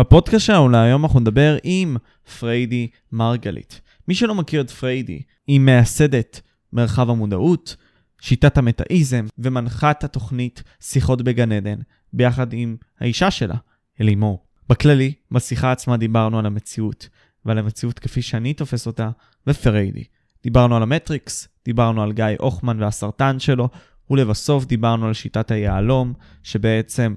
[0.00, 1.96] בפודקאסט שלנו להיום אנחנו נדבר עם
[2.38, 3.80] פריידי מרגלית.
[4.08, 6.40] מי שלא מכיר את פריידי, היא מייסדת
[6.72, 7.76] מרחב המודעות,
[8.20, 11.78] שיטת המטאיזם ומנחה את התוכנית שיחות בגן עדן,
[12.12, 13.54] ביחד עם האישה שלה,
[14.00, 14.44] אלימור.
[14.68, 17.08] בכללי, בשיחה עצמה דיברנו על המציאות,
[17.44, 19.10] ועל המציאות כפי שאני תופס אותה,
[19.46, 20.04] ופריידי.
[20.42, 23.68] דיברנו על המטריקס, דיברנו על גיא הוכמן והסרטן שלו,
[24.10, 26.12] ולבסוף דיברנו על שיטת היהלום,
[26.42, 27.14] שבעצם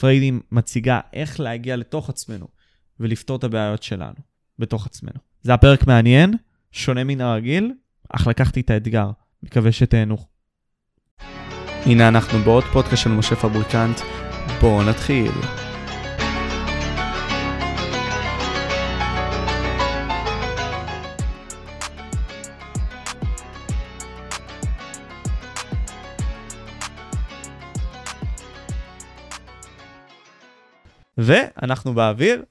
[0.00, 2.48] פריידי מציגה איך להגיע לתוך עצמנו
[3.00, 4.14] ולפתור את הבעיות שלנו
[4.58, 5.18] בתוך עצמנו.
[5.42, 6.34] זה הפרק מעניין,
[6.72, 7.72] שונה מן הרגיל,
[8.08, 9.10] אך לקחתי את האתגר.
[9.42, 10.16] מקווה שתהנו.
[11.86, 14.00] הנה אנחנו בעוד פודקאסט של משה פבריקנט,
[14.60, 15.32] בואו נתחיל.
[31.18, 32.42] ואנחנו באוויר.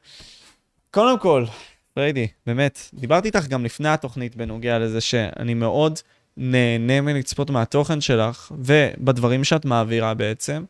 [0.92, 1.46] קודם כל,
[1.94, 6.00] פריידי, באמת, דיברתי איתך גם לפני התוכנית בנוגע לזה שאני מאוד
[6.38, 10.64] נהנה מלצפות מהתוכן שלך ובדברים שאת מעבירה בעצם,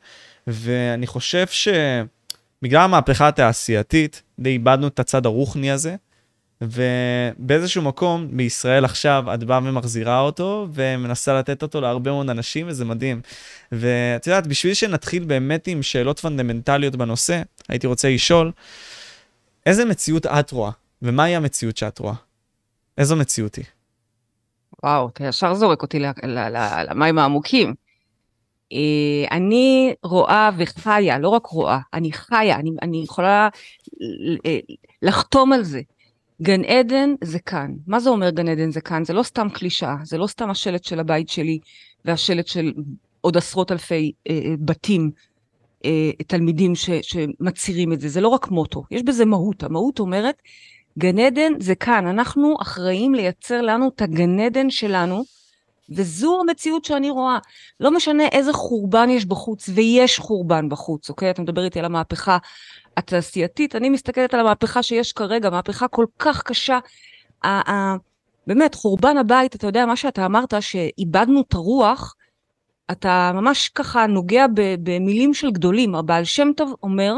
[0.47, 5.95] ואני חושב שבגלל המהפכה התעשייתית, די איבדנו את הצד הרוחני הזה,
[6.61, 12.85] ובאיזשהו מקום בישראל עכשיו את באה ומחזירה אותו ומנסה לתת אותו להרבה מאוד אנשים וזה
[12.85, 13.21] מדהים.
[13.71, 18.51] ואת יודעת, בשביל שנתחיל באמת עם שאלות פונדמנטליות בנושא, הייתי רוצה לשאול,
[19.65, 22.13] איזה מציאות את רואה ומהי המציאות שאת רואה?
[22.97, 23.65] איזו מציאות היא?
[24.83, 25.99] וואו, אתה ישר זורק אותי
[26.89, 27.73] למים העמוקים.
[28.73, 33.49] אה, אני רואה וחיה, לא רק רואה, אני חיה, אני, אני יכולה
[34.45, 34.59] אה,
[35.01, 35.81] לחתום על זה.
[36.41, 37.71] גן עדן זה כאן.
[37.87, 39.05] מה זה אומר גן עדן זה כאן?
[39.05, 41.59] זה לא סתם קלישאה, זה לא סתם השלט של הבית שלי
[42.05, 42.73] והשלט של
[43.21, 45.11] עוד עשרות אלפי אה, אה בתים,
[45.85, 48.09] אה, תלמידים ש, שמצהירים את זה.
[48.09, 49.63] זה לא רק מוטו, יש בזה מהות.
[49.63, 50.41] המהות אומרת,
[50.97, 55.23] גן עדן זה כאן, אנחנו אחראים לייצר לנו את הגן עדן שלנו,
[55.89, 57.37] וזו המציאות שאני רואה.
[57.79, 61.29] לא משנה איזה חורבן יש בחוץ, ויש חורבן בחוץ, אוקיי?
[61.29, 62.37] אתה מדבר איתי על המהפכה
[62.97, 66.79] התעשייתית, אני מסתכלת על המהפכה שיש כרגע, מהפכה כל כך קשה.
[68.47, 72.15] באמת, חורבן הבית, אתה יודע, מה שאתה אמרת, שאיבדנו את הרוח,
[72.91, 74.45] אתה ממש ככה נוגע
[74.83, 75.95] במילים של גדולים.
[75.95, 77.13] הבעל שם טוב אומר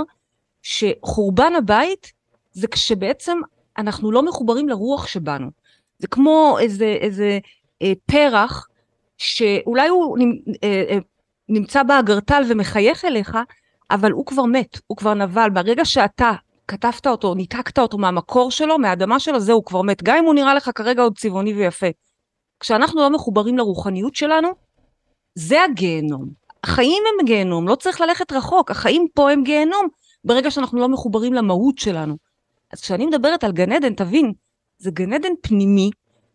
[0.61, 2.13] שחורבן הבית
[2.51, 3.37] זה כשבעצם
[3.77, 5.47] אנחנו לא מחוברים לרוח שבנו.
[5.99, 7.39] זה כמו איזה, איזה
[7.81, 8.67] אה, פרח
[9.17, 10.17] שאולי הוא
[10.63, 10.97] אה, אה,
[11.49, 13.37] נמצא באגרטל ומחייך אליך,
[13.91, 15.49] אבל הוא כבר מת, הוא כבר נבל.
[15.49, 16.31] ברגע שאתה
[16.67, 20.03] כתבת אותו, ניתקת אותו מהמקור שלו, מהאדמה שלו, זהו, הוא כבר מת.
[20.03, 21.87] גם אם הוא נראה לך כרגע עוד צבעוני ויפה.
[22.59, 24.49] כשאנחנו לא מחוברים לרוחניות שלנו,
[25.35, 26.29] זה הגיהנום.
[26.63, 29.87] החיים הם גיהנום, לא צריך ללכת רחוק, החיים פה הם גיהנום,
[30.23, 32.17] ברגע שאנחנו לא מחוברים למהות שלנו.
[32.73, 34.33] אז כשאני מדברת על גן עדן, תבין,
[34.77, 35.89] זה גן עדן פנימי,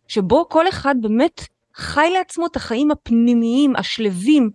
[0.09, 1.41] שבו כל אחד באמת
[1.75, 4.51] חי לעצמו את החיים הפנימיים, השלווים,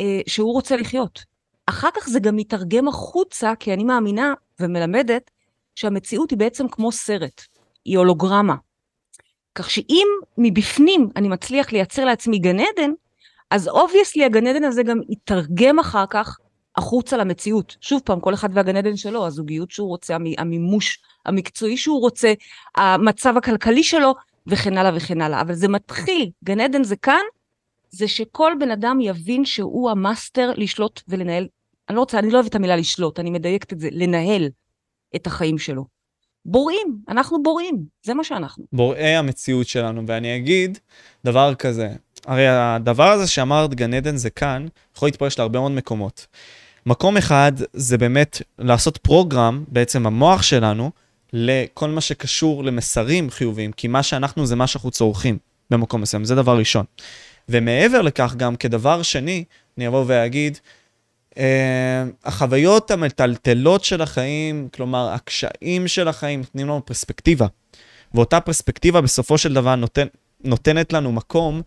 [0.00, 1.31] אה, שהוא רוצה לחיות.
[1.72, 5.30] אחר כך זה גם מתרגם החוצה, כי אני מאמינה ומלמדת
[5.74, 7.42] שהמציאות היא בעצם כמו סרט,
[7.84, 8.54] היא הולוגרמה.
[9.54, 10.06] כך שאם
[10.38, 12.90] מבפנים אני מצליח לייצר לעצמי גן עדן,
[13.50, 16.38] אז obviously הגן עדן הזה גם יתרגם אחר כך
[16.76, 17.76] החוצה למציאות.
[17.80, 22.32] שוב פעם, כל אחד והגן עדן שלו, הזוגיות שהוא רוצה, המימוש המקצועי שהוא רוצה,
[22.76, 24.14] המצב הכלכלי שלו,
[24.46, 25.40] וכן הלאה וכן הלאה.
[25.40, 27.22] אבל זה מתחיל, גן עדן זה כאן,
[27.90, 31.48] זה שכל בן אדם יבין שהוא המאסטר לשלוט ולנהל,
[31.92, 34.48] אני לא רוצה, אני לא אוהבת את המילה לשלוט, אני מדייקת את זה, לנהל
[35.16, 35.84] את החיים שלו.
[36.44, 38.64] בוראים, אנחנו בוראים, זה מה שאנחנו.
[38.72, 40.78] בוראי המציאות שלנו, ואני אגיד
[41.24, 41.88] דבר כזה,
[42.26, 44.66] הרי הדבר הזה שאמרת גן עדן זה כאן,
[44.96, 46.26] יכול להתפרש להרבה מאוד מקומות.
[46.86, 50.90] מקום אחד זה באמת לעשות פרוגרם, בעצם המוח שלנו,
[51.32, 55.38] לכל מה שקשור למסרים חיוביים, כי מה שאנחנו זה מה שאנחנו צורכים
[55.70, 56.84] במקום מסוים, זה דבר ראשון.
[57.48, 59.44] ומעבר לכך, גם כדבר שני,
[59.78, 60.58] אני אבוא ואגיד,
[62.24, 67.46] החוויות המטלטלות של החיים, כלומר, הקשיים של החיים, נותנים לנו פרספקטיבה.
[68.14, 70.06] ואותה פרספקטיבה בסופו של דבר נותן,
[70.44, 71.62] נותנת לנו מקום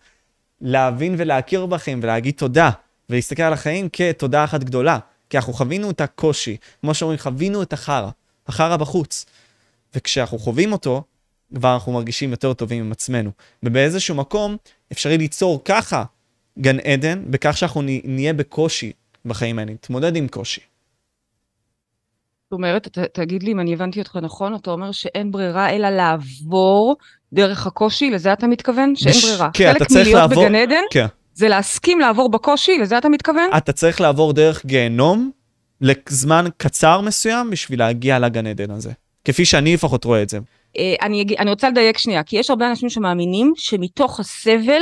[0.62, 2.70] להבין ולהכיר בכם ולהגיד תודה,
[3.10, 5.00] ולהסתכל על החיים כתודה אחת גדולה.
[5.30, 8.10] כי אנחנו חווינו את הקושי, כמו שאומרים, חווינו את החרא,
[8.48, 9.26] החרא בחוץ.
[9.96, 11.04] וכשאנחנו חווים אותו,
[11.56, 13.32] כבר אנחנו מרגישים יותר טובים עם עצמנו.
[13.64, 14.58] ובאיזשהו מקום
[14.92, 16.04] אפשרי ליצור ככה
[16.60, 18.92] גן עדן, בכך שאנחנו נהיה בקושי
[19.26, 20.62] בחיים האלה, נתמודד עם קושי.
[22.44, 25.90] זאת אומרת, ת, תגיד לי אם אני הבנתי אותך נכון, אתה אומר שאין ברירה אלא
[25.90, 26.96] לעבור
[27.34, 28.96] דרך הקושי, לזה אתה מתכוון?
[28.96, 29.26] שאין בש...
[29.26, 29.50] ברירה.
[29.54, 30.44] כן, אתה צריך לעבור...
[30.44, 31.06] חלק מלהיות בגן עדן, כן.
[31.34, 33.50] זה להסכים לעבור בקושי, לזה אתה מתכוון?
[33.58, 35.32] אתה צריך לעבור דרך גיהנום
[35.82, 38.92] לזמן קצר מסוים בשביל להגיע לגן עדן הזה.
[39.26, 40.40] כפי שאני לפחות רואה את זה.
[40.78, 44.82] אה, אני, אני רוצה לדייק שנייה, כי יש הרבה אנשים שמאמינים שמתוך הסבל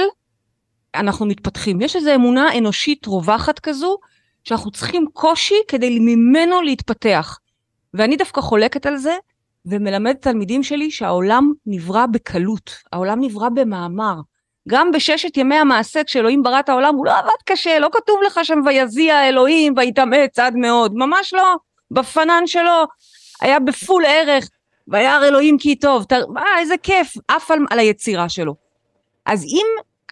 [0.96, 1.82] אנחנו מתפתחים.
[1.82, 3.98] יש איזו אמונה אנושית רווחת כזו,
[4.44, 7.40] שאנחנו צריכים קושי כדי ממנו להתפתח.
[7.94, 9.18] ואני דווקא חולקת על זה,
[9.66, 14.16] ומלמדת תלמידים שלי שהעולם נברא בקלות, העולם נברא במאמר.
[14.70, 18.40] גם בששת ימי המעשה, כשאלוהים ברא את העולם, הוא לא עבד קשה, לא כתוב לך
[18.44, 21.56] שם ויזיע אלוהים ויתאמץ עד מאוד, ממש לא.
[21.92, 22.84] בפנן שלו
[23.42, 24.50] היה בפול ערך,
[24.88, 26.14] וירא אלוהים כי טוב, ת...
[26.14, 28.56] אה, איזה כיף, עף על, על היצירה שלו.
[29.26, 29.66] אז אם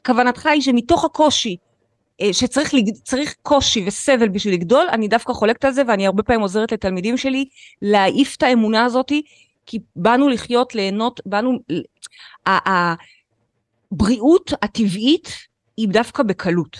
[0.05, 1.57] כוונתך היא שמתוך הקושי,
[2.31, 2.91] שצריך לג...
[3.03, 7.17] צריך קושי וסבל בשביל לגדול, אני דווקא חולקת על זה, ואני הרבה פעמים עוזרת לתלמידים
[7.17, 7.45] שלי
[7.81, 9.21] להעיף את האמונה הזאתי,
[9.65, 11.59] כי באנו לחיות, ליהנות, באנו...
[13.91, 15.29] הבריאות הטבעית
[15.77, 16.77] היא דווקא בקלות.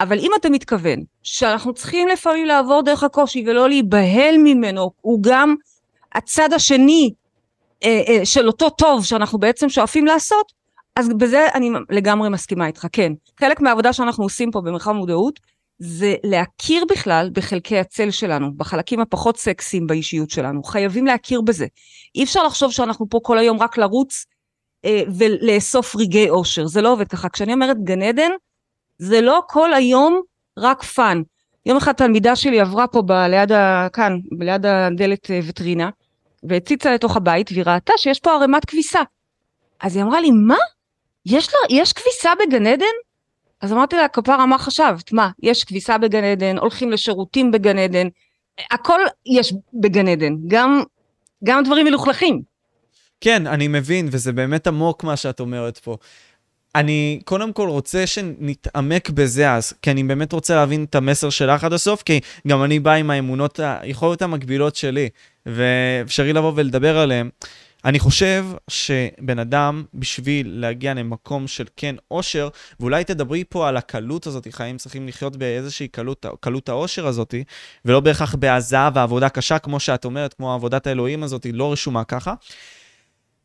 [0.00, 5.54] אבל אם אתה מתכוון שאנחנו צריכים לפעמים לעבור דרך הקושי ולא להיבהל ממנו, הוא גם
[6.14, 7.10] הצד השני
[7.84, 10.52] אה, אה, של אותו טוב שאנחנו בעצם שואפים לעשות,
[10.96, 13.12] אז בזה אני לגמרי מסכימה איתך, כן.
[13.40, 15.40] חלק מהעבודה שאנחנו עושים פה במרחב מודעות,
[15.78, 20.62] זה להכיר בכלל בחלקי הצל שלנו, בחלקים הפחות סקסיים באישיות שלנו.
[20.62, 21.66] חייבים להכיר בזה.
[22.14, 24.24] אי אפשר לחשוב שאנחנו פה כל היום רק לרוץ
[24.84, 27.28] אה, ולאסוף רגעי אושר, זה לא עובד ככה.
[27.28, 28.30] כשאני אומרת גן עדן,
[28.98, 30.20] זה לא כל היום
[30.58, 31.22] רק fun.
[31.66, 33.88] יום אחד תלמידה שלי עברה פה ב, ליד ה...
[33.92, 35.90] כאן, ליד הדלת אה, וטרינה,
[36.42, 39.00] והציצה לתוך הבית, והיא ראתה שיש פה ערימת כביסה.
[39.80, 40.56] אז היא אמרה לי, מה?
[41.26, 42.84] יש, לה, יש כביסה בגן עדן?
[43.60, 45.12] אז אמרתי לה, כפרה, מה חשבת?
[45.12, 48.08] מה, יש כביסה בגן עדן, הולכים לשירותים בגן עדן,
[48.70, 50.82] הכל יש בגן עדן, גם,
[51.44, 52.42] גם דברים מלוכלכים.
[53.20, 55.96] כן, אני מבין, וזה באמת עמוק מה שאת אומרת פה.
[56.74, 61.64] אני קודם כל רוצה שנתעמק בזה אז, כי אני באמת רוצה להבין את המסר שלך
[61.64, 65.08] עד הסוף, כי גם אני בא עם האמונות, היכולות המקבילות שלי,
[65.46, 67.28] ואפשרי לבוא ולדבר עליהן.
[67.86, 72.48] אני חושב שבן אדם, בשביל להגיע למקום של כן אושר,
[72.80, 77.34] ואולי תדברי פה על הקלות הזאת, חיים צריכים לחיות באיזושהי קלות, קלות האושר הזאת,
[77.84, 82.34] ולא בהכרח בהזעה ועבודה קשה, כמו שאת אומרת, כמו עבודת האלוהים הזאת, לא רשומה ככה.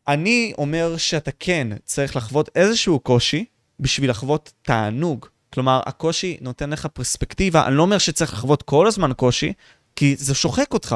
[0.07, 3.45] אני אומר שאתה כן צריך לחוות איזשהו קושי
[3.79, 5.25] בשביל לחוות תענוג.
[5.53, 7.67] כלומר, הקושי נותן לך פרספקטיבה.
[7.67, 9.53] אני לא אומר שצריך לחוות כל הזמן קושי,
[9.95, 10.95] כי זה שוחק אותך.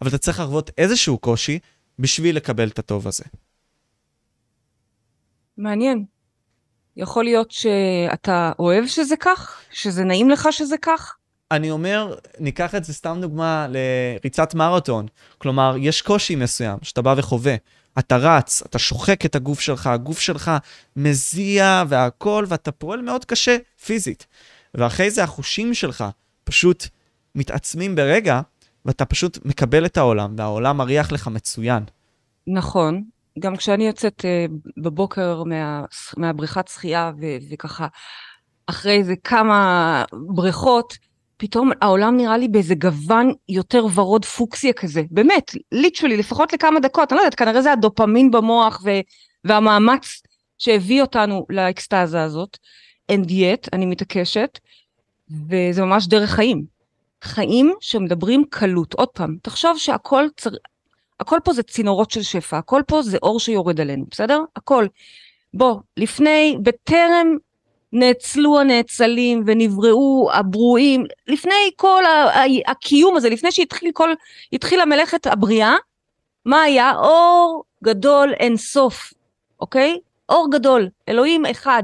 [0.00, 1.58] אבל אתה צריך לחוות איזשהו קושי
[1.98, 3.24] בשביל לקבל את הטוב הזה.
[5.58, 6.04] מעניין.
[6.96, 9.60] יכול להיות שאתה אוהב שזה כך?
[9.70, 11.16] שזה נעים לך שזה כך?
[11.50, 15.06] אני אומר, ניקח את זה סתם דוגמה לריצת מרתון.
[15.38, 17.54] כלומר, יש קושי מסוים שאתה בא וחווה.
[17.98, 20.50] אתה רץ, אתה שוחק את הגוף שלך, הגוף שלך
[20.96, 24.26] מזיע והכל, ואתה פועל מאוד קשה פיזית.
[24.74, 26.04] ואחרי זה החושים שלך
[26.44, 26.84] פשוט
[27.34, 28.40] מתעצמים ברגע,
[28.86, 31.82] ואתה פשוט מקבל את העולם, והעולם מריח לך מצוין.
[32.46, 33.04] נכון.
[33.38, 34.52] גם כשאני יוצאת uh,
[34.82, 35.84] בבוקר מה,
[36.16, 37.86] מהבריכת שחייה, ו- וככה,
[38.66, 40.94] אחרי איזה כמה בריכות,
[41.36, 45.02] פתאום העולם נראה לי באיזה גוון יותר ורוד פוקסיה כזה.
[45.10, 49.00] באמת, ליטרלי, לפחות לכמה דקות, אני לא יודעת, כנראה זה הדופמין במוח ו-
[49.44, 50.22] והמאמץ
[50.58, 52.58] שהביא אותנו לאקסטזה הזאת.
[53.12, 54.58] And yet, אני מתעקשת,
[55.48, 56.64] וזה ממש דרך חיים.
[57.22, 58.94] חיים שמדברים קלות.
[58.94, 60.50] עוד פעם, תחשוב שהכל צר...
[61.20, 64.40] הכל פה זה צינורות של שפע, הכל פה זה אור שיורד עלינו, בסדר?
[64.56, 64.86] הכל.
[65.54, 67.36] בוא, לפני, בטרם
[67.92, 72.02] נאצלו הנאצלים ונבראו הברואים, לפני כל
[72.66, 74.10] הקיום הזה, לפני שהתחיל כל,
[74.52, 75.74] התחילה מלאכת הבריאה,
[76.44, 76.92] מה היה?
[76.96, 79.12] אור גדול אין סוף,
[79.60, 79.98] אוקיי?
[80.28, 81.82] אור גדול, אלוהים אחד.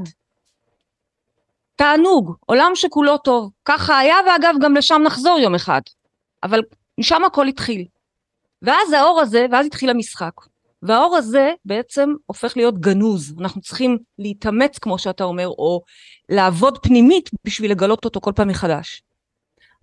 [1.79, 3.51] תענוג, עולם שכולו טוב.
[3.65, 5.81] ככה היה, ואגב, גם לשם נחזור יום אחד.
[6.43, 6.61] אבל
[6.99, 7.85] משם הכל התחיל.
[8.61, 10.31] ואז האור הזה, ואז התחיל המשחק.
[10.83, 13.35] והאור הזה בעצם הופך להיות גנוז.
[13.39, 15.81] אנחנו צריכים להתאמץ, כמו שאתה אומר, או
[16.29, 19.03] לעבוד פנימית בשביל לגלות אותו כל פעם מחדש.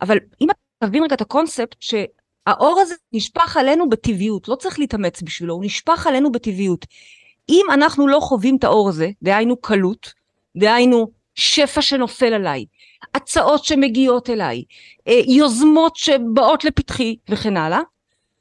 [0.01, 5.23] אבל אם אתה תבין רגע את הקונספט, שהאור הזה נשפך עלינו בטבעיות, לא צריך להתאמץ
[5.23, 6.87] בשבילו, הוא נשפך עלינו בטבעיות.
[7.49, 10.13] אם אנחנו לא חווים את האור הזה, דהיינו קלות,
[10.57, 12.65] דהיינו שפע שנופל עליי,
[13.15, 14.65] הצעות שמגיעות אליי,
[15.09, 17.81] אה, יוזמות שבאות לפתחי וכן הלאה,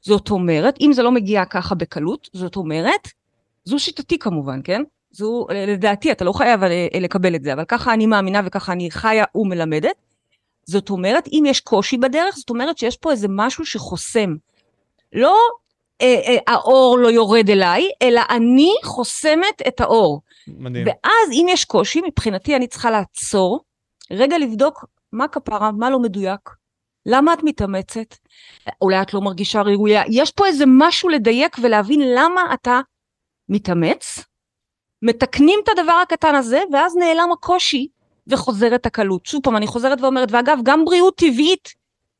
[0.00, 3.08] זאת אומרת, אם זה לא מגיע ככה בקלות, זאת אומרת,
[3.64, 4.82] זו שיטתי כמובן, כן?
[5.10, 8.90] זו, לדעתי, אתה לא חייב אה, לקבל את זה, אבל ככה אני מאמינה וככה אני
[8.90, 9.96] חיה ומלמדת.
[10.66, 14.36] זאת אומרת, אם יש קושי בדרך, זאת אומרת שיש פה איזה משהו שחוסם.
[15.12, 15.36] לא
[16.00, 20.20] אה, אה, האור לא יורד אליי, אלא אני חוסמת את האור.
[20.48, 20.86] מדהים.
[20.86, 23.60] ואז אם יש קושי, מבחינתי אני צריכה לעצור,
[24.10, 26.50] רגע לבדוק מה כפרה, מה לא מדויק,
[27.06, 28.14] למה את מתאמצת?
[28.82, 30.02] אולי את לא מרגישה ראויה.
[30.10, 32.80] יש פה איזה משהו לדייק ולהבין למה אתה
[33.48, 34.18] מתאמץ,
[35.02, 37.88] מתקנים את הדבר הקטן הזה, ואז נעלם הקושי
[38.26, 39.26] וחוזרת הקלות.
[39.26, 41.74] שוב פעם, אני חוזרת ואומרת, ואגב, גם בריאות טבעית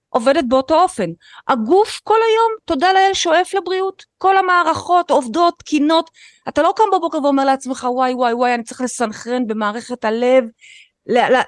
[0.08, 1.10] עובדת באותו אופן.
[1.48, 4.04] הגוף כל היום, תודה לאל, שואף לבריאות.
[4.18, 6.10] כל המערכות עובדות, תקינות.
[6.48, 10.44] אתה לא קם בבוקר ואומר לעצמך, וואי, וואי, וואי, אני צריך לסנכרן במערכת הלב,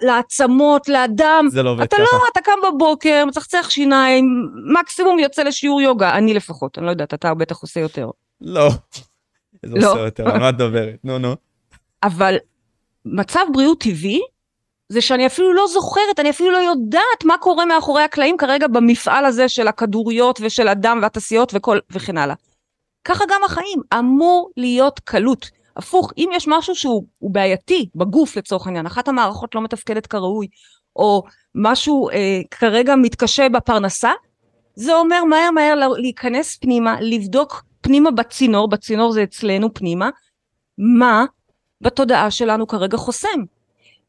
[0.02, 1.46] לעצמות, לדם.
[1.50, 2.16] זה לא עובד אתה ככה.
[2.16, 4.48] לא, אתה קם בבוקר, מצחצח שיניים,
[4.80, 6.14] מקסימום יוצא לשיעור יוגה.
[6.14, 8.10] אני לפחות, אני לא יודעת, אתה בטח עושה יותר.
[8.40, 8.70] לא.
[9.66, 9.90] זה לא.
[9.90, 10.98] עושה יותר, על מה את מדברת?
[11.04, 11.34] נו, נו.
[12.02, 12.36] אבל
[13.04, 14.20] מצב בריאות טבעי
[14.88, 19.24] זה שאני אפילו לא זוכרת, אני אפילו לא יודעת מה קורה מאחורי הקלעים כרגע במפעל
[19.24, 22.34] הזה של הכדוריות ושל הדם והתעשיות וכל, וכן הלאה.
[23.08, 25.50] ככה גם החיים, אמור להיות קלות.
[25.76, 30.46] הפוך, אם יש משהו שהוא הוא בעייתי בגוף לצורך העניין, אחת המערכות לא מתפקדת כראוי,
[30.96, 31.22] או
[31.54, 34.12] משהו אה, כרגע מתקשה בפרנסה,
[34.74, 40.10] זה אומר מהר מהר לה- להיכנס פנימה, לבדוק פנימה בצינור, בצינור זה אצלנו פנימה,
[40.78, 41.24] מה
[41.80, 43.40] בתודעה שלנו כרגע חוסם.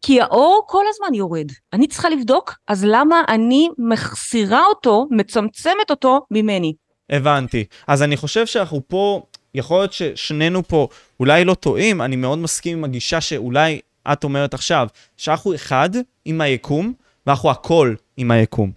[0.02, 1.48] כי האור כל הזמן יורד.
[1.74, 6.74] אני צריכה לבדוק, אז למה אני מחסירה אותו, מצמצמת אותו ממני?
[7.10, 7.66] הבנתי.
[7.88, 9.22] אז אני חושב שאנחנו פה,
[9.56, 10.88] יכול להיות ששנינו פה
[11.20, 13.80] אולי לא טועים, אני מאוד מסכים עם הגישה שאולי
[14.14, 14.88] את אומרת עכשיו,
[15.18, 15.90] שאנחנו אחד
[16.26, 16.94] עם היקום,
[17.28, 18.72] ואנחנו הכל עם היקום.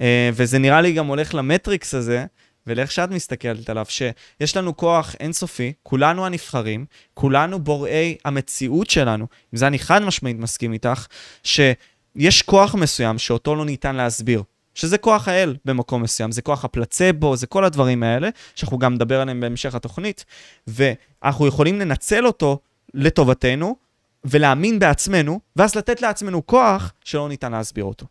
[0.00, 2.26] אה, וזה נראה לי גם הולך למטריקס הזה,
[2.66, 9.26] ולאיך שאת מסתכלת עליו, שיש לנו כוח אינסופי, כולנו הנבחרים, כולנו בוראי המציאות שלנו.
[9.52, 11.06] עם זה אני חד משמעית מסכים איתך,
[11.44, 14.42] שיש כוח מסוים שאותו לא ניתן להסביר.
[14.78, 19.20] שזה כוח האל במקום מסוים, זה כוח הפלצבו, זה כל הדברים האלה, שאנחנו גם נדבר
[19.20, 20.24] עליהם בהמשך התוכנית,
[20.66, 22.58] ואנחנו יכולים לנצל אותו
[22.94, 23.76] לטובתנו,
[24.24, 28.06] ולהאמין בעצמנו, ואז לתת לעצמנו כוח שלא ניתן להסביר אותו.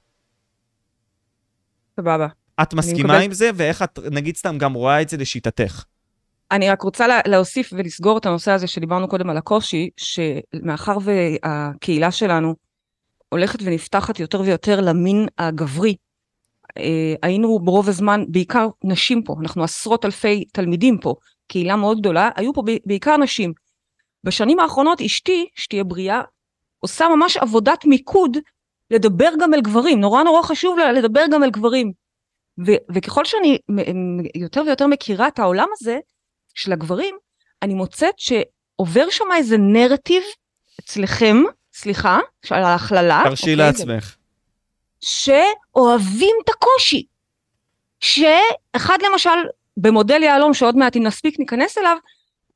[2.00, 2.28] סבבה.
[2.62, 3.24] את מסכימה מקבלת.
[3.24, 5.84] עם זה, ואיך את, נגיד סתם, גם רואה את זה לשיטתך?
[6.52, 12.12] אני רק רוצה לה, להוסיף ולסגור את הנושא הזה שדיברנו קודם על הקושי, שמאחר והקהילה
[12.12, 12.56] שלנו
[13.30, 15.96] הולכת ונפתחת יותר ויותר למין הגברי,
[17.22, 21.16] היינו ברוב הזמן, בעיקר נשים פה, אנחנו עשרות אלפי תלמידים פה,
[21.48, 23.54] קהילה מאוד גדולה, היו פה בעיקר נשים.
[24.24, 26.22] בשנים האחרונות אשתי, שתהיה בריאה,
[26.80, 28.38] עושה ממש עבודת מיקוד
[28.92, 31.92] לדבר גם אל גברים, נורא נורא חשוב לה לדבר גם אל גברים.
[32.68, 33.58] ו- וככל שאני
[34.36, 36.00] יותר ויותר מכירה את העולם הזה
[36.54, 37.16] של הגברים,
[37.64, 40.24] אני מוצאת שעובר שם איזה נרטיב
[40.80, 41.38] אצלכם,
[41.74, 42.20] סליחה,
[42.50, 44.16] על ההכללה, תרשי אוקיי, לעצמך.
[45.02, 47.06] שאוהבים את הקושי.
[48.00, 49.30] שאחד למשל,
[49.78, 51.98] במודל יהלום, שעוד מעט אם נספיק ניכנס אליו,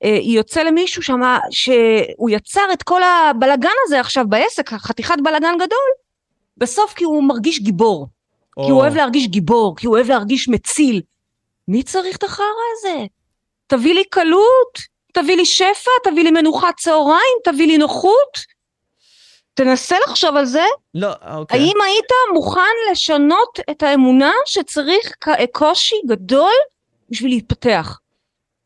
[0.03, 5.89] אה, יוצא למישהו שמה, שהוא יצר את כל הבלגן הזה עכשיו בעסק, חתיכת בלגן גדול,
[6.57, 8.07] בסוף כי הוא מרגיש גיבור.
[8.57, 11.01] או, כי הוא אוהב להרגיש גיבור, כי הוא אוהב להרגיש מציל.
[11.67, 12.45] מי צריך את החרא
[12.77, 13.05] הזה?
[13.67, 14.79] תביא לי קלות,
[15.13, 18.50] תביא לי שפע, תביא לי מנוחת צהריים, תביא לי נוחות.
[19.53, 21.59] תנסה לחשוב על זה, לא, אוקיי.
[21.59, 25.15] האם היית מוכן לשנות את האמונה שצריך
[25.51, 26.51] קושי גדול
[27.09, 27.99] בשביל להתפתח?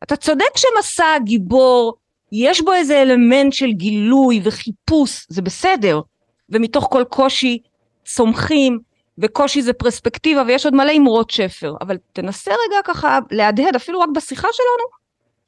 [0.02, 1.94] אתה צודק שמסע הגיבור,
[2.32, 6.00] יש בו איזה אלמנט של גילוי וחיפוש, זה בסדר.
[6.48, 7.58] ומתוך כל קושי
[8.04, 8.78] צומחים,
[9.18, 11.74] וקושי זה פרספקטיבה, ויש עוד מלא אמרות שפר.
[11.80, 14.88] אבל תנסה רגע ככה להדהד, אפילו רק בשיחה שלנו,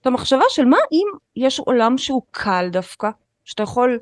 [0.00, 3.10] את המחשבה של מה אם יש עולם שהוא קל דווקא,
[3.44, 3.98] שאתה יכול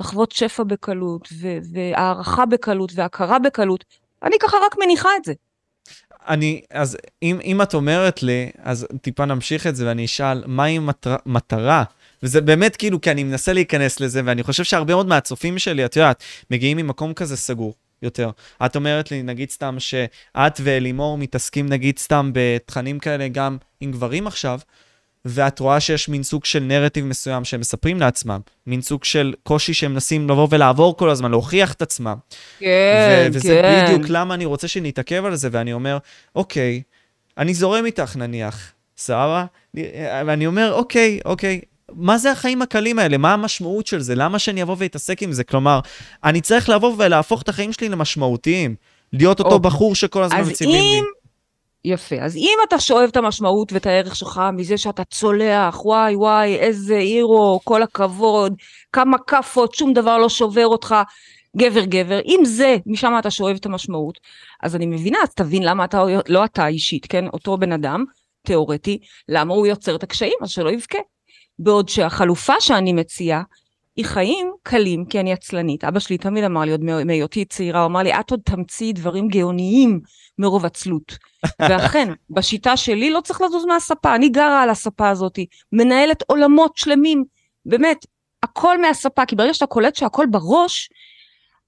[0.00, 1.28] לחוות שפע בקלות,
[1.72, 3.84] והערכה בקלות, והכרה בקלות.
[4.22, 5.32] אני ככה רק מניחה את זה.
[6.28, 10.78] אני, אז אם, אם את אומרת לי, אז טיפה נמשיך את זה ואני אשאל, מהי
[10.78, 11.84] מטר, מטרה?
[12.22, 15.96] וזה באמת כאילו, כי אני מנסה להיכנס לזה, ואני חושב שהרבה מאוד מהצופים שלי, את
[15.96, 18.30] יודעת, מגיעים ממקום כזה סגור יותר.
[18.66, 24.26] את אומרת לי, נגיד סתם, שאת ואלימור מתעסקים נגיד סתם בתכנים כאלה גם עם גברים
[24.26, 24.58] עכשיו,
[25.28, 29.74] ואת רואה שיש מין סוג של נרטיב מסוים שהם מספרים לעצמם, מין סוג של קושי
[29.74, 32.14] שהם מנסים לבוא ולעבור כל הזמן, להוכיח את עצמם.
[32.58, 35.98] כן, ו- וזה בדיוק למה אני רוצה שנתעכב על זה, ואני אומר,
[36.34, 36.82] אוקיי,
[37.38, 39.44] אני זורם איתך נניח, סבבה?
[40.26, 41.60] ואני אומר, אוקיי, אוקיי,
[41.92, 43.16] מה זה החיים הקלים האלה?
[43.16, 44.14] מה המשמעות של זה?
[44.14, 45.44] למה שאני אבוא ואתעסק עם זה?
[45.44, 45.80] כלומר,
[46.24, 48.74] אני צריך לבוא ולהפוך את החיים שלי למשמעותיים.
[49.12, 49.70] להיות אותו אוקיי.
[49.70, 50.98] בחור שכל הזמן אז מציבים לי.
[50.98, 51.04] אם...
[51.86, 52.16] יפה.
[52.20, 56.98] אז אם אתה שואב את המשמעות ואת הערך שלך מזה שאתה צולח, וואי וואי, איזה
[56.98, 58.54] הירו, כל הכבוד,
[58.92, 60.94] כמה כאפות, שום דבר לא שובר אותך,
[61.56, 64.20] גבר גבר, אם זה, משם אתה שואב את המשמעות,
[64.62, 68.04] אז אני מבינה, אז תבין למה אתה, לא אתה אישית, כן, אותו בן אדם,
[68.42, 70.98] תיאורטי, למה הוא יוצר את הקשיים, אז שלא יבכה.
[71.58, 73.42] בעוד שהחלופה שאני מציעה,
[73.96, 75.84] היא חיים קלים, כי אני עצלנית.
[75.84, 79.28] אבא שלי תמיד אמר לי, עוד מהיותי צעירה, הוא אמר לי, את עוד תמציאי דברים
[79.28, 80.00] גאוניים
[80.38, 81.18] מרוב עצלות.
[81.68, 85.38] ואכן, בשיטה שלי לא צריך לזוז מהספה, אני גרה על הספה הזאת,
[85.72, 87.24] מנהלת עולמות שלמים,
[87.66, 88.06] באמת,
[88.42, 90.90] הכל מהספה, כי ברגע שאתה קולט שהכל בראש,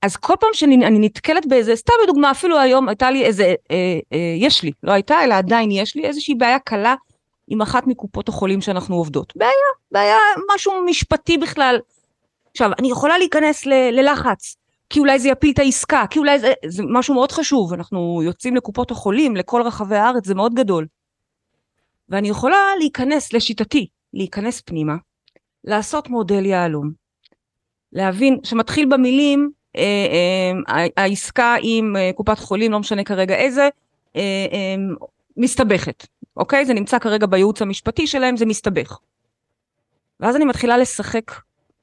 [0.03, 4.35] אז כל פעם שאני נתקלת באיזה, סתם לדוגמה, אפילו היום הייתה לי איזה, אה, אה,
[4.37, 6.95] יש לי, לא הייתה, אלא עדיין יש לי איזושהי בעיה קלה
[7.49, 9.33] עם אחת מקופות החולים שאנחנו עובדות.
[9.37, 9.51] בעיה,
[9.93, 10.17] בעיה,
[10.55, 11.79] משהו משפטי בכלל.
[12.51, 14.57] עכשיו, אני יכולה להיכנס ל- ללחץ,
[14.91, 18.57] כי אולי זה יפיל את העסקה, כי אולי זה, זה משהו מאוד חשוב, אנחנו יוצאים
[18.57, 20.87] לקופות החולים, לכל רחבי הארץ, זה מאוד גדול.
[22.09, 24.97] ואני יכולה להיכנס, לשיטתי, להיכנס פנימה,
[25.65, 26.91] לעשות מודל יהלום,
[27.93, 29.83] להבין, שמתחיל במילים, אה,
[30.69, 33.69] אה, העסקה עם אה, קופת חולים, לא משנה כרגע איזה,
[34.17, 34.75] אה, אה,
[35.37, 36.67] מסתבכת, אוקיי?
[36.67, 38.99] זה נמצא כרגע בייעוץ המשפטי שלהם, זה מסתבך.
[40.21, 41.33] ואז אני מתחילה לשחק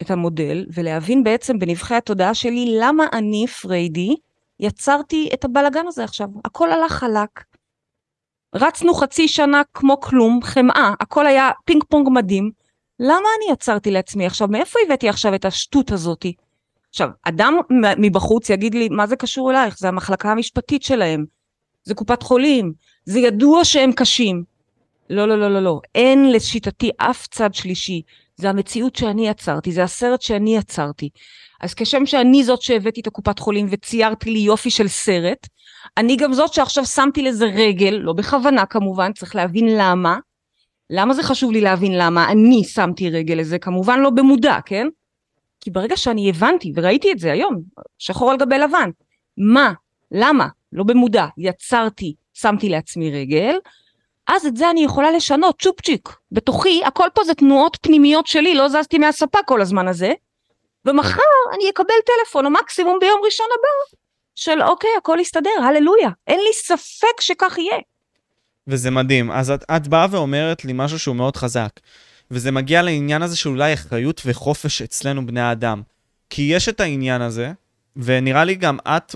[0.02, 4.16] את המודל ולהבין בעצם בנבכי התודעה שלי למה אני, פריידי,
[4.60, 6.28] יצרתי את הבלגן הזה עכשיו.
[6.46, 7.44] הכל הלך חלק.
[8.56, 12.52] רצנו חצי שנה כמו כלום, חמאה, הכל היה פינג פונג מדהים.
[13.00, 14.48] למה אני יצרתי לעצמי עכשיו?
[14.48, 16.34] מאיפה הבאתי עכשיו את השטות הזאתי?
[16.90, 17.58] עכשיו, אדם
[17.98, 19.80] מבחוץ יגיד לי, מה זה קשור אלייך?
[19.80, 21.26] זה המחלקה המשפטית שלהם,
[21.84, 22.74] זה קופת חולים,
[23.06, 24.44] זה ידוע שהם קשים.
[25.10, 25.80] לא, לא, לא, לא, לא.
[25.96, 28.02] אין לשיטתי אף צד שלישי.
[28.38, 31.10] זה המציאות שאני יצרתי, זה הסרט שאני יצרתי.
[31.62, 35.48] אז כשם שאני זאת שהבאתי את הקופת חולים וציירתי לי יופי של סרט,
[35.98, 40.18] אני גם זאת שעכשיו שמתי לזה רגל, לא בכוונה כמובן, צריך להבין למה.
[40.90, 43.60] למה זה חשוב לי להבין למה אני שמתי רגל לזה?
[43.60, 44.88] כמובן לא במודע, כן?
[45.62, 47.62] כי ברגע שאני הבנתי, וראיתי את זה היום,
[48.00, 48.90] שחור על גבי לבן,
[49.38, 49.74] מה,
[50.12, 53.56] למה, לא במודע, יצרתי, שמתי לעצמי רגל,
[54.28, 56.10] אז את זה אני יכולה לשנות, צ'ופצ'יק.
[56.32, 60.14] בתוכי, הכל פה זה תנועות פנימיות שלי, לא זזתי מהספה כל הזמן הזה.
[60.86, 61.22] ומחר
[61.54, 63.98] אני אקבל טלפון, או מקסימום ביום ראשון הבא,
[64.36, 66.10] של אוקיי, הכל יסתדר, הללויה.
[66.28, 67.80] אין לי ספק שכך יהיה.
[68.68, 69.32] וזה מדהים.
[69.32, 71.70] אז את, את באה ואומרת לי משהו שהוא מאוד חזק.
[72.32, 75.82] וזה מגיע לעניין הזה של אולי אחריות וחופש אצלנו בני האדם.
[76.30, 77.52] כי יש את העניין הזה,
[77.96, 79.16] ונראה לי גם את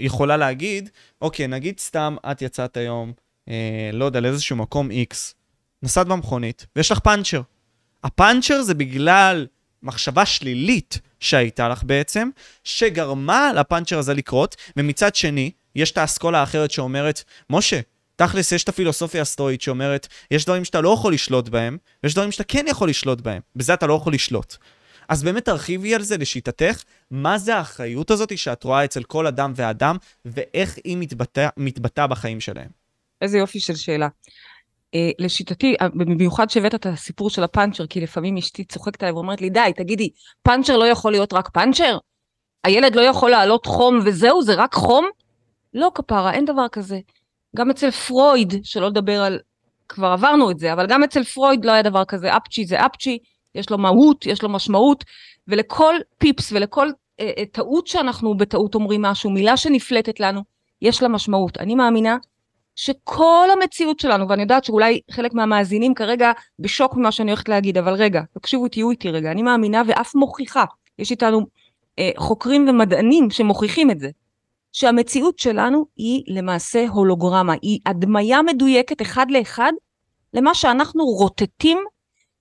[0.00, 0.90] יכולה להגיד,
[1.22, 3.12] אוקיי, נגיד סתם את יצאת היום,
[3.48, 5.14] אה, לא יודע, לאיזשהו מקום X,
[5.82, 7.40] נסעת במכונית, ויש לך פאנצ'ר.
[8.04, 9.46] הפאנצ'ר זה בגלל
[9.82, 12.28] מחשבה שלילית שהייתה לך בעצם,
[12.64, 17.80] שגרמה לפאנצ'ר הזה לקרות, ומצד שני, יש את האסכולה האחרת שאומרת, משה,
[18.16, 22.32] תכלס יש את הפילוסופיה הסטואית שאומרת, יש דברים שאתה לא יכול לשלוט בהם, ויש דברים
[22.32, 23.40] שאתה כן יכול לשלוט בהם.
[23.56, 24.56] בזה אתה לא יכול לשלוט.
[25.08, 29.52] אז באמת תרחיבי על זה לשיטתך, מה זה האחריות הזאת שאת רואה אצל כל אדם
[29.56, 32.81] ואדם, ואיך היא מתבטא, מתבטא בחיים שלהם.
[33.22, 34.08] איזה יופי של שאלה.
[34.96, 39.40] Uh, לשיטתי, אה, במיוחד שהבאת את הסיפור של הפאנצ'ר, כי לפעמים אשתי צוחקת עליי ואומרת
[39.40, 40.08] לי, די, תגידי,
[40.42, 41.98] פאנצ'ר לא יכול להיות רק פאנצ'ר?
[42.64, 45.06] הילד לא יכול לעלות חום וזהו, זה רק חום?
[45.74, 47.00] לא כפרה, אין דבר כזה.
[47.56, 49.38] גם אצל פרויד, שלא לדבר על,
[49.88, 53.18] כבר עברנו את זה, אבל גם אצל פרויד לא היה דבר כזה, אפצ'י זה אפצ'י,
[53.54, 55.04] יש לו מהות, יש לו משמעות,
[55.48, 56.88] ולכל פיפס ולכל
[57.20, 60.40] אה, אה, טעות שאנחנו בטעות אומרים משהו, מילה שנפלטת לנו,
[60.82, 61.58] יש לה משמעות.
[61.58, 62.16] אני מאמינה
[62.82, 67.92] שכל המציאות שלנו, ואני יודעת שאולי חלק מהמאזינים כרגע בשוק ממה שאני הולכת להגיד, אבל
[67.94, 70.64] רגע, תקשיבו, תהיו איתי רגע, אני מאמינה ואף מוכיחה,
[70.98, 71.46] יש איתנו
[71.98, 74.10] אה, חוקרים ומדענים שמוכיחים את זה,
[74.72, 79.72] שהמציאות שלנו היא למעשה הולוגרמה, היא הדמיה מדויקת אחד לאחד
[80.34, 81.78] למה שאנחנו רוטטים,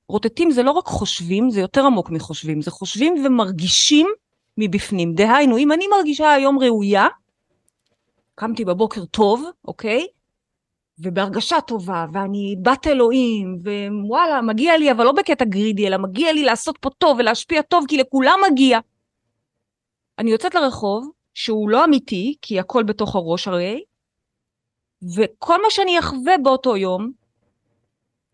[0.10, 4.08] רוטטים זה לא רק חושבים, זה יותר עמוק מחושבים, זה חושבים ומרגישים
[4.58, 5.14] מבפנים.
[5.14, 7.08] דהיינו, אם אני מרגישה היום ראויה,
[8.36, 10.06] קמתי בבוקר טוב, אוקיי?
[11.04, 13.58] ובהרגשה טובה, ואני בת אלוהים,
[14.04, 17.86] ווואלה, מגיע לי, אבל לא בקטע גרידי, אלא מגיע לי לעשות פה טוב ולהשפיע טוב,
[17.88, 18.80] כי לכולם מגיע.
[20.20, 23.84] אני יוצאת לרחוב, שהוא לא אמיתי, כי הכל בתוך הראש הרי,
[25.16, 27.12] וכל מה שאני אחווה באותו יום,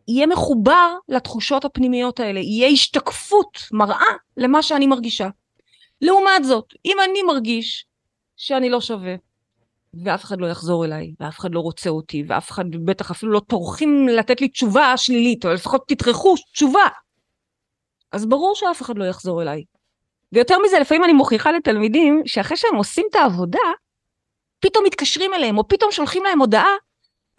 [0.07, 5.29] יהיה מחובר לתחושות הפנימיות האלה, יהיה השתקפות, מראה, למה שאני מרגישה.
[6.01, 7.85] לעומת זאת, אם אני מרגיש
[8.37, 9.15] שאני לא שווה,
[10.03, 13.39] ואף אחד לא יחזור אליי, ואף אחד לא רוצה אותי, ואף אחד בטח אפילו לא
[13.39, 16.87] טורחים לתת לי תשובה שלילית, או לפחות תטרחו תשובה.
[18.11, 19.63] אז ברור שאף אחד לא יחזור אליי.
[20.31, 23.59] ויותר מזה, לפעמים אני מוכיחה לתלמידים שאחרי שהם עושים את העבודה,
[24.59, 26.75] פתאום מתקשרים אליהם, או פתאום שולחים להם הודעה,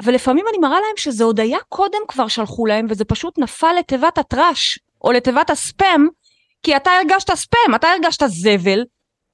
[0.02, 3.72] אבל לפעמים אני מראה להם שזה עוד היה קודם כבר שלחו להם, וזה פשוט נפל
[3.78, 6.08] לתיבת הטראש, או לתיבת הספאם,
[6.62, 8.84] כי אתה הרגשת ספאם, אתה הרגשת זבל,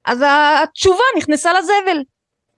[0.04, 2.02] אז התשובה נכנסה לזבל.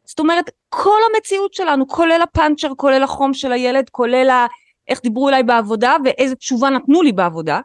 [0.06, 4.46] זאת אומרת, כל המציאות שלנו, כולל הפאנצ'ר, כולל החום של הילד, כולל ה...
[4.88, 7.60] איך דיברו אליי בעבודה ואיזה תשובה נתנו לי בעבודה,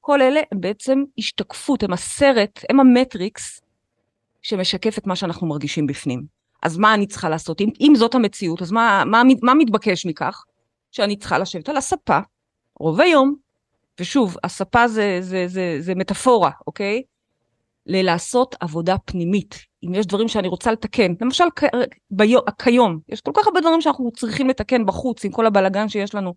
[0.00, 3.60] כל אלה הם בעצם השתקפות, הם הסרט, הם המטריקס
[4.42, 6.22] שמשקף את מה שאנחנו מרגישים בפנים.
[6.62, 7.60] אז מה אני צריכה לעשות?
[7.60, 10.44] אם, אם זאת המציאות, אז מה, מה, מה מתבקש מכך?
[10.92, 12.18] שאני צריכה לשבת על הספה,
[12.80, 13.36] רוב היום,
[14.00, 17.02] ושוב, הספה זה, זה, זה, זה מטאפורה, אוקיי?
[17.86, 19.65] ללעשות עבודה פנימית.
[19.84, 21.44] אם יש דברים שאני רוצה לתקן, למשל
[22.10, 26.14] ביו, כיום, יש כל כך הרבה דברים שאנחנו צריכים לתקן בחוץ, עם כל הבלגן שיש
[26.14, 26.34] לנו.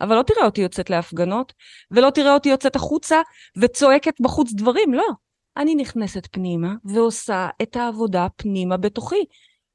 [0.00, 1.52] אבל לא תראה אותי יוצאת להפגנות,
[1.90, 3.20] ולא תראה אותי יוצאת החוצה
[3.56, 5.08] וצועקת בחוץ דברים, לא.
[5.56, 9.24] אני נכנסת פנימה ועושה את העבודה פנימה בתוכי.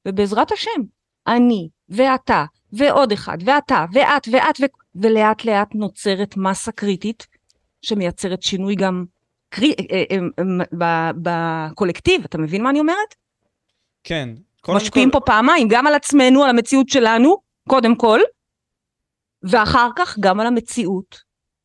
[0.07, 0.81] ובעזרת השם,
[1.27, 4.63] אני ואתה ועוד אחד ואתה ואת ואת ו...
[4.95, 7.27] ולאט לאט נוצרת מסה קריטית
[7.81, 9.05] שמייצרת שינוי גם
[9.51, 9.73] קרי...
[9.91, 10.17] אה, אה,
[10.81, 13.15] אה, בקולקטיב, אתה מבין מה אני אומרת?
[14.03, 14.29] כן.
[14.69, 15.19] משפיעים כל...
[15.19, 17.37] פה פעמיים, גם על עצמנו, על המציאות שלנו,
[17.69, 18.19] קודם כל,
[19.43, 21.23] ואחר כך גם על המציאות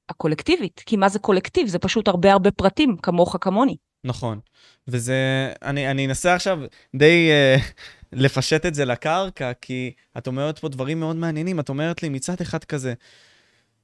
[0.08, 0.82] הקולקטיבית.
[0.86, 1.68] כי מה זה קולקטיב?
[1.68, 3.76] זה פשוט הרבה הרבה פרטים, כמוך כמוני.
[4.04, 4.40] נכון.
[4.88, 6.58] וזה, אני, אני אנסה עכשיו
[6.96, 7.62] די uh,
[8.22, 11.60] לפשט את זה לקרקע, כי את אומרת פה דברים מאוד מעניינים.
[11.60, 12.94] את אומרת לי מצד אחד כזה,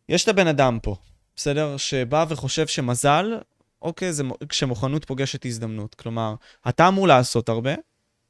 [0.09, 0.97] יש את הבן אדם פה,
[1.37, 1.77] בסדר?
[1.77, 3.38] שבא וחושב שמזל,
[3.83, 5.95] אוקיי, זה כשמוכנות פוגשת הזדמנות.
[5.95, 6.35] כלומר,
[6.68, 7.75] אתה אמור לעשות הרבה,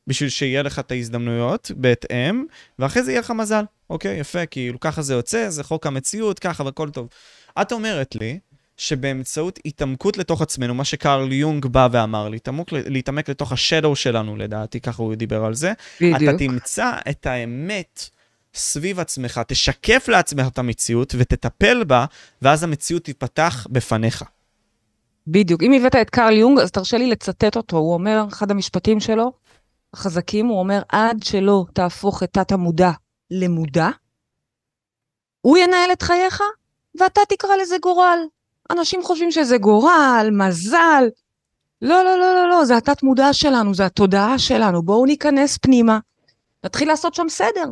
[0.06, 2.44] בשביל שיהיה לך את ההזדמנויות בהתאם,
[2.78, 3.64] ואחרי זה יהיה לך מזל.
[3.90, 7.08] אוקיי, יפה, כאילו ככה זה יוצא, זה חוק המציאות, ככה והכל טוב.
[7.60, 8.38] את אומרת לי
[8.76, 14.80] שבאמצעות התעמקות לתוך עצמנו, מה שקרל יונג בא ואמר, להתעמק, להתעמק לתוך השדו שלנו, לדעתי,
[14.80, 16.22] ככה הוא דיבר על זה, בדיוק.
[16.22, 18.08] אתה תמצא את האמת.
[18.54, 22.04] סביב עצמך, תשקף לעצמך את המציאות ותטפל בה,
[22.42, 24.24] ואז המציאות תיפתח בפניך.
[25.26, 25.62] בדיוק.
[25.62, 27.76] אם הבאת את קרל יונג, אז תרשה לי לצטט אותו.
[27.76, 29.32] הוא אומר, אחד המשפטים שלו,
[29.94, 32.90] החזקים, הוא אומר, עד שלא תהפוך את תת המודע
[33.30, 33.88] למודע,
[35.40, 36.42] הוא ינהל את חייך,
[37.00, 38.18] ואתה תקרא לזה גורל.
[38.70, 41.04] אנשים חושבים שזה גורל, מזל.
[41.82, 44.82] לא, לא, לא, לא, לא, זה התת מודע שלנו, זה התודעה שלנו.
[44.82, 45.98] בואו ניכנס פנימה,
[46.64, 47.64] נתחיל לעשות שם סדר.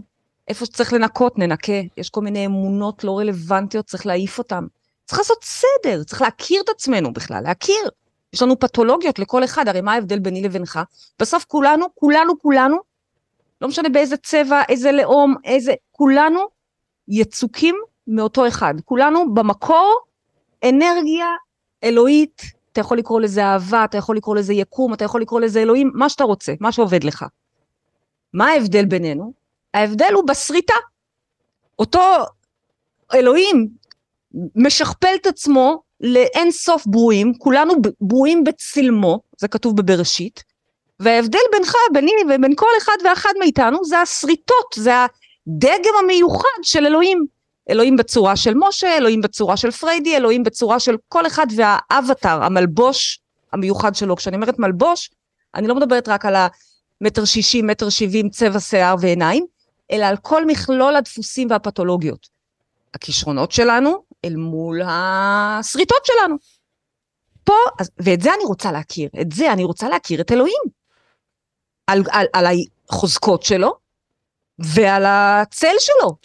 [0.49, 1.73] איפה שצריך לנקות, ננקה.
[1.97, 4.65] יש כל מיני אמונות לא רלוונטיות, צריך להעיף אותן.
[5.11, 7.89] צריך לעשות סדר, צריך להכיר את עצמנו בכלל, להכיר.
[8.33, 10.81] יש לנו פתולוגיות לכל אחד, הרי מה ההבדל ביני לבינך?
[11.19, 12.77] בסוף כולנו, כולנו, כולנו,
[13.61, 16.41] לא משנה באיזה צבע, איזה לאום, איזה, כולנו
[17.09, 18.75] יצוקים מאותו אחד.
[18.85, 20.01] כולנו במקור
[20.65, 21.27] אנרגיה
[21.85, 22.43] אלוהית,
[22.73, 25.91] אתה יכול לקרוא לזה אהבה, אתה יכול לקרוא לזה יקום, אתה יכול לקרוא לזה אלוהים,
[25.95, 27.25] מה שאתה רוצה, מה שעובד לך.
[28.35, 29.33] מה ההבדל בינינו?
[29.75, 30.75] ההבדל הוא בשריטה.
[31.79, 32.01] אותו
[33.15, 33.80] אלוהים
[34.57, 40.45] משכפל את עצמו לאין סוף ברואים, כולנו ברואים בצלמו, זה כתוב בבראשית,
[41.01, 47.27] וההבדל בינך, ביני ובין כל אחד ואחד מאיתנו זה השריטות, זה הדגם המיוחד של אלוהים.
[47.71, 53.21] אלוהים בצורה של משה, אלוהים בצורה של פריידי, אלוהים בצורה של כל אחד והאבטר, המלבוש
[53.53, 54.17] המיוחד שלו.
[54.17, 55.11] כשאני אומרת מלבוש,
[55.55, 56.35] אני לא מדברת רק על
[57.01, 59.47] המטר שישים, מטר שבעים, צבע שיער ועיניים,
[59.93, 62.29] אלא על כל מכלול הדפוסים והפתולוגיות.
[62.95, 66.37] הכישרונות שלנו אל מול השריטות שלנו.
[67.45, 67.55] פה,
[67.99, 70.81] ואת זה אני רוצה להכיר, את זה אני רוצה להכיר את אלוהים.
[71.87, 72.47] על, על, על
[72.91, 73.73] החוזקות שלו
[74.59, 76.17] ועל הצל שלו.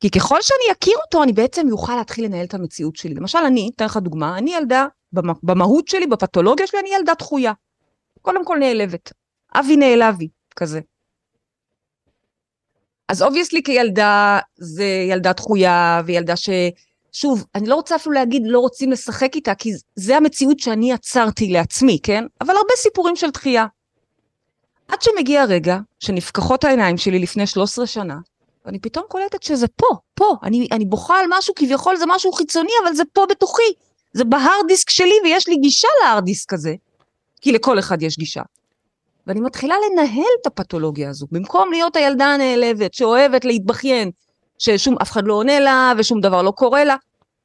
[0.00, 3.14] כי ככל שאני אכיר אותו, אני בעצם אוכל להתחיל לנהל את המציאות שלי.
[3.14, 4.86] למשל, אני, אתן לך דוגמה, אני ילדה,
[5.42, 7.52] במהות שלי, בפתולוגיה שלי, אני ילדה דחויה.
[8.22, 9.12] קודם כל נעלבת.
[9.54, 10.80] אבי נעלבי, כזה.
[13.08, 16.50] אז obviously כילדה, זה ילדה דחויה, וילדה ש...
[17.12, 21.48] שוב, אני לא רוצה אפילו להגיד לא רוצים לשחק איתה, כי זה המציאות שאני יצרתי
[21.48, 22.24] לעצמי, כן?
[22.40, 23.66] אבל הרבה סיפורים של דחייה.
[24.88, 28.16] עד שמגיע הרגע שנפקחות העיניים שלי לפני 13 שנה,
[28.64, 30.36] ואני פתאום קולטת שזה פה, פה.
[30.42, 33.72] אני, אני בוכה על משהו, כביכול זה משהו חיצוני, אבל זה פה בתוכי.
[34.12, 36.74] זה בהארד דיסק שלי, ויש לי גישה להארד דיסק הזה.
[37.40, 38.42] כי לכל אחד יש גישה.
[39.26, 44.10] ואני מתחילה לנהל את הפתולוגיה הזו, במקום להיות הילדה הנעלבת, שאוהבת להתבכיין,
[44.58, 46.96] ששום, אף אחד לא עונה לה, ושום דבר לא קורה לה.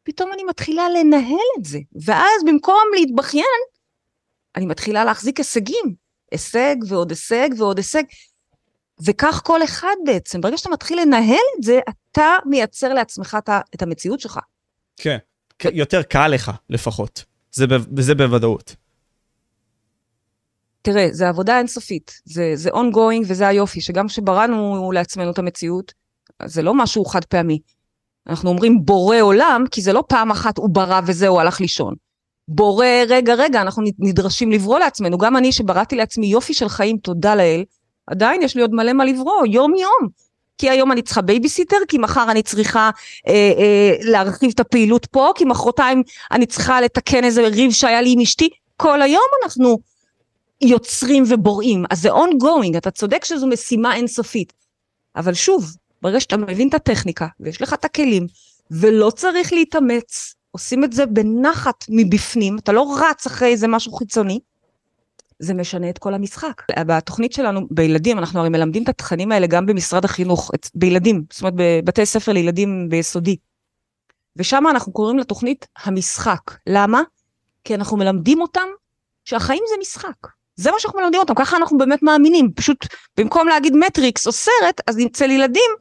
[0.04, 1.80] פתאום אני מתחילה לנהל את זה.
[2.06, 3.62] ואז במקום להתבכיין,
[4.56, 5.96] אני מתחילה להחזיק הישגים.
[6.32, 8.04] הישג ועוד הישג ועוד הישג.
[9.06, 13.38] וכך כל אחד בעצם, ברגע שאתה מתחיל לנהל את זה, אתה מייצר לעצמך
[13.76, 14.40] את המציאות שלך.
[14.98, 15.18] כן,
[15.74, 17.66] יותר קל לך לפחות, זה,
[18.00, 18.76] זה בוודאות.
[20.82, 25.94] תראה, זה עבודה אינסופית, זה, זה ongoing וזה היופי, שגם כשבראנו לעצמנו את המציאות,
[26.46, 27.60] זה לא משהו חד פעמי.
[28.28, 31.94] אנחנו אומרים בורא עולם, כי זה לא פעם אחת הוא ברא וזהו, הלך לישון.
[32.48, 35.18] בורא, רגע, רגע, אנחנו נדרשים לברוא לעצמנו.
[35.18, 37.64] גם אני שבראתי לעצמי יופי של חיים, תודה לאל,
[38.08, 40.10] עדיין יש לי עוד מלא מה לברוא, יום-יום.
[40.58, 42.90] כי היום אני צריכה בייביסיטר, כי מחר אני צריכה
[43.28, 48.14] אה, אה, להרחיב את הפעילות פה, כי מחרתיים אני צריכה לתקן איזה ריב שהיה לי
[48.14, 48.50] עם אשתי.
[48.78, 49.78] כל היום אנחנו
[50.62, 54.54] יוצרים ובוראים, אז זה ongoing, אתה צודק שזו משימה אינסופית.
[55.16, 58.28] אבל שוב, ברגע שאתה מבין את הטכניקה, ויש לך את הכלים,
[58.72, 64.40] ולא צריך להתאמץ, עושים את זה בנחת מבפנים, אתה לא רץ אחרי איזה משהו חיצוני,
[65.40, 66.62] זה משנה את כל המשחק.
[66.80, 71.42] בתוכנית שלנו, בילדים, אנחנו הרי מלמדים את התכנים האלה גם במשרד החינוך, את, בילדים, זאת
[71.42, 73.36] אומרת בבתי ספר לילדים ביסודי.
[74.36, 76.42] ושם אנחנו קוראים לתוכנית המשחק.
[76.68, 77.02] למה?
[77.64, 78.68] כי אנחנו מלמדים אותם
[79.26, 80.28] שהחיים זה משחק.
[80.62, 82.52] זה מה שאנחנו מלמדים אותם, ככה אנחנו באמת מאמינים.
[82.56, 82.78] פשוט
[83.18, 85.72] במקום להגיד מטריקס או סרט, אז נצא לילדים,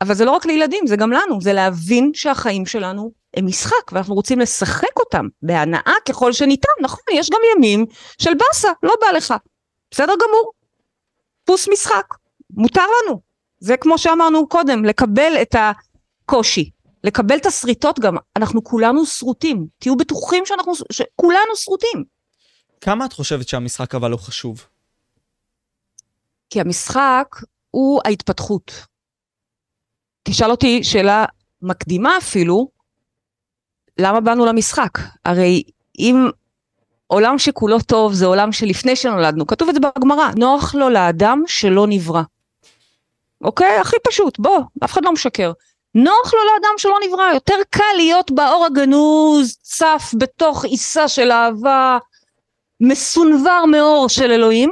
[0.00, 4.14] אבל זה לא רק לילדים, זה גם לנו, זה להבין שהחיים שלנו הם משחק, ואנחנו
[4.14, 6.72] רוצים לשחק אותם בהנאה ככל שניתן.
[6.80, 7.86] נכון, יש גם ימים
[8.18, 9.34] של באסה, לא בא לך.
[9.90, 10.52] בסדר גמור.
[11.44, 12.14] פוס משחק,
[12.50, 13.20] מותר לנו.
[13.58, 16.70] זה כמו שאמרנו קודם, לקבל את הקושי,
[17.04, 18.16] לקבל את השריטות גם.
[18.36, 22.04] אנחנו כולנו שרוטים, תהיו בטוחים שאנחנו, שכולנו שרוטים.
[22.84, 24.66] כמה את חושבת שהמשחק אבל הוא חשוב?
[26.50, 27.36] כי המשחק
[27.70, 28.72] הוא ההתפתחות.
[30.22, 31.24] תשאל אותי שאלה
[31.62, 32.68] מקדימה אפילו,
[33.98, 34.98] למה באנו למשחק?
[35.24, 35.62] הרי
[35.98, 36.16] אם
[37.06, 41.86] עולם שכולו טוב זה עולם שלפני שנולדנו, כתוב את זה בגמרא, נוח לו לאדם שלא
[41.88, 42.22] נברא.
[43.40, 43.78] אוקיי?
[43.80, 45.52] הכי פשוט, בוא, אף אחד לא משקר.
[45.94, 51.98] נוח לו לאדם שלא נברא, יותר קל להיות באור הגנוז, צף בתוך עיסה של אהבה,
[52.82, 54.70] מסונבר מאור של אלוהים,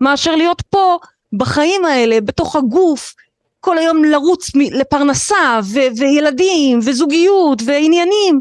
[0.00, 0.98] מאשר להיות פה
[1.32, 3.14] בחיים האלה, בתוך הגוף,
[3.60, 8.40] כל היום לרוץ לפרנסה ו- וילדים וזוגיות ועניינים.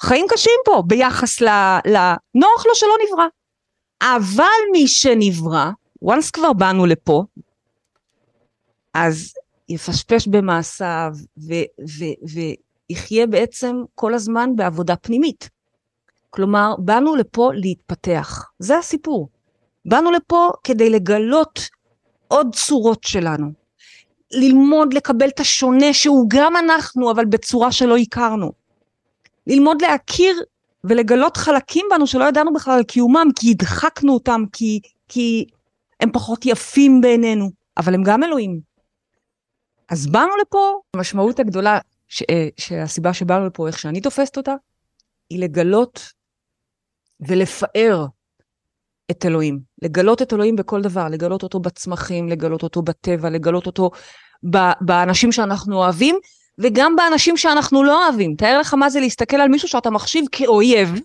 [0.00, 3.26] חיים קשים פה ביחס לנוח לו שלא נברא.
[4.02, 5.70] אבל מי שנברא,
[6.04, 7.24] once כבר באנו לפה,
[8.94, 9.34] אז
[9.68, 11.10] יפשפש במעשיו
[12.90, 15.55] ויחיה בעצם כל הזמן בעבודה פנימית.
[16.36, 18.50] כלומר, באנו לפה להתפתח.
[18.58, 19.28] זה הסיפור.
[19.84, 21.60] באנו לפה כדי לגלות
[22.28, 23.52] עוד צורות שלנו.
[24.32, 28.52] ללמוד לקבל את השונה שהוא גם אנחנו, אבל בצורה שלא הכרנו.
[29.46, 30.42] ללמוד להכיר
[30.84, 35.46] ולגלות חלקים בנו שלא ידענו בכלל על קיומם, כי הדחקנו אותם, כי, כי
[36.00, 38.60] הם פחות יפים בעינינו, אבל הם גם אלוהים.
[39.88, 44.54] אז באנו לפה, המשמעות הגדולה, ש, אה, שהסיבה שבאנו לפה, איך שאני תופסת אותה,
[45.30, 46.15] היא לגלות
[47.20, 48.06] ולפאר
[49.10, 49.58] את אלוהים.
[49.82, 53.90] לגלות את אלוהים בכל דבר, לגלות אותו בצמחים, לגלות אותו בטבע, לגלות אותו
[54.80, 56.18] באנשים שאנחנו אוהבים,
[56.58, 58.34] וגם באנשים שאנחנו לא אוהבים.
[58.34, 61.00] תאר לך מה זה להסתכל על מישהו שאתה מחשיב כאויב,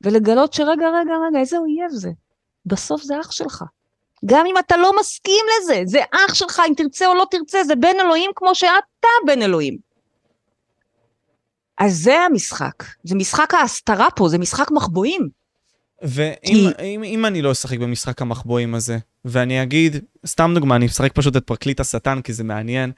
[0.00, 2.10] ולגלות שרגע, רגע, רגע, איזה אויב זה?
[2.66, 3.64] בסוף זה אח שלך.
[4.26, 7.76] גם אם אתה לא מסכים לזה, זה אח שלך, אם תרצה או לא תרצה, זה
[7.76, 9.91] בן אלוהים כמו שאתה בן אלוהים.
[11.82, 15.28] אז זה המשחק, זה משחק ההסתרה פה, זה משחק מחבואים.
[16.02, 16.68] ואם כי...
[16.82, 21.36] אם, אם אני לא אשחק במשחק המחבואים הזה, ואני אגיד, סתם דוגמה, אני אשחק פשוט
[21.36, 22.92] את פרקליט השטן כי זה מעניין,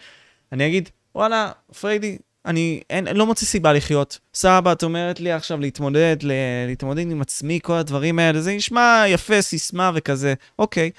[0.52, 4.18] אני אגיד, וואלה, פריידי, אני אין, לא מוצא סיבה לחיות.
[4.34, 6.32] סבא, את אומרת לי עכשיו להתמודד, ל,
[6.66, 10.90] להתמודד עם עצמי, כל הדברים האלה, זה נשמע יפה, סיסמה וכזה, אוקיי.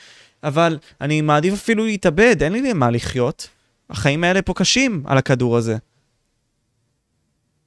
[0.43, 3.47] אבל אני מעדיף אפילו להתאבד, אין לי למה לחיות.
[3.89, 5.77] החיים האלה פה קשים על הכדור הזה.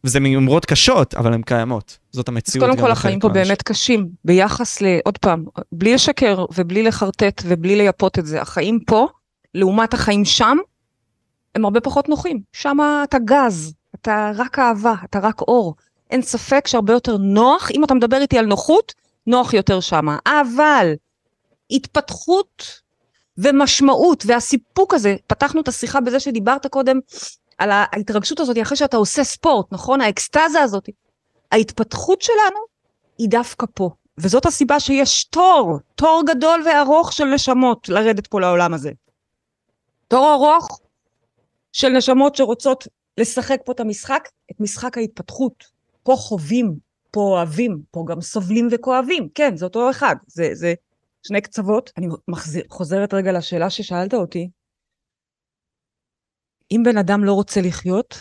[0.05, 1.99] וזה מאמרות קשות, אבל הן קיימות.
[2.11, 2.69] זאת המציאות.
[2.69, 4.87] אז קודם כל החיים פה באמת קשים, ביחס ל...
[5.05, 8.41] עוד פעם, בלי לשקר ובלי לחרטט ובלי לייפות את זה.
[8.43, 9.07] החיים פה,
[9.55, 10.57] לעומת החיים שם,
[11.55, 12.41] הם הרבה פחות נוחים.
[12.53, 15.75] שם אתה גז, אתה רק אהבה, אתה רק אור.
[16.11, 18.95] אין ספק שהרבה יותר נוח, אם אתה מדבר איתי על נוחות,
[19.27, 20.07] נוח יותר שם.
[20.27, 20.93] אבל
[21.71, 22.81] התפתחות
[23.39, 26.99] ומשמעות והסיפוק הזה, פתחנו את השיחה בזה שדיברת קודם
[27.59, 30.01] על ההתרגשות הזאת אחרי שאתה עושה ספורט, נכון?
[30.01, 30.89] האקסטזה הזאת.
[31.53, 32.59] ההתפתחות שלנו
[33.19, 33.91] היא דווקא פה.
[34.19, 38.91] וזאת הסיבה שיש תור, תור גדול וארוך של נשמות לרדת פה לעולם הזה.
[40.09, 40.81] תור ארוך
[41.73, 45.65] של נשמות שרוצות לשחק פה את המשחק, את משחק ההתפתחות.
[46.03, 46.75] פה חווים,
[47.11, 49.29] פה אוהבים, פה גם סובלים וכואבים.
[49.35, 50.75] כן, זה אותו אחד, זה, זה
[51.23, 51.91] שני קצוות.
[51.97, 54.49] אני מחזיר, חוזרת רגע לשאלה ששאלת אותי.
[56.71, 58.15] אם בן אדם לא רוצה לחיות,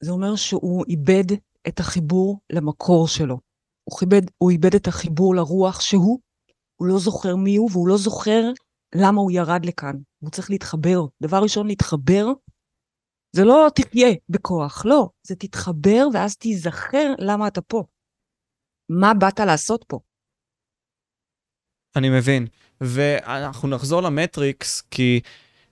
[0.00, 1.36] זה אומר שהוא איבד
[1.68, 3.38] את החיבור למקור שלו.
[3.84, 6.18] הוא איבד, הוא איבד את החיבור לרוח שהוא,
[6.80, 8.42] הוא לא זוכר מי הוא, והוא לא זוכר
[8.94, 9.96] למה הוא ירד לכאן.
[10.18, 11.00] הוא צריך להתחבר.
[11.22, 12.26] דבר ראשון, להתחבר
[13.36, 17.84] זה לא תחיה בכוח, לא, זה תתחבר ואז תיזכר למה אתה פה.
[18.88, 19.98] מה באת לעשות פה?
[21.96, 22.46] אני מבין.
[22.80, 25.20] ואנחנו נחזור למטריקס, כי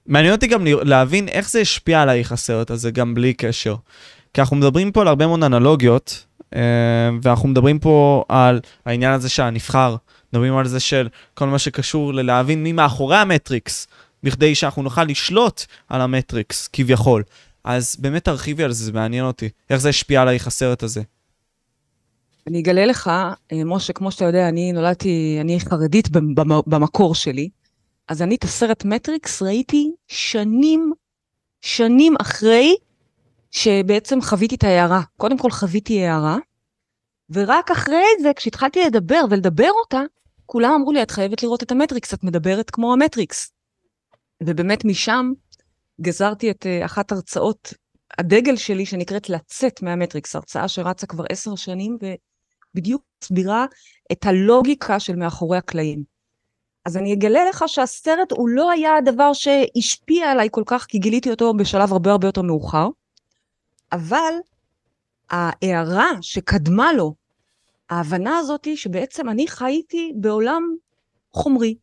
[0.06, 3.76] מעניין אותי גם להבין איך זה השפיע עלייך הסרט הזה, גם בלי קשר.
[4.34, 6.60] כי אנחנו מדברים פה על הרבה מאוד אנלוגיות, אה,
[7.22, 9.96] ואנחנו מדברים פה על העניין הזה שהנבחר,
[10.32, 13.86] מדברים על זה של כל מה שקשור ללהבין מי מאחורי המטריקס,
[14.22, 17.22] בכדי שאנחנו נוכל לשלוט על המטריקס, כביכול.
[17.64, 19.48] אז באמת תרחיבי על זה, זה מעניין אותי.
[19.70, 21.02] איך זה השפיע עלייך הסרט הזה?
[22.46, 23.10] אני אגלה לך,
[23.52, 26.08] אה, משה, כמו שאתה יודע, אני נולדתי, אני חרדית
[26.66, 27.48] במקור שלי,
[28.08, 30.92] אז אני את הסרט מטריקס ראיתי שנים,
[31.60, 32.76] שנים אחרי
[33.50, 35.02] שבעצם חוויתי את ההארה.
[35.16, 36.36] קודם כל חוויתי הארה,
[37.30, 40.00] ורק אחרי זה, כשהתחלתי לדבר ולדבר אותה,
[40.46, 43.52] כולם אמרו לי, את חייבת לראות את המטריקס, את מדברת כמו המטריקס.
[44.42, 45.32] ובאמת משם
[46.00, 47.74] גזרתי את uh, אחת הרצאות
[48.18, 51.98] הדגל שלי, שנקראת לצאת מהמטריקס, הרצאה שרצה כבר עשר שנים,
[52.74, 53.66] ובדיוק מסבירה
[54.12, 56.13] את הלוגיקה של מאחורי הקלעים.
[56.84, 61.30] אז אני אגלה לך שהסרט הוא לא היה הדבר שהשפיע עליי כל כך, כי גיליתי
[61.30, 62.88] אותו בשלב הרבה הרבה יותר מאוחר,
[63.92, 64.34] אבל
[65.30, 67.14] ההערה שקדמה לו,
[67.90, 70.62] ההבנה הזאת היא שבעצם אני חייתי בעולם
[71.32, 71.76] חומרי.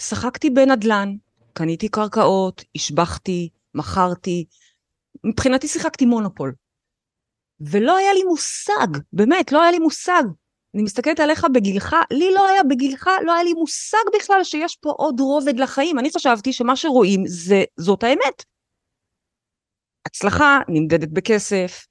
[0.00, 1.16] שחקתי בנדל"ן,
[1.52, 4.44] קניתי קרקעות, השבחתי, מכרתי,
[5.24, 6.54] מבחינתי שיחקתי מונופול.
[7.60, 10.22] ולא היה לי מושג, באמת, לא היה לי מושג.
[10.76, 14.90] אני מסתכלת עליך בגילך, לי לא היה בגילך, לא היה לי מושג בכלל שיש פה
[14.90, 15.98] עוד רובד לחיים.
[15.98, 18.44] אני חשבתי שמה שרואים זה, זאת האמת.
[20.06, 21.86] הצלחה נמדדת בכסף,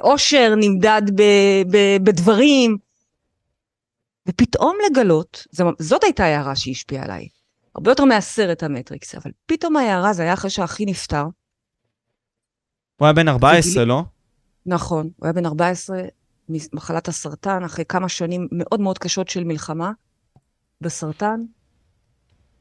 [0.00, 1.22] אושר אה, נמדד ב,
[1.70, 2.76] ב, בדברים,
[4.28, 5.46] ופתאום לגלות,
[5.78, 7.28] זאת הייתה הערה שהשפיעה עליי.
[7.74, 11.24] הרבה יותר מהסרט המטריקס, אבל פתאום ההערה זה היה אחרי שאחי נפטר.
[12.96, 13.88] הוא היה בן 14, וגיל...
[13.88, 14.02] לא?
[14.66, 16.02] נכון, הוא היה בן 14
[16.48, 19.92] ממחלת הסרטן, אחרי כמה שנים מאוד מאוד קשות של מלחמה
[20.80, 21.40] בסרטן.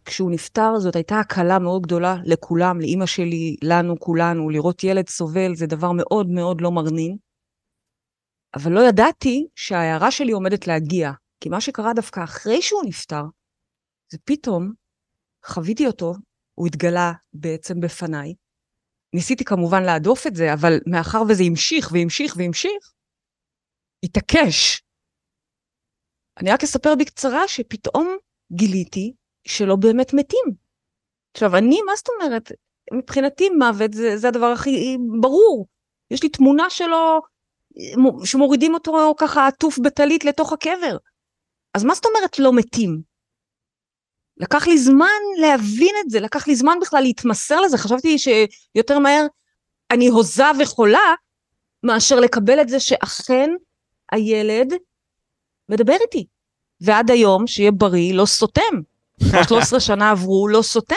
[0.05, 4.49] כשהוא נפטר זאת הייתה הקלה מאוד גדולה לכולם, לאימא שלי, לנו, כולנו.
[4.49, 7.17] לראות ילד סובל זה דבר מאוד מאוד לא מרנין.
[8.55, 13.23] אבל לא ידעתי שההערה שלי עומדת להגיע, כי מה שקרה דווקא אחרי שהוא נפטר,
[14.11, 14.71] זה פתאום
[15.45, 16.13] חוויתי אותו,
[16.55, 18.33] הוא התגלה בעצם בפניי.
[19.13, 22.93] ניסיתי כמובן להדוף את זה, אבל מאחר וזה המשיך והמשיך והמשיך,
[24.03, 24.81] התעקש.
[26.37, 28.17] אני רק אספר בקצרה שפתאום
[28.51, 29.13] גיליתי
[29.47, 30.45] שלא באמת מתים.
[31.33, 32.51] עכשיו, אני, מה זאת אומרת?
[32.93, 35.67] מבחינתי מוות זה, זה הדבר הכי ברור.
[36.11, 37.21] יש לי תמונה שלו,
[38.25, 40.97] שמורידים אותו ככה עטוף בטלית לתוך הקבר.
[41.73, 43.01] אז מה זאת אומרת לא מתים?
[44.37, 49.25] לקח לי זמן להבין את זה, לקח לי זמן בכלל להתמסר לזה, חשבתי שיותר מהר
[49.91, 51.13] אני הוזה וחולה,
[51.83, 53.49] מאשר לקבל את זה שאכן
[54.13, 54.73] הילד
[55.69, 56.25] מדבר איתי.
[56.81, 58.81] ועד היום, שיהיה בריא, לא סותם.
[59.29, 60.95] כבר 13 שנה עברו, לא סותם.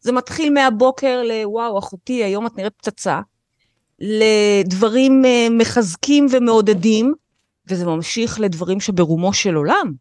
[0.00, 3.20] זה מתחיל מהבוקר לוואו, אחותי, היום את נראית פצצה,
[3.98, 7.14] לדברים uh, מחזקים ומעודדים,
[7.66, 9.92] וזה ממשיך לדברים שברומו של עולם.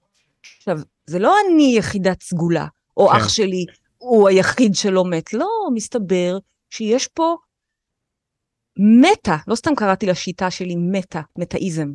[0.57, 3.15] עכשיו, זה לא אני יחידת סגולה, או כן.
[3.15, 3.65] אח שלי
[3.97, 5.33] הוא היחיד שלא מת.
[5.33, 6.37] לא, מסתבר
[6.69, 7.35] שיש פה
[8.77, 11.91] מטה, לא סתם קראתי לשיטה שלי מטה, מטאיזם.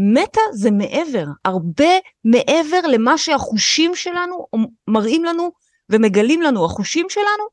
[0.00, 1.90] מטה זה מעבר, הרבה
[2.24, 4.46] מעבר למה שהחושים שלנו
[4.88, 5.52] מראים לנו
[5.90, 6.64] ומגלים לנו.
[6.64, 7.44] החושים שלנו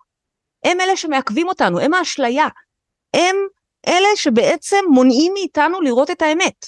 [0.64, 2.48] הם אלה שמעכבים אותנו, הם האשליה.
[3.14, 3.36] הם
[3.88, 6.66] אלה שבעצם מונעים מאיתנו לראות את האמת.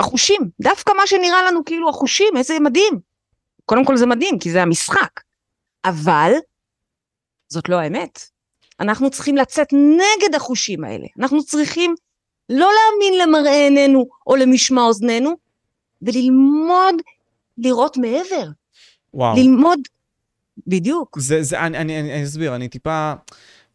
[0.00, 3.00] החושים, דווקא מה שנראה לנו כאילו החושים, איזה מדהים.
[3.64, 5.20] קודם כל זה מדהים, כי זה המשחק.
[5.84, 6.32] אבל
[7.48, 8.20] זאת לא האמת.
[8.80, 11.06] אנחנו צריכים לצאת נגד החושים האלה.
[11.18, 11.94] אנחנו צריכים
[12.50, 15.36] לא להאמין למראה עינינו או למשמע אוזנינו,
[16.02, 16.94] וללמוד
[17.58, 18.50] לראות מעבר.
[19.14, 19.36] וואו.
[19.36, 19.78] ללמוד,
[20.66, 21.18] בדיוק.
[21.20, 23.12] זה, זה, אני, אני, אני אסביר, אני טיפה,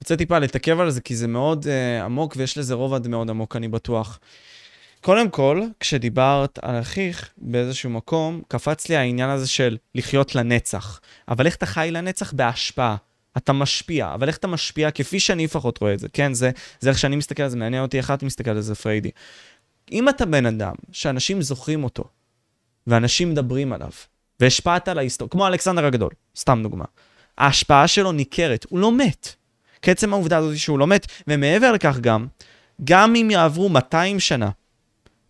[0.01, 3.55] רוצה טיפה להתעכב על זה, כי זה מאוד uh, עמוק, ויש לזה רובד מאוד עמוק,
[3.55, 4.19] אני בטוח.
[5.01, 10.99] קודם כל, כשדיברת על אחיך באיזשהו מקום, קפץ לי העניין הזה של לחיות לנצח.
[11.27, 12.33] אבל איך אתה חי לנצח?
[12.33, 12.95] בהשפעה.
[13.37, 16.33] אתה משפיע, אבל איך אתה משפיע כפי שאני לפחות רואה את זה, כן?
[16.33, 19.11] זה, זה איך שאני מסתכל על זה, מעניין אותי איך אתה מסתכל על זה, פריידי.
[19.91, 22.03] אם אתה בן אדם שאנשים זוכרים אותו,
[22.87, 23.89] ואנשים מדברים עליו,
[24.39, 26.85] והשפעת על ההיסטוריה, כמו אלכסנדר הגדול, סתם דוגמה,
[27.37, 29.35] ההשפעה שלו ניכרת, הוא לא מת.
[29.81, 32.27] כעצם העובדה הזאת שהוא לא מת, ומעבר לכך גם,
[32.83, 34.49] גם אם יעברו 200 שנה,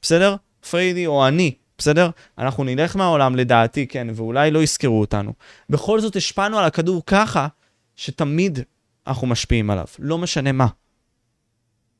[0.01, 0.35] בסדר?
[0.69, 2.09] פריידי או אני, בסדר?
[2.37, 5.33] אנחנו נלך מהעולם לדעתי, כן, ואולי לא יזכרו אותנו.
[5.69, 7.47] בכל זאת השפענו על הכדור ככה,
[7.95, 8.59] שתמיד
[9.07, 10.67] אנחנו משפיעים עליו, לא משנה מה.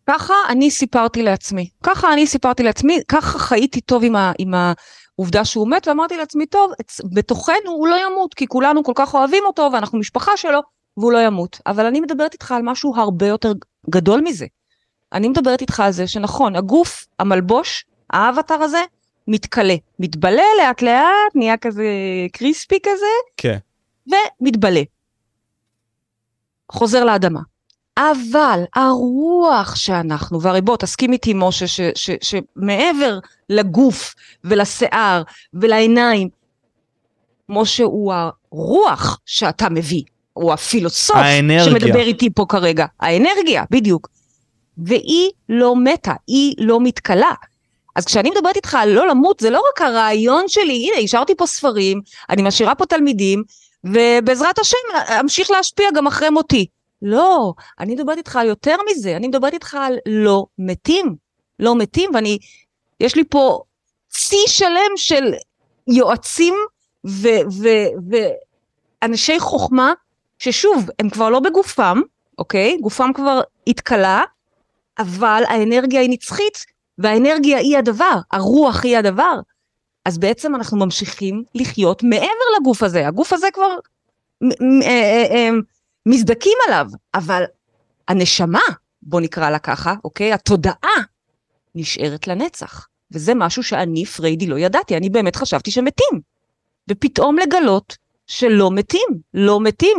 [0.09, 1.69] ככה אני סיפרתי לעצמי.
[1.83, 6.45] ככה אני סיפרתי לעצמי, ככה חייתי טוב עם, ה, עם העובדה שהוא מת, ואמרתי לעצמי,
[6.45, 6.71] טוב,
[7.13, 10.59] בתוכנו הוא לא ימות, כי כולנו כל כך אוהבים אותו, ואנחנו משפחה שלו,
[10.97, 11.59] והוא לא ימות.
[11.65, 13.53] אבל אני מדברת איתך על משהו הרבה יותר
[13.89, 14.45] גדול מזה.
[15.13, 18.81] אני מדברת איתך על זה שנכון, הגוף, המלבוש, האבטר הזה,
[19.27, 19.75] מתכלה.
[19.99, 21.85] מתבלה לאט לאט, נהיה כזה
[22.33, 23.05] קריספי כזה,
[23.37, 23.57] כן.
[24.41, 24.81] ומתבלה.
[26.71, 27.39] חוזר לאדמה.
[27.97, 36.29] אבל הרוח שאנחנו, והרי בוא תסכים איתי משה, ש- ש- שמעבר לגוף ולשיער ולעיניים,
[37.49, 40.03] משה הוא הרוח שאתה מביא,
[40.33, 41.63] הוא הפילוסוף האנרגיה.
[41.63, 44.07] שמדבר איתי פה כרגע, האנרגיה, בדיוק.
[44.77, 47.31] והיא לא מתה, היא לא מתכלה.
[47.95, 51.45] אז כשאני מדברת איתך על לא למות, זה לא רק הרעיון שלי, הנה, השארתי פה
[51.45, 53.43] ספרים, אני משאירה פה תלמידים,
[53.85, 54.77] ובעזרת השם
[55.19, 56.65] אמשיך להשפיע גם אחרי מותי.
[57.01, 61.15] לא, אני מדברת איתך על יותר מזה, אני מדברת איתך על לא מתים.
[61.59, 62.37] לא מתים, ואני,
[62.99, 63.61] יש לי פה
[64.09, 65.33] צי שלם של
[65.87, 66.53] יועצים
[69.01, 69.93] ואנשי חוכמה,
[70.39, 72.01] ששוב, הם כבר לא בגופם,
[72.37, 72.77] אוקיי?
[72.81, 74.23] גופם כבר התכלה,
[74.99, 76.65] אבל האנרגיה היא נצחית,
[76.97, 79.39] והאנרגיה היא הדבר, הרוח היא הדבר.
[80.05, 83.07] אז בעצם אנחנו ממשיכים לחיות מעבר לגוף הזה.
[83.07, 83.75] הגוף הזה כבר
[84.43, 84.49] אה,
[84.83, 85.49] אה, אה,
[86.05, 87.43] מזדכים עליו, אבל
[88.07, 88.61] הנשמה,
[89.01, 90.33] בוא נקרא לה ככה, אוקיי?
[90.33, 90.95] התודעה
[91.75, 92.87] נשארת לנצח.
[93.11, 96.21] וזה משהו שאני, פריידי, לא ידעתי, אני באמת חשבתי שמתים.
[96.91, 97.97] ופתאום לגלות
[98.27, 99.97] שלא מתים, לא מתים.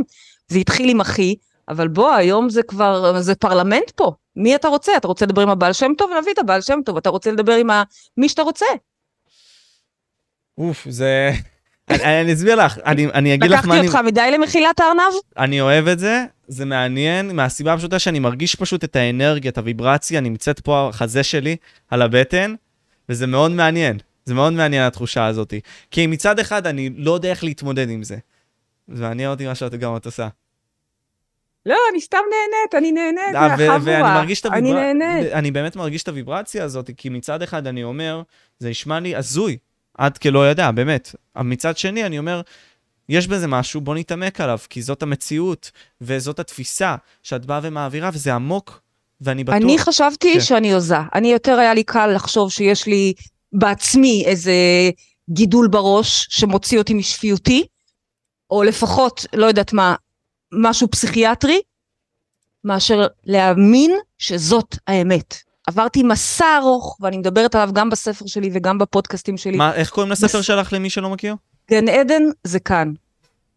[0.48, 1.34] זה התחיל עם אחי,
[1.68, 4.12] אבל בוא, היום זה כבר, זה פרלמנט פה.
[4.36, 4.96] מי אתה רוצה?
[4.96, 6.10] אתה רוצה לדבר עם הבעל שם טוב?
[6.20, 6.96] נביא את הבעל שם טוב.
[6.96, 7.70] אתה רוצה לדבר עם.
[8.16, 8.66] מי שאתה רוצה.
[10.58, 11.30] אוף, זה...
[11.90, 13.88] אני, אני אסביר לך, אני, אני אגיד לך מה לקחתי אני...
[13.88, 15.12] אותך מדי למחילת הארנב?
[15.38, 20.20] אני אוהב את זה, זה מעניין, מהסיבה הפשוטה שאני מרגיש פשוט את האנרגיה, את הוויברציה,
[20.20, 21.56] נמצאת פה החזה שלי
[21.90, 22.54] על הבטן,
[23.08, 23.98] וזה מאוד מעניין.
[24.24, 25.54] זה מאוד מעניין התחושה הזאת.
[25.90, 28.16] כי מצד אחד אני לא יודע איך להתמודד עם זה.
[28.88, 30.28] ומעניין אותי מה שאת גם את עושה.
[31.66, 33.78] לא, אני סתם נהנית, אני נהנית אה, מהחבורה.
[33.82, 35.32] ואני מרגיש את אני הוויברציה, נהנית.
[35.32, 38.22] אני באמת מרגיש את הוויברציה הזאת, כי מצד אחד אני אומר,
[38.58, 39.56] זה נשמע לי הזוי,
[39.98, 41.14] עד כלא ידע, באמת.
[41.36, 42.40] מצד שני, אני אומר,
[43.08, 45.70] יש בזה משהו, בוא נתעמק עליו, כי זאת המציאות,
[46.00, 48.80] וזאת התפיסה שאת באה ומעבירה, וזה עמוק,
[49.20, 49.56] ואני בטוח...
[49.56, 50.40] אני חשבתי כן.
[50.40, 50.96] שאני הוזה.
[51.14, 53.14] אני יותר היה לי קל לחשוב שיש לי
[53.52, 54.52] בעצמי איזה
[55.30, 57.66] גידול בראש שמוציא אותי משפיותי,
[58.50, 59.94] או לפחות, לא יודעת מה,
[60.52, 61.60] משהו פסיכיאטרי,
[62.64, 65.45] מאשר להאמין שזאת האמת.
[65.66, 69.56] עברתי מסע ארוך, ואני מדברת עליו גם בספר שלי וגם בפודקאסטים שלי.
[69.56, 71.34] מה, איך קוראים לספר בס- שלך למי שלא מכיר?
[71.70, 72.92] גן עדן זה כאן.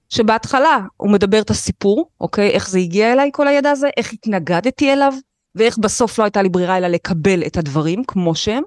[0.09, 2.49] שבהתחלה הוא מדבר את הסיפור, אוקיי?
[2.49, 5.13] איך זה הגיע אליי כל הידע הזה, איך התנגדתי אליו,
[5.55, 8.63] ואיך בסוף לא הייתה לי ברירה אלא לקבל את הדברים כמו שהם.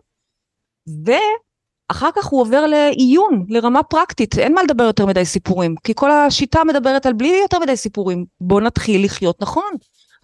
[1.05, 6.11] ואחר כך הוא עובר לעיון, לרמה פרקטית, אין מה לדבר יותר מדי סיפורים, כי כל
[6.11, 9.71] השיטה מדברת על בלי יותר מדי סיפורים, בוא נתחיל לחיות נכון.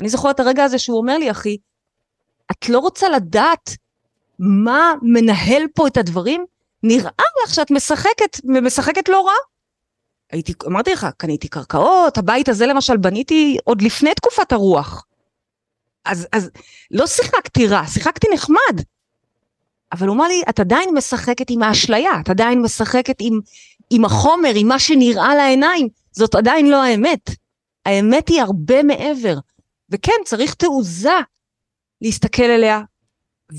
[0.01, 1.57] אני זוכרת את הרגע הזה שהוא אומר לי, אחי,
[2.51, 3.71] את לא רוצה לדעת
[4.39, 6.45] מה מנהל פה את הדברים?
[6.83, 9.33] נראה לך שאת משחקת, ומשחקת לא רע.
[10.33, 15.05] הייתי, אמרתי לך, קניתי קרקעות, הבית הזה למשל בניתי עוד לפני תקופת הרוח.
[16.05, 16.51] אז, אז
[16.91, 18.83] לא שיחקתי רע, שיחקתי נחמד.
[19.93, 23.41] אבל הוא אמר לי, את עדיין משחקת עם האשליה, את עדיין משחקת עם,
[23.91, 27.31] עם החומר, עם מה שנראה לעיניים, זאת עדיין לא האמת.
[27.87, 29.39] האמת היא הרבה מעבר.
[29.91, 31.19] וכן, צריך תעוזה
[32.03, 32.81] להסתכל אליה,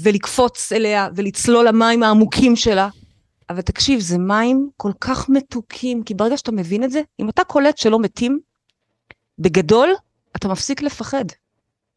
[0.04, 2.90] ולקפוץ אליה, ולצלול למים העמוקים שלה.
[3.50, 7.44] אבל תקשיב, זה מים כל כך מתוקים, כי ברגע שאתה מבין את זה, אם אתה
[7.44, 8.40] קולט שלא מתים,
[9.40, 9.90] בגדול,
[10.36, 11.26] אתה מפסיק לפחד.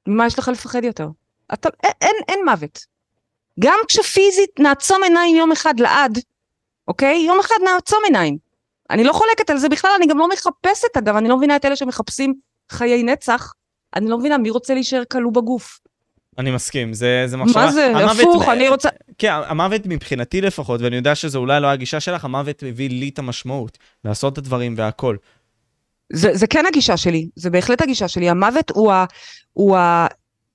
[0.07, 1.09] ממה יש לך לפחד יותר?
[1.55, 2.87] אתה, אין, אין, אין מוות.
[3.61, 6.19] גם כשפיזית נעצום עיניים יום אחד לעד,
[6.89, 7.25] אוקיי?
[7.27, 8.39] יום אחד נעצום עיניים.
[8.91, 11.65] אני לא חולקת על זה בכלל, אני גם לא מחפשת, אגב, אני לא מבינה את
[11.65, 12.35] אלה שמחפשים
[12.71, 13.53] חיי נצח.
[13.95, 15.81] אני לא מבינה מי רוצה להישאר כלוא בגוף.
[16.39, 17.65] אני מסכים, זה, זה מחשבה...
[17.67, 17.87] מה זה?
[17.87, 18.89] המוות- הפוך, אני רוצה...
[19.19, 23.19] כן, המוות מבחינתי לפחות, ואני יודע שזו אולי לא הגישה שלך, המוות מביא לי את
[23.19, 25.17] המשמעות, לעשות את הדברים והכל.
[26.13, 28.31] זה, זה כן הגישה שלי, זה בהחלט הגישה שלי.
[28.31, 29.05] המוות הוא, ה,
[29.53, 29.77] הוא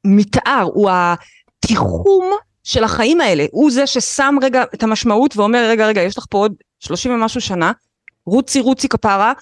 [0.06, 2.32] המתאר, הוא התיחום
[2.64, 3.46] של החיים האלה.
[3.52, 7.42] הוא זה ששם רגע את המשמעות ואומר, רגע, רגע, יש לך פה עוד 30 ומשהו
[7.42, 7.72] שנה,
[8.26, 9.34] רוצי, רוצי כפרה,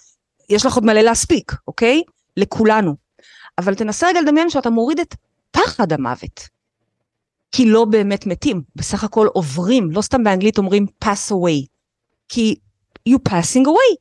[0.50, 2.02] יש לך עוד מלא להספיק, אוקיי?
[2.38, 2.96] לכולנו.
[3.58, 5.16] אבל תנסה רגע לדמיין שאתה מוריד את
[5.52, 6.48] פחד המוות.
[7.52, 11.66] כי לא באמת מתים, בסך הכל עוברים, לא סתם באנגלית אומרים pass away.
[12.30, 12.56] כי
[13.10, 13.96] you passing away.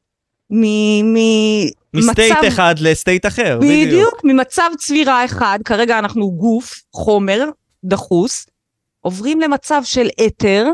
[1.95, 3.87] מסטייט מצב- אחד לסטייט אחר, בדיוק.
[3.89, 7.45] בדיוק, ממצב צבירה אחד, כרגע אנחנו גוף, חומר,
[7.85, 8.47] דחוס,
[9.01, 10.67] עוברים למצב של אתר,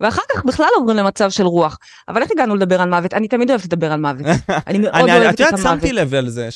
[0.00, 1.78] ואחר כך בכלל עוברים למצב של רוח.
[2.08, 3.14] אבל איך הגענו לדבר על מוות?
[3.14, 4.26] אני תמיד אוהבת לדבר על מוות.
[4.66, 5.80] אני מאוד אני, אוהבת את את יודעת, המוות.
[5.80, 6.48] שמתי לב על זה,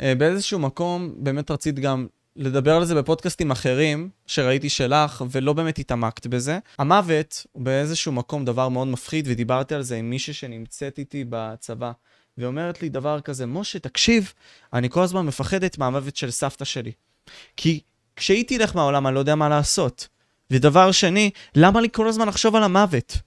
[0.00, 5.78] אה, באיזשהו מקום, באמת רצית גם לדבר על זה בפודקאסטים אחרים, שראיתי שלך, ולא באמת
[5.78, 6.58] התעמקת בזה.
[6.78, 11.92] המוות הוא באיזשהו מקום דבר מאוד מפחיד, ודיברתי על זה עם מישהי שנמצאת איתי בצבא,
[12.38, 14.32] ואומרת לי דבר כזה, משה, תקשיב,
[14.72, 16.92] אני כל הזמן מפחדת מהמוות של סבתא שלי.
[17.56, 17.80] כי
[18.16, 20.08] כשהיא תלך מהעולם, אני לא יודע מה לעשות.
[20.50, 23.18] ודבר שני, למה לי כל הזמן לחשוב על המוות?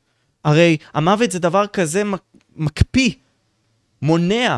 [0.44, 2.04] הרי המוות זה דבר כזה
[2.56, 3.12] מקפיא,
[4.02, 4.58] מונע.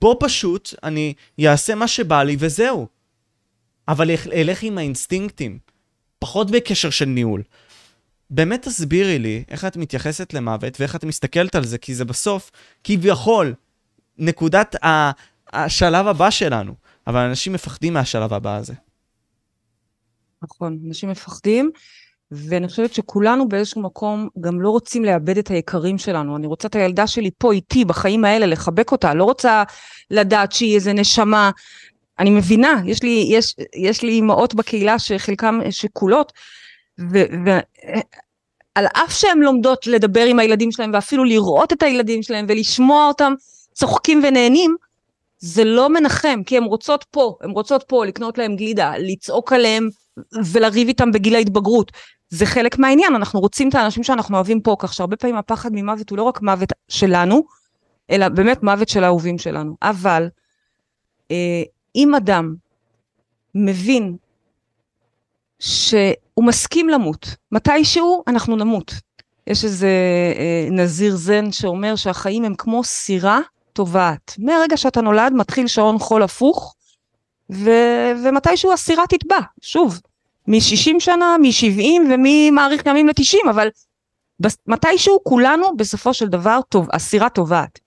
[0.00, 1.14] בוא פשוט אני
[1.46, 2.93] אעשה מה שבא לי וזהו.
[3.88, 5.58] אבל אלך עם האינסטינקטים,
[6.18, 7.42] פחות בקשר של ניהול.
[8.30, 12.50] באמת תסבירי לי איך את מתייחסת למוות ואיך את מסתכלת על זה, כי זה בסוף,
[12.84, 13.54] כביכול,
[14.18, 14.76] נקודת
[15.52, 16.74] השלב הבא שלנו.
[17.06, 18.74] אבל אנשים מפחדים מהשלב הבא הזה.
[20.42, 21.70] נכון, אנשים מפחדים,
[22.30, 26.36] ואני חושבת שכולנו באיזשהו מקום גם לא רוצים לאבד את היקרים שלנו.
[26.36, 29.62] אני רוצה את הילדה שלי פה איתי, בחיים האלה, לחבק אותה, לא רוצה
[30.10, 31.50] לדעת שהיא איזה נשמה.
[32.18, 36.32] אני מבינה, יש לי, יש, יש לי אימהות בקהילה שחלקן שכולות,
[36.98, 43.32] ועל אף שהן לומדות לדבר עם הילדים שלהם, ואפילו לראות את הילדים שלהם ולשמוע אותם
[43.72, 44.76] צוחקים ונהנים,
[45.38, 49.88] זה לא מנחם, כי הן רוצות פה, הן רוצות פה לקנות להם גלידה, לצעוק עליהם
[50.52, 51.92] ולריב איתם בגיל ההתבגרות.
[52.28, 56.10] זה חלק מהעניין, אנחנו רוצים את האנשים שאנחנו אוהבים פה, כך שהרבה פעמים הפחד ממוות
[56.10, 57.42] הוא לא רק מוות שלנו,
[58.10, 59.76] אלא באמת מוות של האהובים שלנו.
[59.82, 60.28] אבל
[61.30, 61.62] אה,
[61.96, 62.54] אם אדם
[63.54, 64.16] מבין
[65.58, 68.94] שהוא מסכים למות, מתישהו אנחנו נמות.
[69.46, 69.88] יש איזה
[70.38, 73.40] אה, נזיר זן שאומר שהחיים הם כמו סירה
[73.72, 74.34] טובעת.
[74.38, 76.74] מהרגע שאתה נולד מתחיל שעון חול הפוך,
[77.50, 77.70] ו...
[78.24, 80.00] ומתישהו הסירה תטבע, שוב,
[80.46, 83.68] מ-60 שנה, מ-70 ומי מאריך ימים ל-90, אבל
[84.66, 87.83] מתישהו כולנו בסופו של דבר טוב, הסירה טובעת.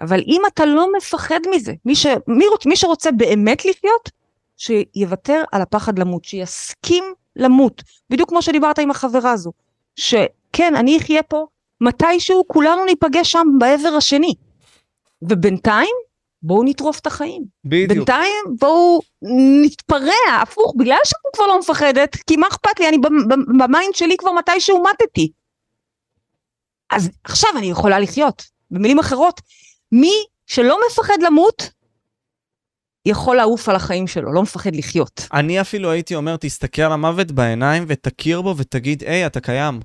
[0.00, 4.10] אבל אם אתה לא מפחד מזה, מי, ש, מי, מי שרוצה באמת לחיות,
[4.56, 7.04] שיוותר על הפחד למות, שיסכים
[7.36, 9.52] למות, בדיוק כמו שדיברת עם החברה הזו,
[9.96, 11.46] שכן, אני אחיה פה,
[11.80, 14.34] מתישהו כולנו ניפגש שם בעבר השני.
[15.22, 15.94] ובינתיים,
[16.42, 17.44] בואו נטרוף את החיים.
[17.64, 17.90] בדיוק.
[17.90, 19.00] בינתיים בואו
[19.62, 22.98] נתפרע, הפוך, בגלל שאני כבר לא מפחדת, כי מה אכפת לי, אני
[23.58, 25.32] ב mind שלי כבר מתישהו מתתי.
[26.90, 28.42] אז עכשיו אני יכולה לחיות.
[28.70, 29.40] במילים אחרות,
[29.92, 30.12] מי
[30.46, 31.70] שלא מפחד למות,
[33.06, 35.26] יכול לעוף על החיים שלו, לא מפחד לחיות.
[35.32, 39.80] אני אפילו הייתי אומר, תסתכל על המוות בעיניים ותכיר בו ותגיד, היי, אתה קיים.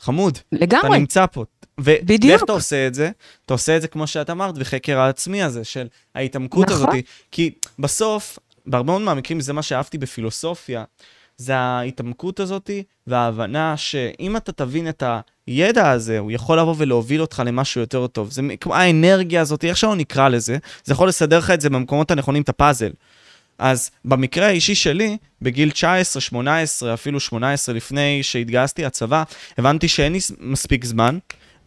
[0.00, 0.38] חמוד.
[0.52, 0.88] לגמרי.
[0.88, 1.44] אתה נמצא פה.
[1.80, 2.30] ו- בדיוק.
[2.30, 3.10] ואיך אתה עושה את זה?
[3.46, 6.76] אתה עושה את זה כמו שאת אמרת, בחקר העצמי הזה, של ההתעמקות נכון.
[6.76, 7.04] הזאת.
[7.32, 10.84] כי בסוף, בהרבה מאוד מהמקרים, זה מה שאהבתי בפילוסופיה,
[11.36, 12.70] זה ההתעמקות הזאת
[13.06, 15.02] וההבנה שאם אתה תבין את
[15.50, 18.30] הידע הזה, הוא יכול לבוא ולהוביל אותך למשהו יותר טוב.
[18.30, 22.10] זה כמו האנרגיה הזאת, איך שלא נקרא לזה, זה יכול לסדר לך את זה במקומות
[22.10, 22.90] הנכונים, את הפאזל.
[23.58, 29.22] אז במקרה האישי שלי, בגיל 19, 18, אפילו 18 לפני שהתגייסתי לצבא,
[29.58, 31.18] הבנתי שאין לי מספיק זמן,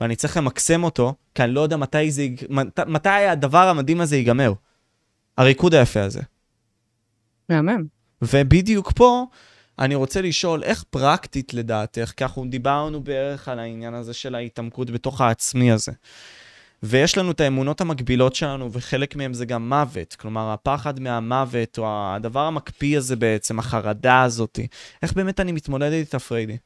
[0.01, 4.17] ואני צריך למקסם אותו, כי אני לא יודע מתי, זה, מת, מתי הדבר המדהים הזה
[4.17, 4.53] ייגמר.
[5.37, 6.21] הריקוד היפה הזה.
[7.49, 7.83] מהמם.
[8.21, 9.25] ובדיוק פה,
[9.79, 14.89] אני רוצה לשאול, איך פרקטית לדעתך, כי אנחנו דיברנו בערך על העניין הזה של ההתעמקות
[14.89, 15.91] בתוך העצמי הזה.
[16.83, 20.15] ויש לנו את האמונות המקבילות שלנו, וחלק מהם זה גם מוות.
[20.15, 24.59] כלומר, הפחד מהמוות, או הדבר המקפיא הזה בעצם, החרדה הזאת.
[25.03, 26.57] איך באמת אני מתמודד איתה, פריידי?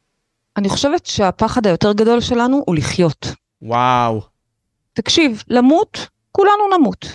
[0.58, 3.28] אני חושבת שהפחד היותר גדול שלנו הוא לחיות.
[3.62, 4.22] וואו.
[4.94, 7.06] תקשיב, למות, כולנו נמות.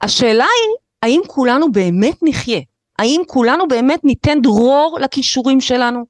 [0.00, 2.60] השאלה היא, האם כולנו באמת נחיה?
[2.98, 6.04] האם כולנו באמת ניתן דרור לכישורים שלנו,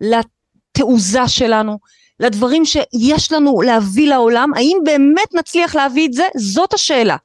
[0.00, 1.78] לתעוזה שלנו,
[2.20, 4.50] לדברים שיש לנו להביא לעולם?
[4.56, 6.24] האם באמת נצליח להביא את זה?
[6.36, 7.16] זאת השאלה.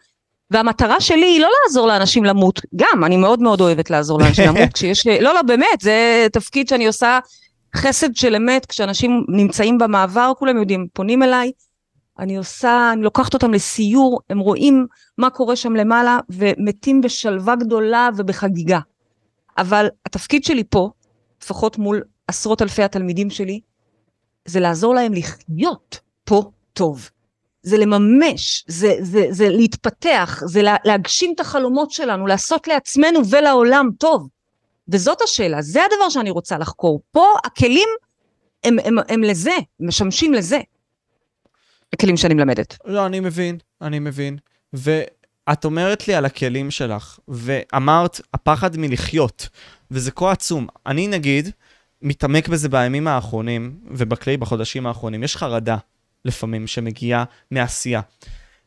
[0.52, 4.74] והמטרה שלי היא לא לעזור לאנשים למות, גם, אני מאוד מאוד אוהבת לעזור לאנשים למות,
[4.74, 7.20] כשיש, לא, לא, באמת, זה תפקיד שאני עושה
[7.76, 11.52] חסד של אמת, כשאנשים נמצאים במעבר, כולם יודעים, פונים אליי,
[12.20, 14.88] אני עושה, אני לוקחת אותם לסיור, הם רואים
[15.18, 18.80] מה קורה שם למעלה, ומתים בשלווה גדולה ובחגיגה.
[19.58, 20.90] אבל התפקיד שלי פה,
[21.44, 23.60] לפחות מול עשרות אלפי התלמידים שלי,
[24.46, 27.10] זה לעזור להם לחיות פה טוב.
[27.64, 34.28] זה לממש, זה, זה, זה להתפתח, זה להגשים את החלומות שלנו, לעשות לעצמנו ולעולם טוב.
[34.88, 37.02] וזאת השאלה, זה הדבר שאני רוצה לחקור.
[37.12, 37.90] פה הכלים
[38.64, 40.60] הם, הם, הם, לזה, משמשים לזה.
[41.94, 42.78] הכלים שאני מלמדת.
[42.86, 44.38] לא, אני מבין, אני מבין.
[45.50, 49.48] ואת אומרת לי על הכלים שלך, ואמרת, הפחד מלחיות,
[49.92, 50.68] וזה כה עצום.
[50.86, 51.50] אני נגיד,
[52.02, 55.24] מתעמק בזה בימים האחרונים, ובכללי בחודשים האחרונים.
[55.24, 55.78] יש חרדה,
[56.26, 58.02] לפעמים, שמגיעה מעשייה.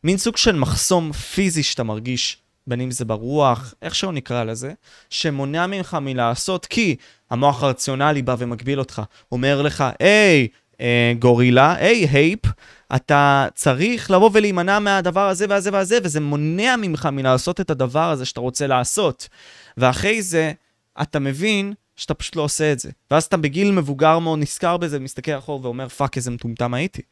[0.04, 4.72] מין סוג של מחסום פיזי שאתה מרגיש בין אם זה ברוח, איך שלא נקרא לזה,
[5.10, 6.96] שמונע ממך מלעשות, כי
[7.30, 9.02] המוח הרציונלי בא ומגביל אותך.
[9.32, 10.48] אומר לך, היי,
[10.80, 12.40] אה, גורילה, היי, הייפ,
[12.96, 18.24] אתה צריך לבוא ולהימנע מהדבר הזה והזה והזה, וזה מונע ממך מלעשות את הדבר הזה
[18.24, 19.28] שאתה רוצה לעשות.
[19.76, 20.52] ואחרי זה,
[21.02, 22.90] אתה מבין שאתה פשוט לא עושה את זה.
[23.10, 27.02] ואז אתה בגיל מבוגר מאוד נזכר בזה, מסתכל אחור ואומר, fuck, איזה מטומטם הייתי.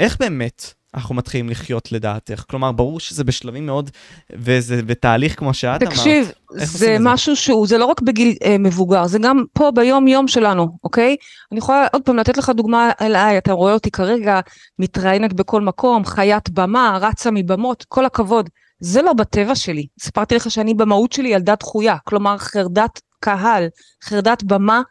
[0.00, 2.44] איך באמת אנחנו מתחילים לחיות לדעתך?
[2.50, 3.90] כלומר, ברור שזה בשלבים מאוד,
[4.32, 5.92] וזה בתהליך כמו שאת אמרת.
[5.92, 10.68] תקשיב, זה משהו שהוא, זה לא רק בגיל אה, מבוגר, זה גם פה ביום-יום שלנו,
[10.84, 11.16] אוקיי?
[11.52, 14.40] אני יכולה עוד פעם לתת לך דוגמה אליי, אתה רואה אותי כרגע
[14.78, 18.48] מתראיינת בכל מקום, חיית במה, רצה מבמות, כל הכבוד.
[18.80, 19.86] זה לא בטבע שלי.
[20.00, 23.66] סיפרתי לך שאני במהות שלי ילדה דחויה, כלומר חרדת קהל,
[24.04, 24.82] חרדת במה,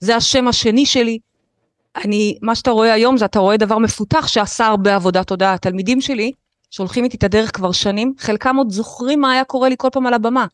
[0.00, 1.18] זה השם השני שלי.
[1.96, 5.54] אני, מה שאתה רואה היום זה אתה רואה דבר מפותח שעשה הרבה עבודת תודעה.
[5.54, 6.32] התלמידים שלי,
[6.70, 10.06] שהולכים איתי את הדרך כבר שנים, חלקם עוד זוכרים מה היה קורה לי כל פעם
[10.06, 10.46] על הבמה.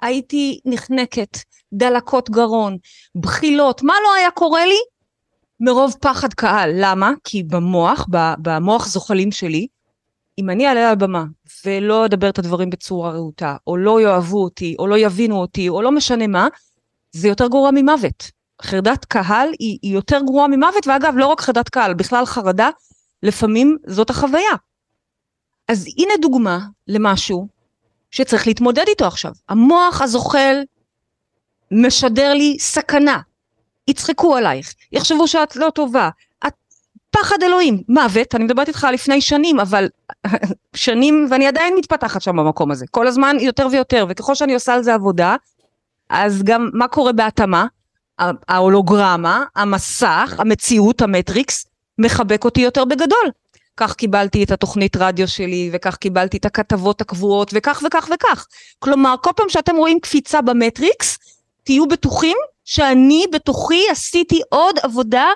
[0.00, 1.38] הייתי נחנקת,
[1.72, 2.76] דלקות גרון,
[3.16, 4.78] בחילות, מה לא היה קורה לי?
[5.60, 6.70] מרוב פחד קהל.
[6.74, 7.12] למה?
[7.24, 8.06] כי במוח,
[8.38, 9.66] במוח זוחלים שלי,
[10.38, 11.24] אם אני אעלה על הבמה
[11.64, 15.82] ולא אדבר את הדברים בצורה רהוטה, או לא יאהבו אותי, או לא יבינו אותי, או
[15.82, 16.48] לא משנה מה,
[17.12, 18.35] זה יותר גרוע ממוות.
[18.62, 22.70] חרדת קהל היא, היא יותר גרועה ממוות, ואגב, לא רק חרדת קהל, בכלל חרדה,
[23.22, 24.54] לפעמים זאת החוויה.
[25.68, 27.48] אז הנה דוגמה למשהו
[28.10, 29.32] שצריך להתמודד איתו עכשיו.
[29.48, 30.62] המוח הזוחל
[31.70, 33.20] משדר לי סכנה.
[33.88, 36.08] יצחקו עלייך, יחשבו שאת לא טובה,
[36.46, 36.52] את
[37.10, 39.88] פחד אלוהים, מוות, אני מדברת איתך לפני שנים, אבל
[40.74, 44.82] שנים, ואני עדיין מתפתחת שם במקום הזה, כל הזמן יותר ויותר, וככל שאני עושה על
[44.82, 45.36] זה עבודה,
[46.10, 47.66] אז גם מה קורה בהתאמה?
[48.48, 51.66] ההולוגרמה, המסך, המציאות, המטריקס,
[51.98, 53.30] מחבק אותי יותר בגדול.
[53.76, 58.46] כך קיבלתי את התוכנית רדיו שלי, וכך קיבלתי את הכתבות הקבועות, וכך וכך וכך.
[58.78, 61.18] כלומר, כל פעם שאתם רואים קפיצה במטריקס,
[61.64, 65.26] תהיו בטוחים שאני בתוכי עשיתי עוד עבודה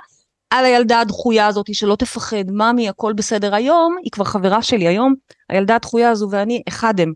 [0.51, 3.55] על הילדה הדחויה הזאת, שלא תפחד, ממי, הכל בסדר.
[3.55, 5.15] היום, היא כבר חברה שלי, היום
[5.49, 7.13] הילדה הדחויה הזו ואני אחד הם.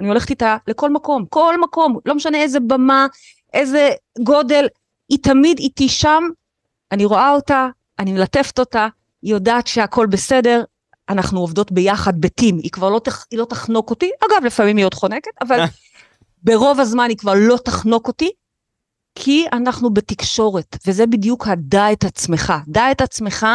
[0.00, 3.06] אני הולכת איתה לכל מקום, כל מקום, לא משנה איזה במה,
[3.54, 3.90] איזה
[4.22, 4.66] גודל,
[5.10, 6.22] היא תמיד איתי שם,
[6.92, 8.88] אני רואה אותה, אני מלטפת אותה,
[9.22, 10.64] היא יודעת שהכל בסדר,
[11.08, 14.84] אנחנו עובדות ביחד בטים, היא כבר לא, תח, היא לא תחנוק אותי, אגב לפעמים היא
[14.84, 15.60] עוד חונקת, אבל
[16.44, 18.30] ברוב הזמן היא כבר לא תחנוק אותי,
[19.14, 22.52] כי אנחנו בתקשורת, וזה בדיוק הדע את עצמך.
[22.68, 23.46] דע את עצמך,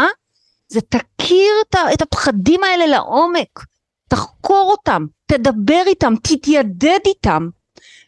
[0.68, 1.52] זה תכיר
[1.94, 3.66] את הפחדים האלה לעומק,
[4.08, 7.50] תחקור אותם, תדבר איתם, תתיידד איתם,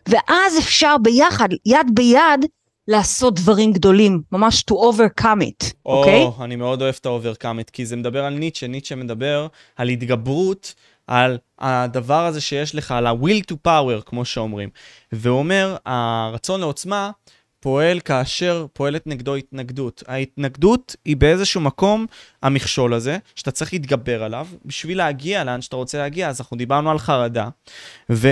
[0.10, 2.46] ואז אפשר ביחד, יד ביד,
[2.88, 6.22] לעשות דברים גדולים, ממש to overcome it, אוקיי?
[6.22, 6.44] או, okay?
[6.44, 10.74] אני מאוד אוהב את ה-overcome it, כי זה מדבר על ניטשה, ניטשה מדבר על התגברות,
[11.08, 14.70] על הדבר הזה שיש לך, על ה-will to power, כמו שאומרים.
[15.12, 17.12] והוא אומר, הרצון לעוצמה
[17.60, 20.04] פועל כאשר פועלת נגדו התנגדות.
[20.08, 22.06] ההתנגדות היא באיזשהו מקום
[22.44, 26.30] המכשול הזה, שאתה צריך להתגבר עליו, בשביל להגיע לאן שאתה רוצה להגיע.
[26.30, 27.50] אז אנחנו דיברנו על חרדה,
[28.12, 28.32] ו...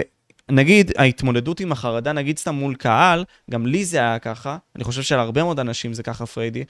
[0.52, 5.02] נגיד, ההתמודדות עם החרדה, נגיד סתם מול קהל, גם לי זה היה ככה, אני חושב
[5.02, 6.64] שלהרבה מאוד אנשים זה ככה, פריידי.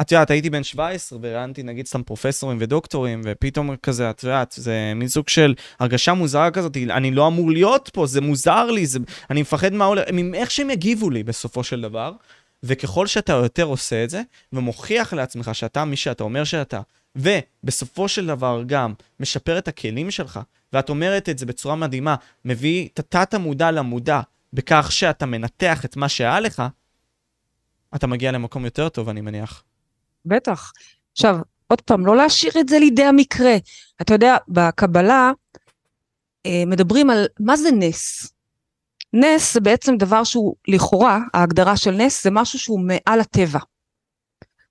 [0.00, 4.92] את יודעת, הייתי בן 17 וראיינתי נגיד סתם פרופסורים ודוקטורים, ופתאום כזה, את יודעת, זה
[4.96, 8.98] מין סוג של הרגשה מוזרה כזאת, אני לא אמור להיות פה, זה מוזר לי, זה,
[9.30, 12.12] אני מפחד מה הולך, מאיך שהם יגיבו לי בסופו של דבר.
[12.66, 14.22] וככל שאתה יותר עושה את זה,
[14.52, 16.80] ומוכיח לעצמך שאתה מי שאתה אומר שאתה,
[17.16, 20.40] ובסופו של דבר גם משפר את הכלים שלך,
[20.74, 22.14] ואת אומרת את זה בצורה מדהימה,
[22.44, 24.20] מביא את התת-המודע למודע,
[24.52, 26.62] בכך שאתה מנתח את מה שהיה לך,
[27.94, 29.64] אתה מגיע למקום יותר טוב, אני מניח.
[30.26, 30.72] בטח.
[31.12, 33.56] עכשיו, עוד פעם, לא להשאיר את זה לידי המקרה.
[34.02, 35.32] אתה יודע, בקבלה
[36.46, 38.32] אה, מדברים על מה זה נס.
[39.12, 43.58] נס זה בעצם דבר שהוא לכאורה, ההגדרה של נס זה משהו שהוא מעל הטבע.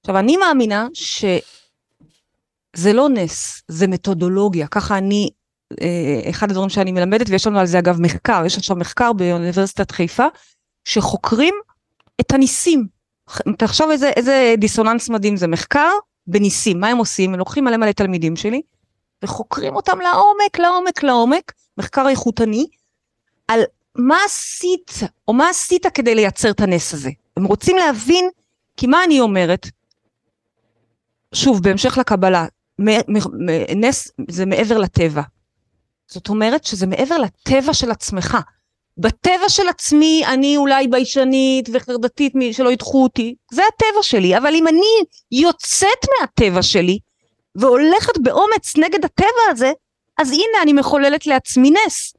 [0.02, 5.30] עכשיו, אני מאמינה שזה לא נס, זה מתודולוגיה, ככה אני,
[6.30, 10.26] אחד הדברים שאני מלמדת, ויש לנו על זה אגב מחקר, יש עכשיו מחקר באוניברסיטת חיפה,
[10.86, 11.54] שחוקרים
[12.22, 12.88] את הניסים.
[13.58, 15.90] תחשוב איזה, איזה דיסוננס מדהים זה מחקר
[16.28, 17.34] בניסים, מה הם עושים?
[17.34, 18.62] הם לוקחים מלא מלא תלמידים שלי,
[19.24, 22.68] וחוקרים אותם לעומק, לעומק, לעומק, מחקר איכותני,
[23.48, 23.62] על
[23.96, 24.92] מה עשית,
[25.28, 27.10] או מה עשית כדי לייצר את הנס הזה.
[27.38, 28.30] הם רוצים להבין,
[28.78, 29.68] כי מה אני אומרת?
[31.34, 32.46] שוב, בהמשך לקבלה,
[33.76, 35.22] נס זה מעבר לטבע.
[36.14, 38.38] זאת אומרת שזה מעבר לטבע של עצמך.
[38.98, 44.68] בטבע של עצמי אני אולי ביישנית וחרדתית שלא ידחו אותי, זה הטבע שלי, אבל אם
[44.68, 47.00] אני יוצאת מהטבע שלי
[47.56, 49.72] והולכת באומץ נגד הטבע הזה,
[50.22, 52.14] אז הנה אני מחוללת לעצמי נס.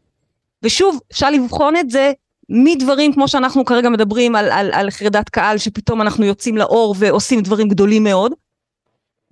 [0.62, 2.12] ושוב, אפשר לבחון את זה
[2.49, 7.40] מדברים כמו שאנחנו כרגע מדברים על, על, על חרדת קהל, שפתאום אנחנו יוצאים לאור ועושים
[7.40, 8.32] דברים גדולים מאוד,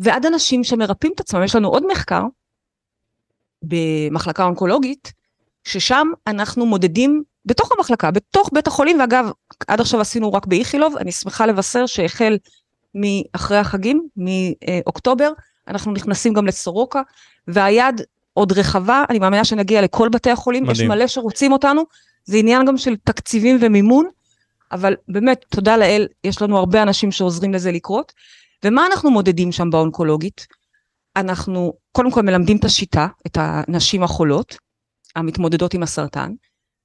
[0.00, 1.42] ועד אנשים שמרפאים את עצמם.
[1.44, 2.22] יש לנו עוד מחקר
[3.62, 5.12] במחלקה אונקולוגית,
[5.64, 9.30] ששם אנחנו מודדים בתוך המחלקה, בתוך בית החולים, ואגב,
[9.68, 12.38] עד עכשיו עשינו רק באיכילוב, אני שמחה לבשר שהחל
[12.94, 15.32] מאחרי החגים, מאוקטובר,
[15.68, 17.02] אנחנו נכנסים גם לסורוקה,
[17.48, 18.00] והיד
[18.34, 20.76] עוד רחבה, אני מאמינה שנגיע לכל בתי החולים, מדהים.
[20.76, 21.82] יש מלא שרוצים אותנו,
[22.24, 24.08] זה עניין גם של תקציבים ומימון,
[24.72, 28.12] אבל באמת, תודה לאל, יש לנו הרבה אנשים שעוזרים לזה לקרות.
[28.64, 30.46] ומה אנחנו מודדים שם באונקולוגית?
[31.16, 34.56] אנחנו קודם כל מלמדים את השיטה, את הנשים החולות,
[35.16, 36.32] המתמודדות עם הסרטן,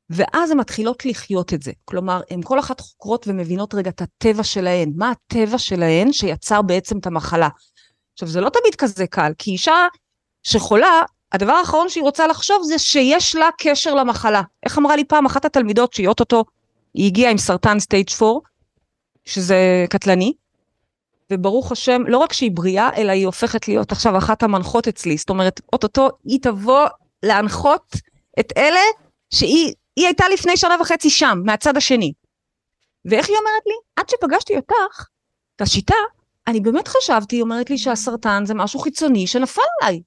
[0.09, 1.71] ואז הן מתחילות לחיות את זה.
[1.86, 6.97] כלומר, הן כל אחת חוקרות ומבינות רגע את הטבע שלהן, מה הטבע שלהן שיצר בעצם
[6.97, 7.49] את המחלה.
[8.13, 9.88] עכשיו, זה לא תמיד כזה קל, כי אישה
[10.43, 11.01] שחולה,
[11.32, 14.41] הדבר האחרון שהיא רוצה לחשוב זה שיש לה קשר למחלה.
[14.65, 16.43] איך אמרה לי פעם אחת התלמידות שהיא אוטוטו,
[16.93, 18.39] היא הגיעה עם סרטן סטייג' 4,
[19.25, 20.34] שזה קטלני,
[21.32, 25.17] וברוך השם, לא רק שהיא בריאה, אלא היא הופכת להיות עכשיו אחת המנחות אצלי.
[25.17, 26.88] זאת אומרת, אוטוטו היא תבוא
[27.23, 27.95] להנחות
[28.39, 28.80] את אלה
[29.34, 32.13] שהיא הייתה לפני שנה וחצי שם, מהצד השני.
[33.05, 33.73] ואיך היא אומרת לי?
[33.95, 35.05] עד שפגשתי אותך,
[35.55, 35.95] את השיטה,
[36.47, 40.01] אני באמת חשבתי, היא אומרת לי שהסרטן זה משהו חיצוני שנפל עליי.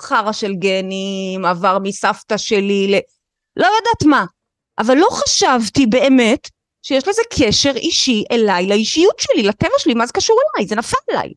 [0.00, 2.94] חרא של גנים, עבר מסבתא שלי, ל...
[3.56, 4.24] לא יודעת מה.
[4.78, 6.48] אבל לא חשבתי באמת
[6.84, 10.66] שיש לזה קשר אישי אליי, לאישיות שלי, לטבע שלי, מה זה קשור אליי?
[10.68, 11.32] זה נפל עליי.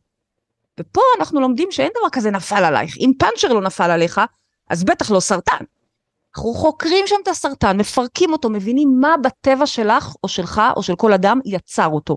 [0.80, 2.96] ופה אנחנו לומדים שאין דבר כזה נפל עלייך.
[2.98, 4.20] אם פאנצ'ר לא נפל עליך,
[4.70, 5.64] אז בטח לא סרטן.
[6.36, 10.96] אנחנו חוקרים שם את הסרטן, מפרקים אותו, מבינים מה בטבע שלך, או שלך, או של
[10.96, 12.16] כל אדם, יצר אותו.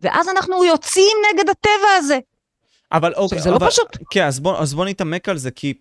[0.00, 2.18] ואז אנחנו יוצאים נגד הטבע הזה.
[2.92, 3.96] אבל אוקיי, זה לא אבל, לא פשוט.
[4.10, 5.74] כן, אז בוא, אז בוא נתעמק על זה, כי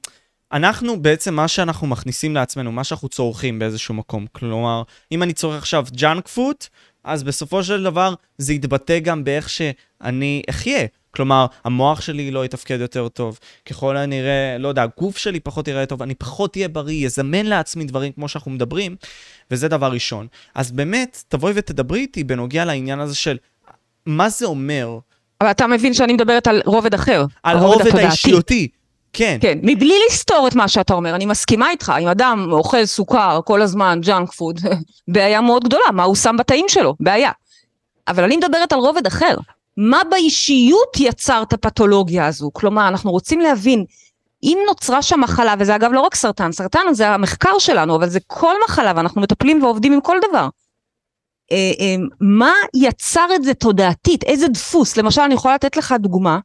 [0.51, 5.57] אנחנו בעצם, מה שאנחנו מכניסים לעצמנו, מה שאנחנו צורכים באיזשהו מקום, כלומר, אם אני צורך
[5.57, 6.67] עכשיו ג'אנק פוט,
[7.03, 10.85] אז בסופו של דבר זה יתבטא גם באיך שאני אחיה.
[11.11, 15.85] כלומר, המוח שלי לא יתפקד יותר טוב, ככל הנראה, לא יודע, הגוף שלי פחות יראה
[15.85, 18.95] טוב, אני פחות אהיה בריא, יזמן לעצמי דברים כמו שאנחנו מדברים,
[19.51, 20.27] וזה דבר ראשון.
[20.55, 23.37] אז באמת, תבואי ותדברי איתי בנוגע לעניין הזה של
[24.05, 24.99] מה זה אומר.
[25.41, 27.25] אבל אתה מבין שאני מדברת על רובד אחר.
[27.43, 28.67] על הרובד האישיותי.
[29.17, 29.37] כן.
[29.41, 33.61] כן, מבלי לסתור את מה שאתה אומר, אני מסכימה איתך, אם אדם אוכל סוכר כל
[33.61, 34.59] הזמן, junk food,
[35.13, 37.31] בעיה מאוד גדולה, מה הוא שם בתאים שלו, בעיה.
[38.07, 39.35] אבל אני מדברת על רובד אחר.
[39.77, 42.49] מה באישיות יצר את הפתולוגיה הזו?
[42.53, 43.85] כלומר, אנחנו רוצים להבין,
[44.43, 48.19] אם נוצרה שם מחלה, וזה אגב לא רק סרטן, סרטן זה המחקר שלנו, אבל זה
[48.27, 50.49] כל מחלה, ואנחנו מטפלים ועובדים עם כל דבר.
[51.51, 54.23] אה, אה, מה יצר את זה תודעתית?
[54.23, 54.97] איזה דפוס?
[54.97, 56.39] למשל, אני יכולה לתת לך דוגמה.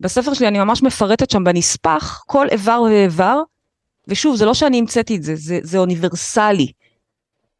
[0.00, 3.42] בספר שלי אני ממש מפרטת שם בנספח כל איבר ואיבר,
[4.08, 6.72] ושוב, זה לא שאני המצאתי את זה, זה, זה אוניברסלי.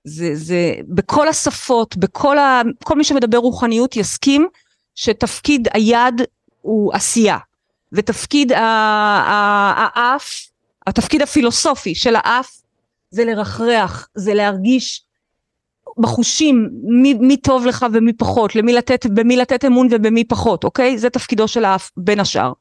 [0.05, 2.63] זה, זה בכל השפות, בכל ה...
[2.85, 4.49] כל מי שמדבר רוחניות יסכים
[4.95, 6.23] שתפקיד היד
[6.63, 7.39] הוא עשייה,
[7.93, 10.49] ותפקיד האף,
[10.87, 12.63] התפקיד הפילוסופי של האף
[13.11, 15.05] זה לרחרח, זה להרגיש
[15.99, 20.99] בחושים מי, מי טוב לך ומי פחות, למי לתת, במי לתת אמון ובמי פחות, אוקיי?
[20.99, 22.53] זה תפקידו של האף בין השאר.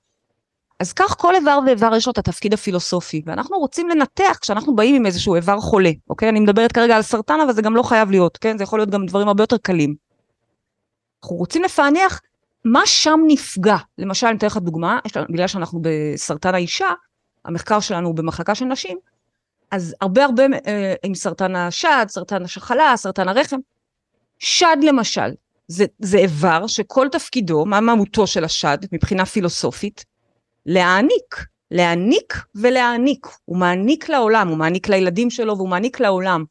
[0.79, 4.95] אז כך כל איבר ואיבר יש לו את התפקיד הפילוסופי, ואנחנו רוצים לנתח כשאנחנו באים
[4.95, 6.29] עם איזשהו איבר חולה, אוקיי?
[6.29, 8.57] אני מדברת כרגע על סרטן, אבל זה גם לא חייב להיות, כן?
[8.57, 9.95] זה יכול להיות גם דברים הרבה יותר קלים.
[11.23, 12.21] אנחנו רוצים לפענח
[12.65, 13.77] מה שם נפגע.
[13.97, 16.87] למשל, אני אתן לך דוגמה, בגלל שאנחנו בסרטן האישה,
[17.45, 18.97] המחקר שלנו הוא במחלקה של נשים,
[19.71, 23.57] אז הרבה הרבה אה, עם סרטן השד, סרטן השחלה, סרטן הרחם.
[24.39, 25.31] שד למשל,
[25.67, 30.05] זה, זה איבר שכל תפקידו, מה מהותו של השד מבחינה פילוסופית?
[30.65, 33.27] להעניק, להעניק ולהעניק.
[33.45, 36.43] הוא מעניק לעולם, הוא מעניק לילדים שלו והוא מעניק לעולם.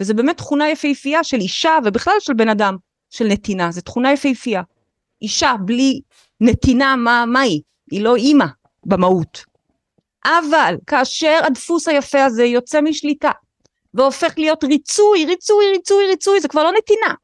[0.00, 2.76] וזה באמת תכונה יפהפייה של אישה ובכלל של בן אדם,
[3.10, 4.62] של נתינה, זו תכונה יפהפייה.
[5.22, 6.00] אישה בלי
[6.40, 7.60] נתינה, מה, מה היא?
[7.90, 8.46] היא לא אימא
[8.86, 9.44] במהות.
[10.26, 13.30] אבל כאשר הדפוס היפה הזה יוצא משליטה
[13.94, 17.14] והופך להיות ריצוי, ריצוי, ריצוי, ריצוי, זה כבר לא נתינה,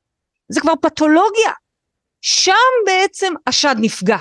[0.49, 1.53] זה כבר פתולוגיה.
[2.21, 2.53] שם
[2.87, 4.17] בעצם השד נפגע.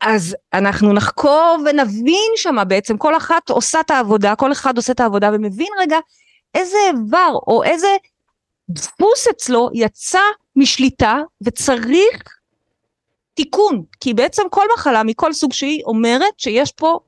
[0.00, 5.00] אז אנחנו נחקור ונבין שמה בעצם, כל אחת עושה את העבודה, כל אחד עושה את
[5.00, 5.98] העבודה ומבין רגע
[6.54, 7.96] איזה איבר או איזה
[8.70, 10.20] דפוס אצלו יצא
[10.56, 12.22] משליטה וצריך
[13.34, 16.98] תיקון, כי בעצם כל מחלה מכל סוג שהיא אומרת שיש פה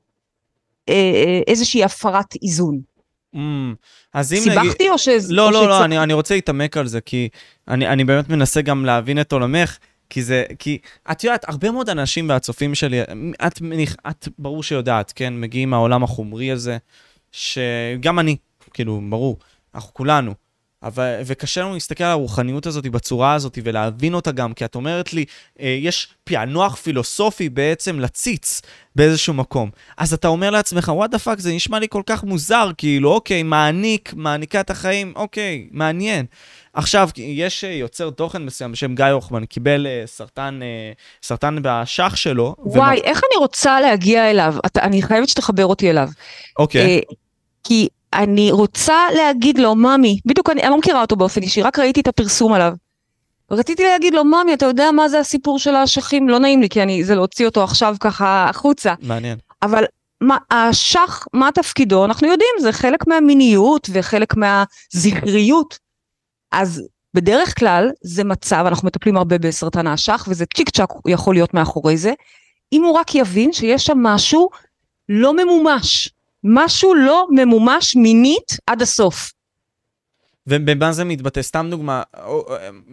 [1.47, 2.79] איזושהי הפרת איזון.
[3.35, 3.39] Mm,
[4.13, 4.91] אז אם סיבכתי נגיד...
[4.91, 5.07] או ש...
[5.29, 5.67] לא, או לא, שצ...
[5.67, 7.29] לא, אני, אני רוצה להתעמק על זה, כי
[7.67, 9.77] אני, אני באמת מנסה גם להבין את עולמך.
[10.09, 10.77] כי זה, כי
[11.11, 13.01] את יודעת, הרבה מאוד אנשים והצופים שלי,
[13.47, 13.61] את,
[14.09, 16.77] את ברור שיודעת, כן, מגיעים מהעולם החומרי הזה,
[17.31, 18.35] שגם אני,
[18.73, 19.37] כאילו, ברור.
[19.75, 20.33] אנחנו כולנו.
[20.83, 25.13] אבל, וקשה לנו להסתכל על הרוחניות הזאת בצורה הזאת ולהבין אותה גם, כי את אומרת
[25.13, 25.25] לי,
[25.59, 28.61] אה, יש פענוח פילוסופי בעצם לציץ
[28.95, 29.69] באיזשהו מקום.
[29.97, 33.43] אז אתה אומר לעצמך, what the fuck, זה נשמע לי כל כך מוזר, כאילו, אוקיי,
[33.43, 36.25] מעניק, מעניקה את החיים, אוקיי, מעניין.
[36.73, 40.59] עכשיו, יש אה, יוצר תוכן מסוים בשם גיא הוחמן, קיבל אה, סרטן,
[41.23, 42.55] סרטן באשח שלו.
[42.57, 43.03] וואי, ומ...
[43.03, 44.55] איך אני רוצה להגיע אליו?
[44.65, 46.09] אתה, אני חייבת שתחבר אותי אליו.
[46.59, 47.01] אוקיי.
[47.63, 51.79] כי אני רוצה להגיד לו, ממי, בדיוק אני, אני לא מכירה אותו באופן אישי, רק
[51.79, 52.73] ראיתי את הפרסום עליו.
[53.51, 56.29] רציתי להגיד לו, ממי, אתה יודע מה זה הסיפור של האשכים?
[56.29, 58.93] לא נעים לי, כי אני, זה להוציא אותו עכשיו ככה החוצה.
[59.01, 59.37] מעניין.
[59.61, 59.83] אבל
[60.21, 62.05] מה, האשך, מה תפקידו?
[62.05, 65.79] אנחנו יודעים, זה חלק מהמיניות וחלק מהזכריות.
[66.51, 66.83] אז
[67.13, 71.97] בדרך כלל זה מצב, אנחנו מטפלים הרבה בסרטן האשך, וזה צ'יק צ'אק יכול להיות מאחורי
[71.97, 72.13] זה,
[72.73, 74.49] אם הוא רק יבין שיש שם משהו
[75.09, 76.09] לא ממומש.
[76.43, 79.33] משהו לא ממומש מינית עד הסוף.
[80.47, 81.41] ובמה זה מתבטא?
[81.41, 82.03] סתם דוגמה,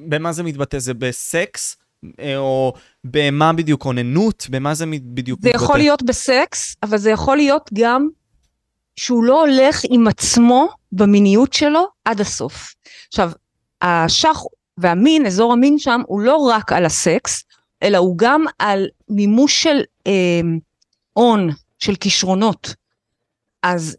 [0.08, 0.78] במה זה מתבטא?
[0.78, 1.76] זה בסקס?
[2.20, 2.72] אה, או
[3.04, 3.84] במה בדיוק?
[3.84, 4.46] אוננות?
[4.50, 5.58] במה זה בדיוק זה מתבטא?
[5.58, 8.08] זה יכול להיות בסקס, אבל זה יכול להיות גם
[8.96, 12.74] שהוא לא הולך עם עצמו במיניות שלו עד הסוף.
[13.08, 13.30] עכשיו,
[13.82, 14.42] השח
[14.78, 17.44] והמין, אזור המין שם, הוא לא רק על הסקס,
[17.82, 20.40] אלא הוא גם על מימוש של אה,
[21.12, 22.74] הון, אה, של כישרונות.
[23.62, 23.96] אז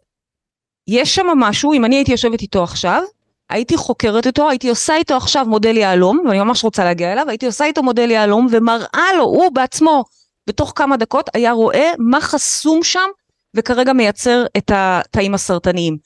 [0.88, 3.02] יש שם משהו, אם אני הייתי יושבת איתו עכשיו,
[3.50, 7.46] הייתי חוקרת אותו, הייתי עושה איתו עכשיו מודל יהלום, ואני ממש רוצה להגיע אליו, הייתי
[7.46, 10.04] עושה איתו מודל יהלום ומראה לו, הוא בעצמו,
[10.46, 13.08] בתוך כמה דקות היה רואה מה חסום שם,
[13.54, 15.96] וכרגע מייצר את התאים הסרטניים.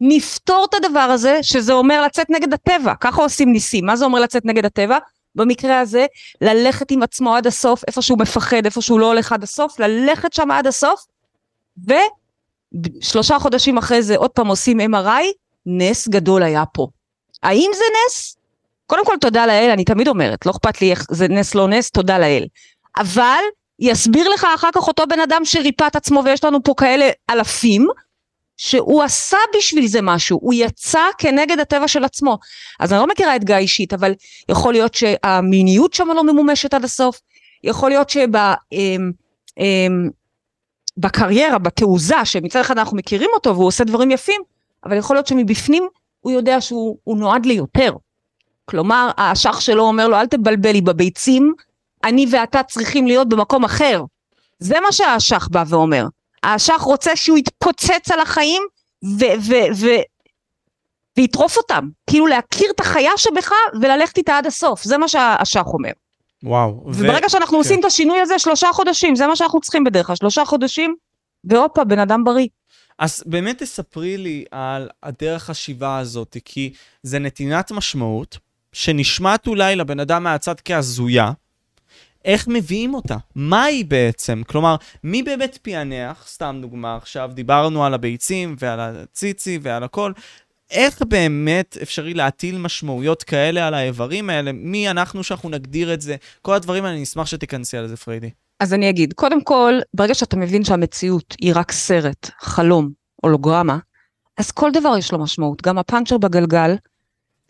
[0.00, 3.86] נפתור את הדבר הזה, שזה אומר לצאת נגד הטבע, ככה עושים ניסים.
[3.86, 4.98] מה זה אומר לצאת נגד הטבע?
[5.34, 6.06] במקרה הזה,
[6.40, 10.32] ללכת עם עצמו עד הסוף, איפה שהוא מפחד, איפה שהוא לא הולך עד הסוף, ללכת
[10.32, 11.06] שם עד הסוף,
[11.88, 11.92] ו...
[13.00, 15.24] שלושה חודשים אחרי זה עוד פעם עושים MRI,
[15.66, 16.86] נס גדול היה פה.
[17.42, 18.36] האם זה נס?
[18.86, 21.90] קודם כל תודה לאל, אני תמיד אומרת, לא אכפת לי איך זה נס לא נס,
[21.90, 22.46] תודה לאל.
[22.96, 23.42] אבל
[23.78, 27.88] יסביר לך אחר כך אותו בן אדם שריפא את עצמו ויש לנו פה כאלה אלפים,
[28.56, 32.38] שהוא עשה בשביל זה משהו, הוא יצא כנגד הטבע של עצמו.
[32.80, 34.14] אז אני לא מכירה את גיא אישית, אבל
[34.48, 37.20] יכול להיות שהמיניות שם לא ממומשת עד הסוף,
[37.64, 38.36] יכול להיות שב...
[38.72, 39.12] אמ,
[39.58, 40.10] אמ,
[40.98, 44.40] בקריירה, בתעוזה, שמצד אחד אנחנו מכירים אותו והוא עושה דברים יפים,
[44.84, 45.88] אבל יכול להיות שמבפנים
[46.20, 47.92] הוא יודע שהוא נועד ליותר.
[48.64, 51.54] כלומר, האשך שלו אומר לו, אל תבלבל לי בביצים,
[52.04, 54.04] אני ואתה צריכים להיות במקום אחר.
[54.58, 56.06] זה מה שהאשך בא ואומר.
[56.42, 58.62] האשך רוצה שהוא יתפוצץ על החיים
[59.04, 60.02] ו- ו- ו-
[61.16, 61.88] ויטרוף אותם.
[62.10, 64.84] כאילו להכיר את החיה שבך וללכת איתה עד הסוף.
[64.84, 65.90] זה מה שהאשך אומר.
[66.42, 66.82] וואו.
[66.86, 67.30] וברגע ו...
[67.30, 67.58] שאנחנו כן.
[67.58, 70.96] עושים את השינוי הזה, שלושה חודשים, זה מה שאנחנו צריכים בדרך כלל, שלושה חודשים,
[71.44, 72.46] והופה, בן אדם בריא.
[72.98, 76.72] אז באמת תספרי לי על הדרך חשיבה הזאת, כי
[77.02, 78.38] זה נתינת משמעות,
[78.72, 81.32] שנשמעת אולי לבן אדם מהצד כהזויה,
[82.24, 83.16] איך מביאים אותה?
[83.34, 84.42] מה היא בעצם?
[84.46, 86.24] כלומר, מי באמת פענח?
[86.28, 90.12] סתם דוגמה עכשיו, דיברנו על הביצים ועל הציצי ועל הכל,
[90.70, 94.52] איך באמת אפשרי להטיל משמעויות כאלה על האיברים האלה?
[94.52, 96.16] מי אנחנו שאנחנו נגדיר את זה?
[96.42, 98.30] כל הדברים האלה, אני אשמח שתיכנסי על זה, פריידי.
[98.60, 103.78] אז אני אגיד, קודם כל, ברגע שאתה מבין שהמציאות היא רק סרט, חלום, הולוגרמה,
[104.36, 105.62] אז כל דבר יש לו משמעות.
[105.62, 106.76] גם הפאנצ'ר בגלגל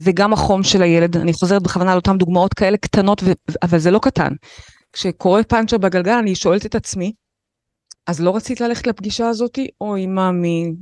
[0.00, 3.22] וגם החום של הילד, אני חוזרת בכוונה על אותן דוגמאות כאלה קטנות.
[3.62, 4.32] אבל זה לא קטן.
[4.92, 7.12] כשקורה פאנצ'ר בגלגל, אני שואלת את עצמי,
[8.06, 9.68] אז לא רצית ללכת לפגישה הזאתי?
[9.80, 10.72] אוי, מאמי,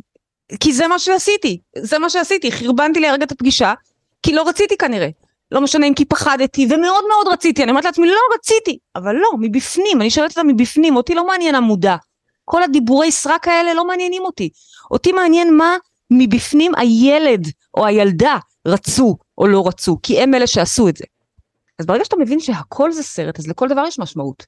[0.61, 3.75] כי זה מה שעשיתי, זה מה שעשיתי, חרבנתי לי הרגע את הפגישה,
[4.23, 5.09] כי לא רציתי כנראה.
[5.53, 9.31] לא משנה אם כי פחדתי, ומאוד מאוד רציתי, אני אומרת לעצמי, לא רציתי, אבל לא,
[9.41, 11.97] מבפנים, אני שואלת אותה מבפנים, אותי לא מעניין המודע.
[12.45, 14.51] כל הדיבורי סרק האלה לא מעניינים אותי.
[14.91, 15.77] אותי מעניין מה
[16.11, 21.05] מבפנים הילד או הילדה רצו או לא רצו, כי הם אלה שעשו את זה.
[21.79, 24.47] אז ברגע שאתה מבין שהכל זה סרט, אז לכל דבר יש משמעות.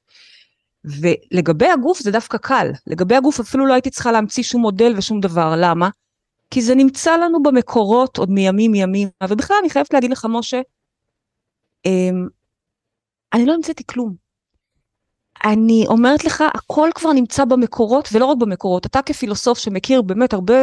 [0.83, 2.67] ולגבי הגוף זה דווקא קל.
[2.87, 5.53] לגבי הגוף אפילו לא הייתי צריכה להמציא שום מודל ושום דבר.
[5.57, 5.89] למה?
[6.51, 9.09] כי זה נמצא לנו במקורות עוד מימים ימים.
[9.29, 10.61] ובכלל אני חייבת להגיד לך, משה,
[11.85, 12.27] אמ,
[13.33, 14.15] אני לא המצאתי כלום.
[15.45, 18.85] אני אומרת לך, הכל כבר נמצא במקורות, ולא רק במקורות.
[18.85, 20.53] אתה כפילוסוף שמכיר באמת הרבה,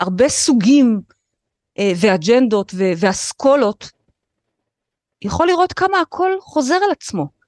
[0.00, 1.00] הרבה סוגים
[1.78, 3.90] אה, ואג'נדות ואסכולות,
[5.22, 7.41] יכול לראות כמה הכל חוזר על עצמו.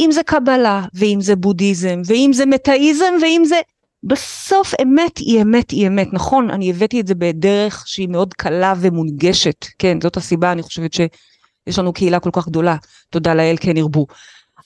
[0.00, 3.60] אם זה קבלה, ואם זה בודהיזם, ואם זה מטאיזם, ואם זה...
[4.04, 8.74] בסוף אמת היא אמת היא אמת, נכון, אני הבאתי את זה בדרך שהיא מאוד קלה
[8.80, 12.76] ומונגשת, כן, זאת הסיבה, אני חושבת שיש לנו קהילה כל כך גדולה,
[13.10, 14.06] תודה לאל, כן ירבו.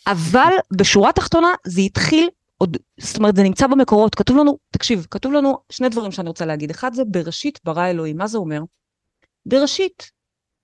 [0.07, 5.33] אבל בשורה התחתונה זה התחיל עוד, זאת אומרת זה נמצא במקורות, כתוב לנו, תקשיב, כתוב
[5.33, 8.61] לנו שני דברים שאני רוצה להגיד, אחד זה בראשית ברא אלוהים, מה זה אומר?
[9.47, 10.11] בראשית,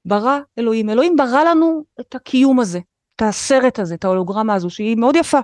[0.05, 0.91] ברא אלוהים.
[0.91, 2.81] אלוהים ברא לנו את הקיום הזה,
[3.23, 5.39] הסרט הזה, את ההולוגרמה הזו, שהיא מאוד יפה.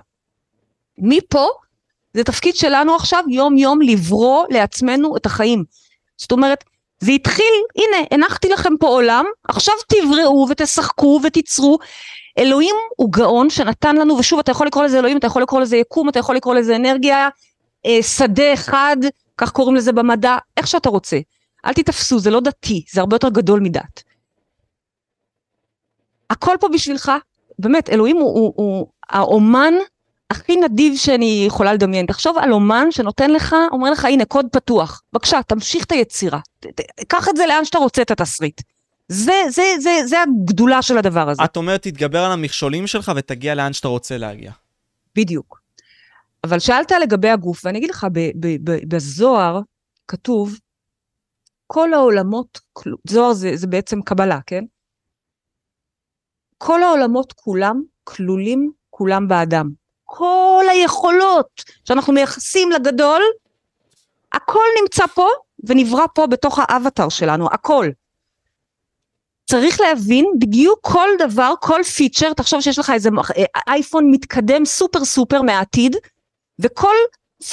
[0.97, 1.47] מפה,
[2.13, 5.63] זה תפקיד שלנו עכשיו יום יום לברוא לעצמנו את החיים.
[6.17, 6.63] זאת אומרת,
[6.99, 11.77] זה התחיל, הנה, הנחתי לכם פה עולם, עכשיו תבראו ותשחקו ותיצרו.
[12.37, 15.77] אלוהים הוא גאון שנתן לנו, ושוב, אתה יכול לקרוא לזה אלוהים, אתה יכול לקרוא לזה
[15.77, 17.29] יקום, אתה יכול לקרוא לזה אנרגיה,
[17.85, 18.97] אה, שדה אחד,
[19.37, 21.19] כך קוראים לזה במדע, איך שאתה רוצה.
[21.65, 24.03] אל תתפסו, זה לא דתי, זה הרבה יותר גדול מדת.
[26.29, 27.11] הכל פה בשבילך,
[27.59, 29.73] באמת, אלוהים הוא, הוא, הוא האומן
[30.29, 32.05] הכי נדיב שאני יכולה לדמיין.
[32.05, 35.01] תחשוב על אומן שנותן לך, אומר לך, הנה, קוד פתוח.
[35.13, 36.39] בבקשה, תמשיך את היצירה.
[37.07, 38.61] קח את זה לאן שאתה רוצה, את התסריט.
[39.07, 41.43] זה, זה, זה, זה הגדולה של הדבר הזה.
[41.43, 44.51] את אומרת, תתגבר על המכשולים שלך ותגיע לאן שאתה רוצה להגיע.
[45.15, 45.61] בדיוק.
[46.43, 49.61] אבל שאלת לגבי הגוף, ואני אגיד לך, ב, ב, ב, בזוהר
[50.07, 50.57] כתוב,
[51.67, 52.59] כל העולמות,
[53.07, 54.63] זוהר זה, זה בעצם קבלה, כן?
[56.61, 59.69] כל העולמות כולם כלולים כולם באדם.
[60.05, 63.21] כל היכולות שאנחנו מייחסים לגדול,
[64.33, 65.27] הכל נמצא פה
[65.63, 67.89] ונברא פה בתוך האווטאר שלנו, הכל.
[69.49, 73.09] צריך להבין בדיוק כל דבר, כל feature, תחשוב שיש לך איזה
[73.67, 75.95] אייפון מתקדם סופר סופר מהעתיד,
[76.59, 76.95] וכל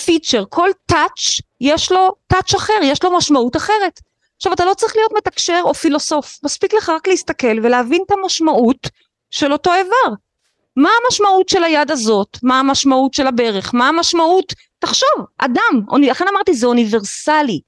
[0.05, 4.01] feature, כל touch, יש לו touch אחר, יש לו משמעות אחרת.
[4.37, 8.89] עכשיו, אתה לא צריך להיות מתקשר או פילוסוף, מספיק לך רק להסתכל ולהבין את המשמעות
[9.31, 10.15] של אותו איבר.
[10.77, 12.39] מה המשמעות של היד הזאת?
[12.43, 13.75] מה המשמעות של הברך?
[13.75, 14.53] מה המשמעות?
[14.79, 17.61] תחשוב, אדם, לכן אמרתי זה אוניברסלי.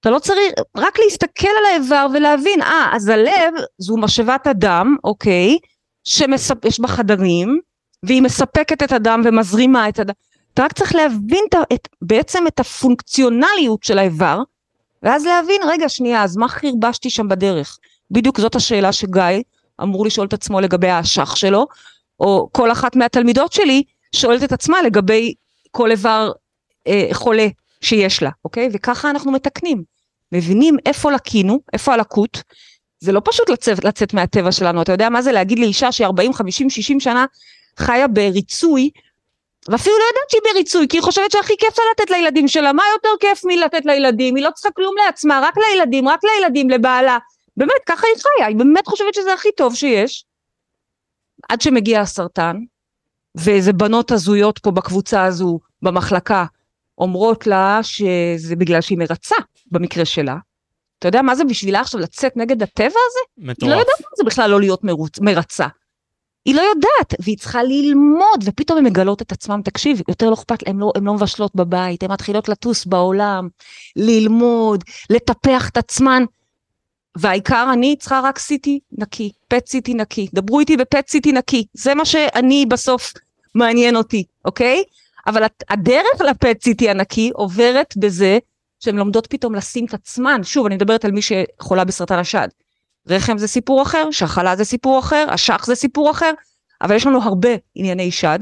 [0.00, 5.58] אתה לא צריך, רק להסתכל על האיבר ולהבין, אה, אז הלב זו משאבת אדם, אוקיי,
[6.04, 7.60] שיש בה חדרים,
[8.02, 10.14] והיא מספקת את הדם ומזרימה את הדם.
[10.54, 14.42] אתה רק צריך להבין את, את, בעצם את הפונקציונליות של האיבר,
[15.02, 17.78] ואז להבין, רגע, שנייה, אז מה חרבשתי שם בדרך?
[18.10, 19.42] בדיוק זאת השאלה שגיא
[19.82, 21.66] אמור לשאול את עצמו לגבי האשך שלו,
[22.20, 23.82] או כל אחת מהתלמידות שלי
[24.16, 25.34] שואלת את עצמה לגבי
[25.70, 26.32] כל איבר
[26.86, 27.46] אה, חולה
[27.80, 28.68] שיש לה, אוקיי?
[28.72, 29.82] וככה אנחנו מתקנים.
[30.32, 32.42] מבינים איפה לקינו, איפה הלקות.
[33.00, 36.32] זה לא פשוט לצאת, לצאת מהטבע שלנו, אתה יודע מה זה להגיד לאישה שהיא 40,
[36.32, 37.24] 50, 60 שנה
[37.78, 38.90] חיה בריצוי,
[39.68, 42.82] ואפילו לא יודעת שהיא בריצוי, כי היא חושבת שהכי כיף לה לתת לילדים שלה, מה
[42.92, 44.36] יותר כיף מלתת לילדים?
[44.36, 47.18] היא לא צריכה כלום לעצמה, רק לילדים, רק לילדים, לבעלה.
[47.56, 50.24] באמת, ככה היא חיה, היא באמת חושבת שזה הכי טוב שיש.
[51.48, 52.56] עד שמגיע הסרטן,
[53.34, 56.44] ואיזה בנות הזויות פה בקבוצה הזו, במחלקה,
[56.98, 59.36] אומרות לה שזה בגלל שהיא מרצה,
[59.66, 60.36] במקרה שלה.
[60.98, 63.20] אתה יודע מה זה בשבילה עכשיו לצאת נגד הטבע הזה?
[63.38, 63.70] מטורף.
[63.70, 65.66] לא יודעת מה זה בכלל לא להיות מרוץ, מרצה.
[66.44, 70.68] היא לא יודעת, והיא צריכה ללמוד, ופתאום הן מגלות את עצמם, תקשיב, יותר לא אכפת,
[70.68, 73.48] הן לא, לא מבשלות בבית, הן מתחילות לטוס בעולם,
[73.96, 76.24] ללמוד, לטפח את עצמן.
[77.16, 81.94] והעיקר אני צריכה רק סיטי נקי, פט סיטי נקי, דברו איתי בפט סיטי נקי, זה
[81.94, 83.12] מה שאני בסוף
[83.54, 84.82] מעניין אותי, אוקיי?
[85.26, 88.38] אבל הדרך לפט סיטי הנקי עוברת בזה
[88.80, 92.48] שהן לומדות פתאום לשים את עצמן, שוב אני מדברת על מי שחולה בסרטן השד,
[93.08, 96.30] רחם זה סיפור אחר, שחלה זה סיפור אחר, אשך זה סיפור אחר,
[96.80, 98.38] אבל יש לנו הרבה ענייני שד,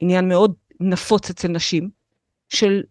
[0.00, 1.90] עניין מאוד נפוץ אצל נשים,
[2.48, 2.82] של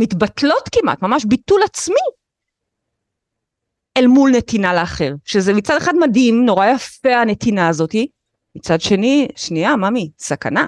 [0.00, 1.96] מתבטלות כמעט, ממש ביטול עצמי
[3.96, 8.06] אל מול נתינה לאחר, שזה מצד אחד מדהים, נורא יפה הנתינה הזאתי,
[8.56, 10.66] מצד שני, שנייה, ממי, סכנה.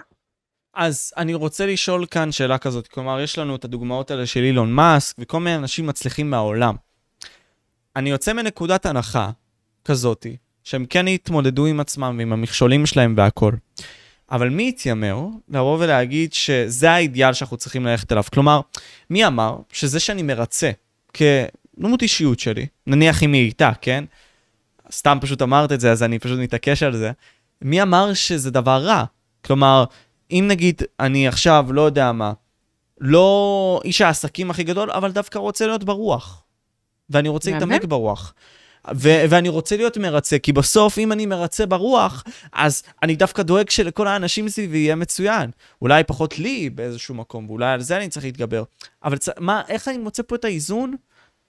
[0.75, 4.73] אז אני רוצה לשאול כאן שאלה כזאת, כלומר, יש לנו את הדוגמאות האלה של אילון
[4.73, 6.75] מאסק וכל מיני אנשים מצליחים מהעולם.
[7.97, 9.31] אני יוצא מנקודת הנחה
[9.85, 13.57] כזאתי, שהם כן יתמודדו עם עצמם ועם המכשולים שלהם והכול.
[14.31, 15.19] אבל מי התיימר
[15.49, 18.25] לבוא ולהגיד שזה האידיאל שאנחנו צריכים ללכת אליו?
[18.33, 18.61] כלומר,
[19.11, 20.71] מי אמר שזה שאני מרצה
[21.13, 21.23] כ...
[21.79, 24.05] דמות אישיות שלי, נניח אם היא איתה, כן?
[24.93, 27.11] סתם פשוט אמרת את זה, אז אני פשוט מתעקש על זה.
[27.63, 29.05] מי אמר שזה דבר רע?
[29.45, 29.85] כלומר,
[30.31, 32.33] אם נגיד אני עכשיו, לא יודע מה,
[33.01, 36.43] לא איש העסקים הכי גדול, אבל דווקא רוצה להיות ברוח.
[37.11, 38.35] ואני רוצה להתעמק ברוח.
[38.95, 43.71] ו- ואני רוצה להיות מרצה, כי בסוף, אם אני מרצה ברוח, אז אני דווקא דואג
[43.71, 45.51] שלכל האנשים סביבי יהיה מצוין.
[45.83, 48.63] אולי פחות לי באיזשהו מקום, ואולי על זה אני צריך להתגבר.
[49.05, 50.95] אבל צ- מה, איך אני מוצא פה את האיזון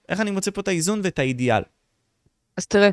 [0.08, 1.62] איך אני מוצא פה את האיזון ואת האידיאל?
[2.56, 2.90] אז תראה,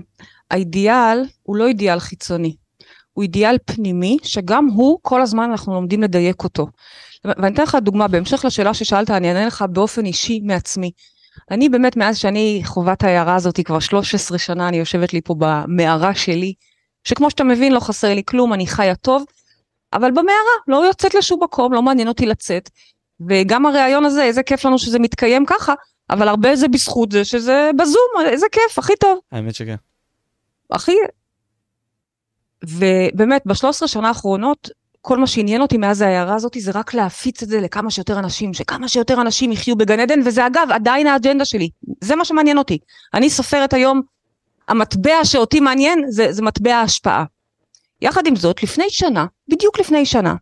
[0.52, 2.56] האידיאל הוא לא אידיאל חיצוני,
[3.14, 6.68] הוא אידיאל פנימי, שגם הוא, כל הזמן אנחנו לומדים לדייק אותו.
[7.26, 10.92] ואני אתן לך דוגמה, בהמשך לשאלה ששאלת, אני אענה לך באופן אישי מעצמי.
[11.52, 15.36] אני באמת, מאז שאני חווה את ההערה הזאת, כבר 13 שנה אני יושבת לי פה
[15.38, 16.54] במערה שלי,
[17.04, 19.26] שכמו שאתה מבין, לא חסר לי כלום, אני חיה טוב,
[19.94, 22.70] אבל במערה, לא יוצאת לשום מקום, לא מעניין אותי לצאת.
[23.30, 25.74] וגם הריאיון הזה, איזה כיף לנו שזה מתקיים ככה,
[26.10, 29.20] אבל הרבה זה בזכות זה שזה בזום, איזה כיף, הכי טוב.
[29.32, 29.76] האמת שכן.
[30.72, 30.96] הכי...
[32.64, 34.70] ובאמת, ב-13 שנה האחרונות,
[35.02, 38.54] כל מה שעניין אותי מאז ההערה הזאת זה רק להפיץ את זה לכמה שיותר אנשים,
[38.54, 41.70] שכמה שיותר אנשים יחיו בגן עדן, וזה אגב עדיין האג'נדה שלי,
[42.02, 42.78] זה מה שמעניין אותי.
[43.14, 44.02] אני סופרת היום,
[44.68, 47.26] המטבע שאותי מעניין זה, זה מטבע ההשפעה.
[48.02, 50.36] יחד עם זאת, לפני שנה, בדיוק לפני שנה,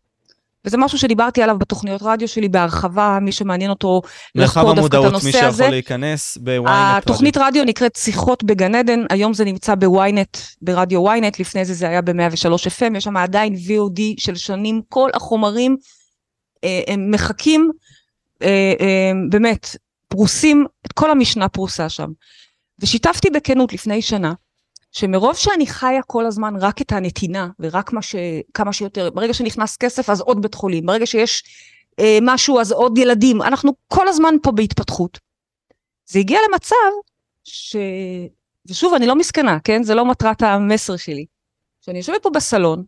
[0.67, 4.01] וזה משהו שדיברתי עליו בתוכניות רדיו שלי בהרחבה, מי שמעניין אותו
[4.35, 5.13] לחקור דווקא את הנושא הזה.
[5.13, 6.97] מרחב המודעות, מי שיכול להיכנס בוויינט רדיו.
[6.97, 11.87] התוכנית רדיו נקראת שיחות בגן עדן, היום זה נמצא בוויינט, ברדיו וויינט, לפני זה זה
[11.87, 15.77] היה ב-103 FM, יש שם עדיין VOD של שנים, כל החומרים
[16.63, 17.71] אה, הם מחכים,
[18.41, 19.75] אה, אה, באמת,
[20.07, 22.07] פרוסים, את כל המשנה פרוסה שם.
[22.79, 24.33] ושיתפתי בכנות לפני שנה,
[24.97, 28.15] שמרוב שאני חיה כל הזמן רק את הנתינה, ורק מה ש...
[28.53, 31.43] כמה שיותר, ברגע שנכנס כסף אז עוד בית חולים, ברגע שיש
[31.99, 35.19] אה, משהו אז עוד ילדים, אנחנו כל הזמן פה בהתפתחות.
[36.05, 36.75] זה הגיע למצב
[37.43, 37.75] ש...
[38.65, 39.83] ושוב, אני לא מסכנה, כן?
[39.83, 41.25] זה לא מטרת המסר שלי.
[41.81, 42.83] שאני יושבת פה בסלון,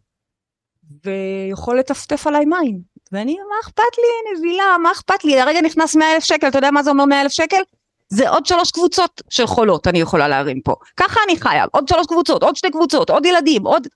[1.06, 2.80] ויכול לטפטף עליי מים.
[3.12, 5.40] ואני, מה אכפת לי, נזילה, מה אכפת לי?
[5.40, 7.62] הרגע נכנס 100 אלף שקל, אתה יודע מה זה אומר 100 אלף שקל?
[8.10, 10.76] זה עוד שלוש קבוצות של חולות אני יכולה להרים פה.
[10.98, 13.88] ככה אני חיה, עוד שלוש קבוצות, עוד שתי קבוצות, עוד ילדים, עוד...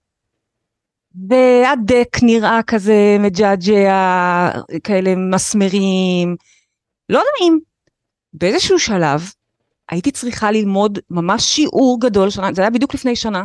[1.29, 4.49] והדק נראה כזה מג'עג'ע,
[4.83, 6.35] כאלה מסמרים,
[7.09, 7.59] לא נעים.
[8.33, 9.31] באיזשהו שלב
[9.89, 13.43] הייתי צריכה ללמוד ממש שיעור גדול, שנה, זה היה בדיוק לפני שנה,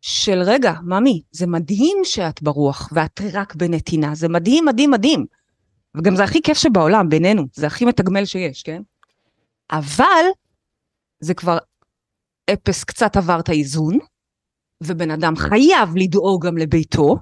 [0.00, 5.26] של רגע, ממי, זה מדהים שאת ברוח ואת רק בנתינה, זה מדהים, מדהים, מדהים.
[5.94, 8.82] וגם זה הכי כיף שבעולם, בינינו, זה הכי מתגמל שיש, כן?
[9.70, 10.24] אבל
[11.20, 11.58] זה כבר
[12.52, 13.98] אפס קצת עבר את האיזון,
[14.82, 17.16] ובן אדם חייב לדאוג גם לביתו,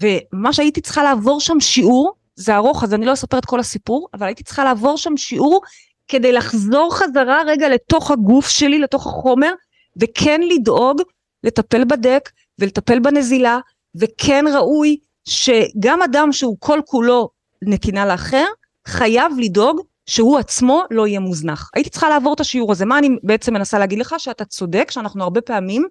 [0.00, 4.08] ומה שהייתי צריכה לעבור שם שיעור, זה ארוך, אז אני לא אספר את כל הסיפור,
[4.14, 5.60] אבל הייתי צריכה לעבור שם שיעור
[6.08, 9.52] כדי לחזור חזרה רגע לתוך הגוף שלי, לתוך החומר,
[10.00, 11.02] וכן לדאוג
[11.44, 13.58] לטפל בדק ולטפל בנזילה,
[14.00, 14.96] וכן ראוי
[15.28, 17.28] שגם אדם שהוא כל כולו
[17.62, 18.46] נתינה לאחר,
[18.86, 21.70] חייב לדאוג שהוא עצמו לא יהיה מוזנח.
[21.74, 22.84] הייתי צריכה לעבור את השיעור הזה.
[22.84, 24.14] מה אני בעצם מנסה להגיד לך?
[24.18, 25.86] שאתה צודק, שאנחנו הרבה פעמים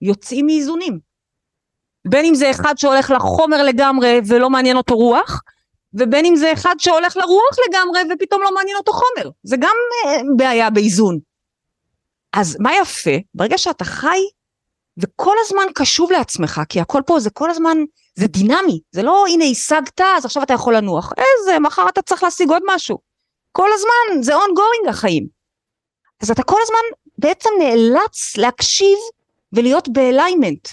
[0.00, 0.98] יוצאים מאיזונים.
[2.08, 5.40] בין אם זה אחד שהולך לחומר לגמרי ולא מעניין אותו רוח,
[5.94, 9.30] ובין אם זה אחד שהולך לרוח לגמרי ופתאום לא מעניין אותו חומר.
[9.42, 11.18] זה גם uh, בעיה באיזון.
[12.32, 13.10] אז מה יפה?
[13.34, 14.18] ברגע שאתה חי
[14.98, 17.78] וכל הזמן קשוב לעצמך, כי הכל פה זה כל הזמן,
[18.14, 22.22] זה דינמי, זה לא הנה השגת אז עכשיו אתה יכול לנוח, איזה, מחר אתה צריך
[22.22, 23.11] להשיג עוד משהו.
[23.52, 25.26] כל הזמן, זה ongoing החיים.
[26.22, 28.98] אז אתה כל הזמן בעצם נאלץ להקשיב
[29.52, 30.68] ולהיות באליימנט.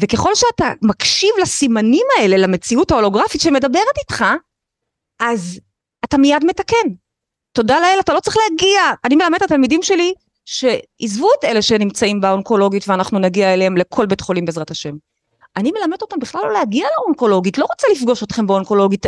[0.00, 4.24] וככל שאתה מקשיב לסימנים האלה, למציאות ההולוגרפית שמדברת איתך,
[5.20, 5.60] אז
[6.04, 6.88] אתה מיד מתקן.
[7.52, 8.80] תודה לאל, אתה לא צריך להגיע.
[9.04, 10.14] אני מלמד את התלמידים שלי
[10.44, 14.94] שעזבו את אלה שנמצאים באונקולוגית ואנחנו נגיע אליהם לכל בית חולים בעזרת השם.
[15.56, 19.06] אני מלמד אותם בכלל לא להגיע לאונקולוגית, לא רוצה לפגוש אתכם באונקולוגית.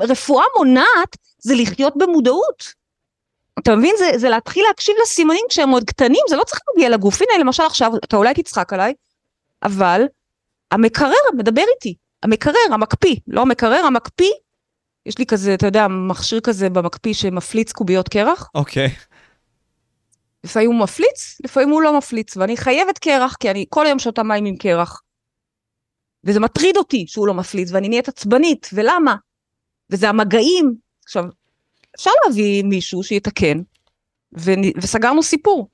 [0.00, 2.74] רפואה מונעת זה לחיות במודעות.
[3.58, 3.94] אתה מבין?
[3.98, 7.22] זה, זה להתחיל להקשיב לסימנים כשהם עוד קטנים, זה לא צריך להגיע לגוף.
[7.22, 8.94] הנה, למשל עכשיו, אתה אולי תצחק עליי,
[9.62, 10.02] אבל
[10.70, 11.94] המקרר מדבר איתי.
[12.22, 14.30] המקרר, המקפיא, לא המקרר, המקפיא,
[15.06, 18.50] יש לי כזה, אתה יודע, מכשיר כזה במקפיא שמפליץ קוביות קרח.
[18.54, 18.86] אוקיי.
[18.86, 19.14] Okay.
[20.44, 24.22] לפעמים הוא מפליץ, לפעמים הוא לא מפליץ, ואני חייבת קרח, כי אני כל היום שותה
[24.22, 25.02] מים עם קרח.
[26.24, 29.16] וזה מטריד אותי שהוא לא מפליץ, ואני נהיית עצבנית, ולמה?
[29.90, 30.85] וזה המגעים.
[31.06, 31.24] עכשיו,
[31.96, 33.60] אפשר להביא מישהו שיתקן,
[34.38, 34.50] ו...
[34.76, 35.68] וסגרנו סיפור.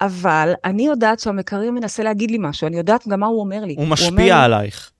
[0.00, 3.74] אבל אני יודעת שהמקרר מנסה להגיד לי משהו, אני יודעת גם מה הוא אומר לי.
[3.78, 4.90] הוא משפיע הוא עלייך.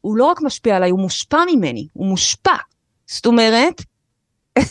[0.00, 2.56] הוא לא רק משפיע עליי, הוא מושפע ממני, הוא מושפע.
[3.06, 3.82] זאת אומרת,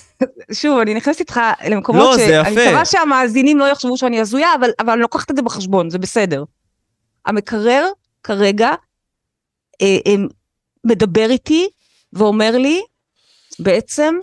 [0.60, 1.40] שוב, אני נכנסת איתך
[1.70, 2.18] למקומות לא, ש...
[2.18, 2.48] זה יפה.
[2.50, 5.98] אני מקווה שהמאזינים לא יחשבו שאני הזויה, אבל, אבל אני לוקחת את זה בחשבון, זה
[5.98, 6.44] בסדר.
[7.26, 7.88] המקרר
[8.24, 8.70] כרגע
[9.82, 10.16] אה, אה,
[10.84, 11.70] מדבר איתי
[12.14, 12.82] ואומר לי,
[13.60, 14.16] בעצם,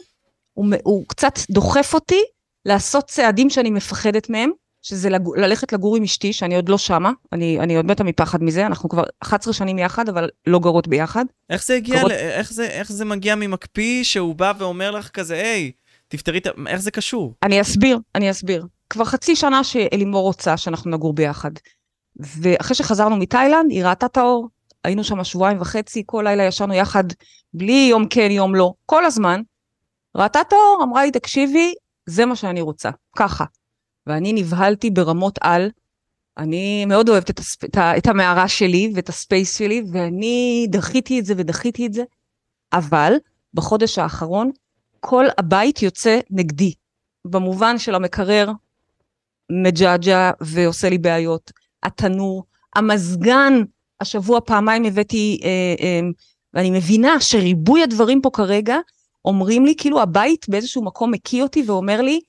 [0.53, 2.21] הוא, הוא קצת דוחף אותי
[2.65, 4.51] לעשות צעדים שאני מפחדת מהם,
[4.83, 5.23] שזה לג...
[5.37, 8.89] ללכת לגור עם אשתי, שאני עוד לא שמה, אני, אני עוד מתה מפחד מזה, אנחנו
[8.89, 11.25] כבר 11 שנים יחד, אבל לא גרות ביחד.
[11.51, 12.13] איך זה הגיע, גרות...
[12.13, 12.15] ל...
[12.15, 15.73] איך, זה, איך זה מגיע ממקפיא שהוא בא ואומר לך כזה, היי,
[16.09, 16.47] תפתרי את...
[16.67, 17.35] איך זה קשור?
[17.43, 18.67] אני אסביר, אני אסביר.
[18.91, 21.51] כבר חצי שנה שאלימור רוצה שאנחנו נגור ביחד.
[22.17, 24.49] ואחרי שחזרנו מתאילנד, היא ראתה את האור,
[24.87, 27.05] היינו שם שבועיים וחצי, כל לילה ישנו יחד,
[27.55, 29.41] בלי יום כן, יום לא, כל הזמן.
[30.17, 31.75] ראתה את האור, אמרה לי, תקשיבי,
[32.07, 33.45] זה מה שאני רוצה, ככה.
[34.07, 35.71] ואני נבהלתי ברמות על.
[36.39, 37.65] אני מאוד אוהבת את, הספ...
[37.99, 42.03] את המערה שלי ואת הספייס שלי, ואני דחיתי את זה ודחיתי את זה,
[42.73, 43.13] אבל
[43.55, 44.51] בחודש האחרון,
[45.01, 46.73] כל הבית יוצא נגדי,
[47.25, 48.51] במובן של המקרר
[49.53, 51.53] מג'עג'ע ועושה לי בעיות,
[51.83, 52.45] התנור,
[52.77, 53.53] המזגן,
[54.01, 55.49] השבוע פעמיים הבאתי, אה,
[55.81, 56.01] אה,
[56.55, 58.77] ואני מבינה שריבוי הדברים פה כרגע,
[59.25, 62.21] אומרים לי, כאילו הבית באיזשהו מקום מקיא אותי ואומר לי,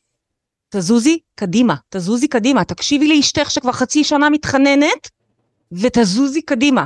[0.69, 5.09] תזוזי קדימה, תזוזי קדימה, תקשיבי לאשתך שכבר חצי שנה מתחננת,
[5.71, 6.85] ותזוזי קדימה.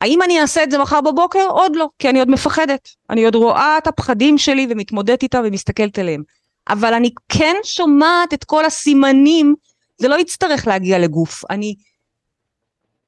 [0.00, 1.46] האם אני אעשה את זה מחר בבוקר?
[1.48, 2.88] עוד לא, כי אני עוד מפחדת.
[3.10, 6.22] אני עוד רואה את הפחדים שלי ומתמודדת איתם ומסתכלת עליהם.
[6.68, 9.54] אבל אני כן שומעת את כל הסימנים,
[9.98, 11.44] זה לא יצטרך להגיע לגוף.
[11.50, 11.74] אני...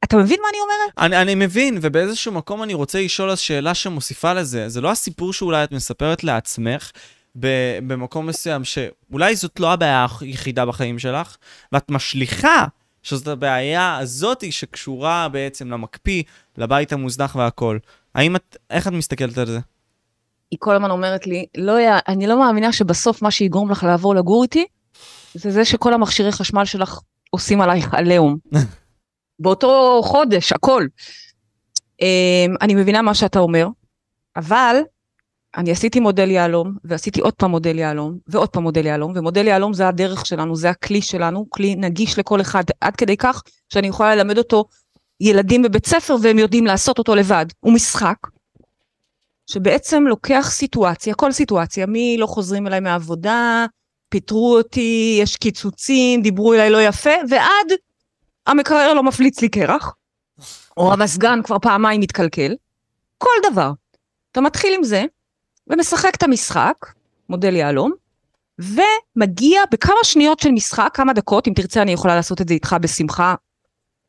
[0.04, 0.98] אתה מבין מה אני אומרת?
[0.98, 4.68] אני, אני מבין, ובאיזשהו מקום אני רוצה לשאול אז שאלה שמוסיפה לזה.
[4.68, 6.90] זה לא הסיפור שאולי את מספרת לעצמך,
[7.86, 11.36] במקום מסוים, שאולי זאת לא הבעיה היחידה בחיים שלך,
[11.72, 12.64] ואת משליכה
[13.02, 16.22] שזאת הבעיה הזאת שקשורה בעצם למקפיא,
[16.58, 17.78] לבית המוזנח והכול.
[18.14, 19.58] האם את, איך את מסתכלת על זה?
[20.50, 21.76] היא כל הזמן אומרת לי, לא,
[22.08, 24.66] אני לא מאמינה שבסוף מה שיגרום לך לעבור לגור איתי,
[25.34, 26.98] זה זה שכל המכשירי חשמל שלך
[27.30, 28.36] עושים עלייך עליהום.
[29.38, 30.86] באותו חודש, הכל.
[32.00, 33.68] אמ, אני מבינה מה שאתה אומר,
[34.36, 34.76] אבל
[35.56, 39.72] אני עשיתי מודל יהלום, ועשיתי עוד פעם מודל יהלום, ועוד פעם מודל יהלום, ומודל יהלום
[39.72, 44.14] זה הדרך שלנו, זה הכלי שלנו, כלי נגיש לכל אחד, עד כדי כך שאני יכולה
[44.14, 44.64] ללמד אותו
[45.20, 47.46] ילדים בבית ספר והם יודעים לעשות אותו לבד.
[47.60, 48.16] הוא משחק
[49.50, 53.66] שבעצם לוקח סיטואציה, כל סיטואציה, מי לא חוזרים אליי מהעבודה,
[54.08, 57.72] פיטרו אותי, יש קיצוצים, דיברו אליי לא יפה, ועד
[58.46, 59.94] המקרר לא מפליץ לי קרח,
[60.76, 62.54] או המזגן כבר פעמיים מתקלקל,
[63.18, 63.72] כל דבר.
[64.32, 65.04] אתה מתחיל עם זה,
[65.66, 66.86] ומשחק את המשחק,
[67.28, 67.92] מודל יהלום,
[68.58, 72.76] ומגיע בכמה שניות של משחק, כמה דקות, אם תרצה אני יכולה לעשות את זה איתך
[72.80, 73.34] בשמחה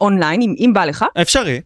[0.01, 1.05] אונליין, אם, אם בא לך.
[1.21, 1.61] אפשרי.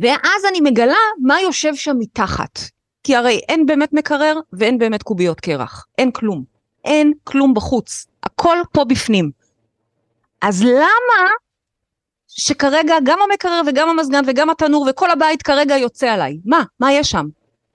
[0.00, 2.58] ואז אני מגלה מה יושב שם מתחת.
[3.04, 5.86] כי הרי אין באמת מקרר ואין באמת קוביות קרח.
[5.98, 6.44] אין כלום.
[6.84, 8.06] אין כלום בחוץ.
[8.22, 9.30] הכל פה בפנים.
[10.40, 11.30] אז למה
[12.28, 16.38] שכרגע גם המקרר וגם המזגן וגם התנור וכל הבית כרגע יוצא עליי?
[16.44, 16.62] מה?
[16.80, 17.26] מה יש שם?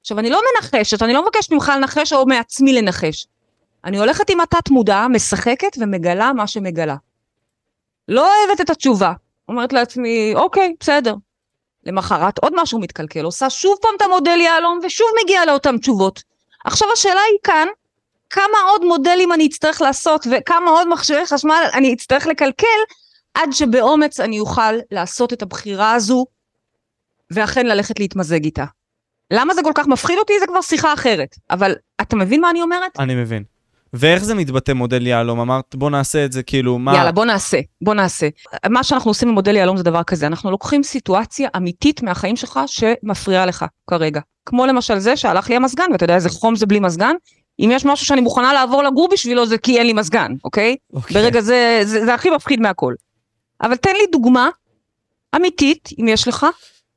[0.01, 3.27] עכשיו, אני לא מנחשת, אני לא מבקשת ממך לנחש או מעצמי לנחש.
[3.85, 6.95] אני הולכת עם התת מודע, משחקת ומגלה מה שמגלה.
[8.07, 9.13] לא אוהבת את התשובה.
[9.49, 11.15] אומרת לעצמי, אוקיי, בסדר.
[11.83, 16.23] למחרת עוד משהו מתקלקל, עושה שוב פעם את המודל יהלום ושוב מגיעה לאותן תשובות.
[16.65, 17.67] עכשיו השאלה היא כאן,
[18.29, 22.67] כמה עוד מודלים אני אצטרך לעשות וכמה עוד מכשירי חשמל אני אצטרך לקלקל
[23.33, 26.25] עד שבאומץ אני אוכל לעשות את הבחירה הזו
[27.31, 28.65] ואכן ללכת להתמזג איתה.
[29.33, 30.33] למה זה כל כך מפחיד אותי?
[30.39, 31.35] זה כבר שיחה אחרת.
[31.51, 32.99] אבל אתה מבין מה אני אומרת?
[32.99, 33.43] אני מבין.
[33.93, 35.39] ואיך זה מתבטא מודל יהלום?
[35.39, 36.95] אמרת בוא נעשה את זה, כאילו מה...
[36.95, 38.27] יאללה בוא נעשה, בוא נעשה.
[38.69, 43.45] מה שאנחנו עושים במודל יהלום זה דבר כזה, אנחנו לוקחים סיטואציה אמיתית מהחיים שלך שמפריעה
[43.45, 44.21] לך כרגע.
[44.45, 47.15] כמו למשל זה שהלך לי המזגן, ואתה יודע איזה חום זה בלי מזגן,
[47.59, 50.75] אם יש משהו שאני מוכנה לעבור לגור בשבילו זה כי אין לי מזגן, אוקיי?
[50.93, 51.13] אוקיי.
[51.13, 52.93] ברגע זה, זה, זה הכי מפחיד מהכל.
[53.61, 54.49] אבל תן לי דוגמה
[55.35, 56.45] אמיתית, אם יש לך,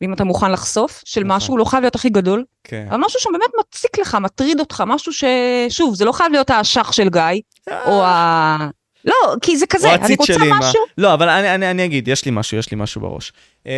[0.01, 1.37] ואם אתה מוכן לחשוף, של נכון.
[1.37, 2.87] משהו, לא חייב להיות הכי גדול, כן.
[2.91, 7.09] אבל משהו שבאמת מציק לך, מטריד אותך, משהו ששוב, זה לא חייב להיות האשך של
[7.09, 7.21] גיא,
[7.69, 7.85] אה.
[7.85, 8.69] או ה...
[9.05, 10.81] לא, כי זה כזה, אני רוצה משהו.
[10.99, 13.33] לא, אבל אני, אני, אני אגיד, יש לי משהו, יש לי משהו בראש.
[13.65, 13.71] כן.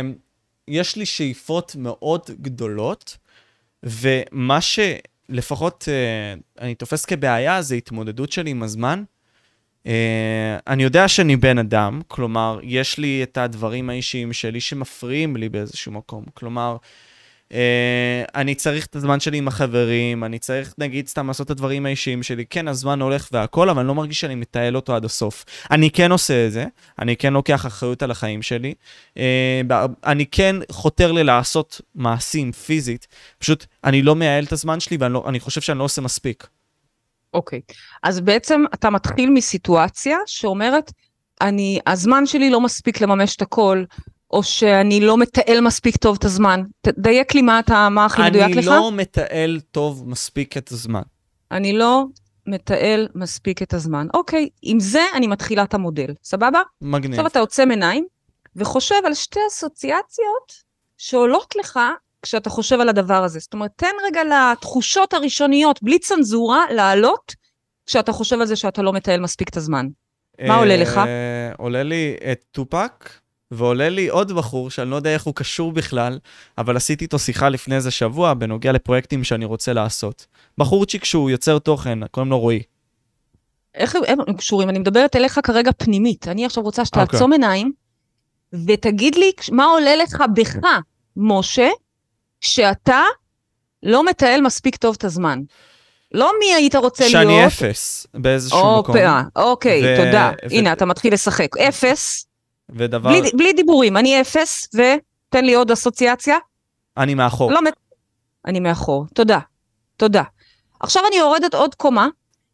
[0.00, 0.14] אמ,
[0.68, 3.16] יש לי שאיפות מאוד גדולות,
[3.82, 4.60] ומה
[5.32, 6.34] שלפחות אה,
[6.64, 9.02] אני תופס כבעיה זה התמודדות שלי עם הזמן.
[9.84, 9.90] Uh,
[10.66, 15.92] אני יודע שאני בן אדם, כלומר, יש לי את הדברים האישיים שלי שמפריעים לי באיזשהו
[15.92, 16.24] מקום.
[16.34, 17.07] כלומר, uh,
[18.34, 22.22] אני צריך את הזמן שלי עם החברים, אני צריך, נגיד, סתם לעשות את הדברים האישיים
[22.22, 22.44] שלי.
[22.50, 25.44] כן, הזמן הולך והכל, אבל אני לא מרגיש שאני מטייל אותו עד הסוף.
[25.70, 26.64] אני כן עושה את זה,
[26.98, 28.74] אני כן לוקח אחריות על החיים שלי.
[29.14, 29.20] Uh,
[30.06, 33.06] אני כן חותר ללעשות מעשים פיזית,
[33.38, 36.46] פשוט אני לא מייעל את הזמן שלי ואני לא, חושב שאני לא עושה מספיק.
[37.34, 37.74] אוקיי, okay.
[38.02, 40.92] אז בעצם אתה מתחיל מסיטואציה שאומרת,
[41.40, 43.84] אני, הזמן שלי לא מספיק לממש את הכל,
[44.30, 46.62] או שאני לא מתעל מספיק טוב את הזמן.
[46.80, 48.58] תדייק לי מה, אתה, מה הכי מדויק לך.
[48.58, 51.02] אני לא מתעל טוב מספיק את הזמן.
[51.50, 52.04] אני לא
[52.46, 54.06] מתעל מספיק את הזמן.
[54.14, 56.62] אוקיי, עם זה אני מתחילה את המודל, סבבה?
[56.80, 57.12] מגניב.
[57.12, 58.06] עכשיו אתה עוצם עיניים
[58.56, 60.52] וחושב על שתי אסוציאציות
[60.98, 61.80] שעולות לך
[62.22, 63.38] כשאתה חושב על הדבר הזה.
[63.38, 67.34] זאת אומרת, תן רגע לתחושות הראשוניות, בלי צנזורה, לעלות,
[67.86, 69.86] כשאתה חושב על זה שאתה לא מטייל מספיק את הזמן.
[70.46, 70.98] מה עולה לך?
[70.98, 73.10] אה, עולה לי את טופק,
[73.50, 76.18] ועולה לי עוד בחור, שאני לא יודע איך הוא קשור בכלל,
[76.58, 80.26] אבל עשיתי איתו שיחה לפני איזה שבוע בנוגע לפרויקטים שאני רוצה לעשות.
[80.58, 82.62] בחורצ'יק שהוא יוצר תוכן, קוראים לו רועי.
[83.74, 84.68] איך הם קשורים?
[84.68, 86.28] אני מדברת אליך כרגע פנימית.
[86.28, 87.34] אני עכשיו רוצה שתעצום okay.
[87.34, 87.34] אוקיי.
[87.34, 87.72] עיניים,
[88.52, 90.56] ותגיד לי מה עולה לך בך,
[91.16, 91.68] משה,
[92.40, 93.02] שאתה
[93.82, 95.42] לא מתעל מספיק טוב את הזמן.
[96.12, 97.12] לא מי היית רוצה להיות.
[97.12, 98.96] שאני אפס באיזשהו או, מקום.
[99.36, 100.32] אוקיי, ו- תודה.
[100.42, 101.56] ו- הנה, אתה מתחיל לשחק.
[101.56, 102.26] אפס,
[102.70, 106.36] ודבר, בלי, בלי דיבורים, אני אפס, ותן לי עוד אסוציאציה.
[106.96, 107.52] אני מאחור.
[107.52, 107.74] לא מת...
[108.46, 109.38] אני מאחור, תודה,
[109.96, 110.22] תודה.
[110.80, 112.08] עכשיו אני יורדת עוד קומה,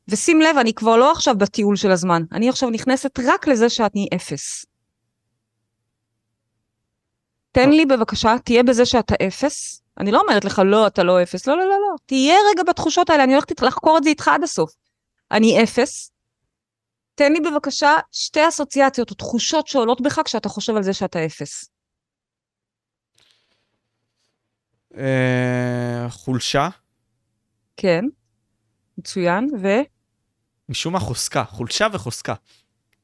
[0.08, 4.08] ושים לב, אני כבר לא עכשיו בטיול של הזמן, אני עכשיו נכנסת רק לזה שאני
[4.14, 4.66] אפס.
[7.52, 9.82] תן לי בבקשה, תהיה בזה שאתה אפס.
[9.98, 11.96] אני לא אומרת לך, לא, אתה לא אפס, לא, לא, לא, לא.
[12.06, 14.70] תהיה רגע בתחושות האלה, אני הולכת לחקור את זה איתך עד הסוף.
[15.30, 16.10] אני אפס.
[17.14, 21.70] תן לי בבקשה שתי אסוציאציות או תחושות שעולות בך כשאתה חושב על זה שאתה אפס.
[24.96, 26.68] אה, חולשה,
[27.76, 28.04] כן,
[28.98, 29.68] מצוין, ו...
[30.68, 32.34] משום מה חוזקה, חולשה וחוזקה.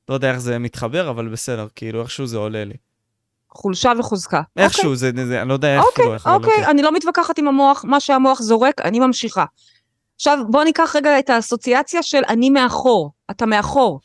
[0.09, 2.74] לא יודע איך זה מתחבר, אבל בסדר, כאילו איכשהו זה עולה לי.
[3.51, 4.43] חולשה וחוזקה.
[4.57, 7.49] איכשהו, זה, זה, אני לא יודע איך, אוקיי, איך, אבל אוקיי, אני לא מתווכחת עם
[7.49, 9.45] המוח, מה שהמוח זורק, אני ממשיכה.
[10.16, 14.01] עכשיו, בוא ניקח רגע את האסוציאציה של אני מאחור, אתה מאחור.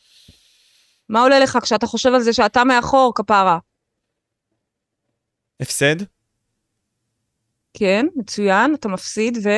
[1.10, 3.60] מה עולה לך כשאתה חושב על זה שאתה מאחור, כפרה?
[5.60, 5.95] הפסד,
[7.73, 9.49] כן, מצוין, אתה מפסיד, ו...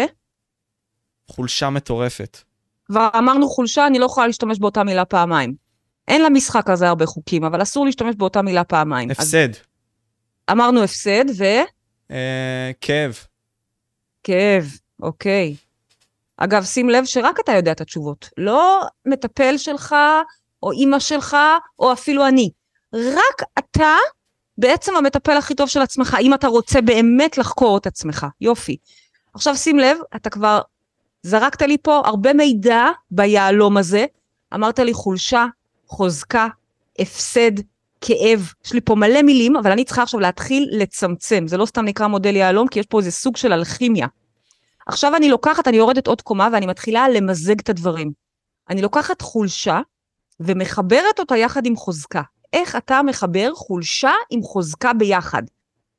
[1.27, 2.38] חולשה מטורפת.
[2.85, 5.56] כבר אמרנו חולשה, אני לא יכולה להשתמש באותה מילה פעמיים.
[6.07, 9.11] אין למשחק הזה הרבה חוקים, אבל אסור להשתמש באותה מילה פעמיים.
[9.11, 9.49] אז הפסד,
[10.52, 11.44] אמרנו הפסד, ו...
[12.11, 13.18] אה, כאב,
[14.23, 14.65] כאב,
[15.02, 15.56] אוקיי.
[16.38, 18.30] אגב, שים לב שרק אתה יודע את התשובות.
[18.38, 19.95] לא מטפל שלך,
[20.64, 21.38] או אימא שלך,
[21.80, 22.49] או אפילו אני.
[22.93, 23.95] רק אתה
[24.57, 28.26] בעצם המטפל הכי טוב של עצמך, אם אתה רוצה באמת לחקור את עצמך.
[28.41, 28.77] יופי.
[29.34, 30.61] עכשיו שים לב, אתה כבר
[31.23, 34.05] זרקת לי פה הרבה מידע ביהלום הזה.
[34.53, 35.45] אמרת לי חולשה,
[35.88, 36.47] חוזקה,
[36.99, 37.51] הפסד,
[38.01, 38.51] כאב.
[38.65, 41.47] יש לי פה מלא מילים, אבל אני צריכה עכשיו להתחיל לצמצם.
[41.47, 44.07] זה לא סתם נקרא מודל יהלום, כי יש פה איזה סוג של אלכימיה.
[44.88, 48.11] עכשיו אני לוקחת, אני יורדת עוד קומה ואני מתחילה למזג את הדברים.
[48.69, 49.80] אני לוקחת חולשה
[50.39, 52.22] ומחברת אותה יחד עם חוזקה.
[52.53, 55.43] איך אתה מחבר חולשה עם חוזקה ביחד?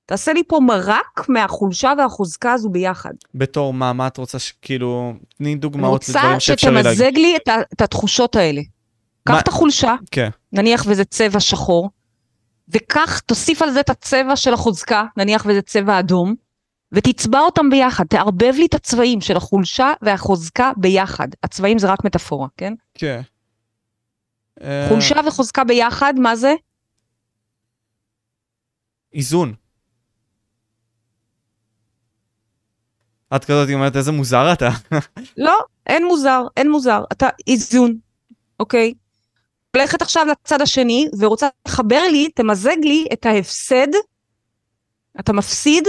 [0.06, 3.10] תעשה לי פה מרק מהחולשה והחוזקה הזו ביחד.
[3.34, 4.52] בתור מה, מה את רוצה, ש...
[4.62, 6.90] כאילו, תני דוגמאות רוצה לדברים שאפשרי להגיד.
[6.92, 8.60] שתמזג לי את, את התחושות האלה.
[8.60, 11.90] מה- קח את החולשה, כן, נניח וזה צבע שחור,
[12.68, 16.34] וקח, תוסיף על זה את הצבע של החוזקה, נניח וזה צבע אדום,
[16.92, 21.28] ותצבע אותם ביחד, תערבב לי את הצבעים של החולשה והחוזקה ביחד.
[21.42, 22.74] הצבעים זה רק מטאפורה, כן?
[22.94, 23.20] כן.
[24.62, 26.54] אה, חולשה וחוזקה ביחד, מה זה?
[29.12, 29.54] איזון.
[33.36, 34.68] את כזאת אומרת, איזה מוזר אתה.
[35.36, 37.04] לא, אין מוזר, אין מוזר.
[37.12, 37.98] אתה איזון,
[38.60, 38.94] אוקיי?
[39.76, 43.88] הולכת עכשיו לצד השני, ורוצה לחבר לי, תמזג לי את ההפסד,
[45.20, 45.84] אתה מפסיד,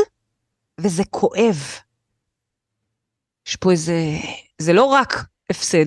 [0.84, 1.58] וזה כואב.
[3.48, 3.98] יש פה איזה...
[4.58, 5.14] זה לא רק
[5.50, 5.86] הפסד,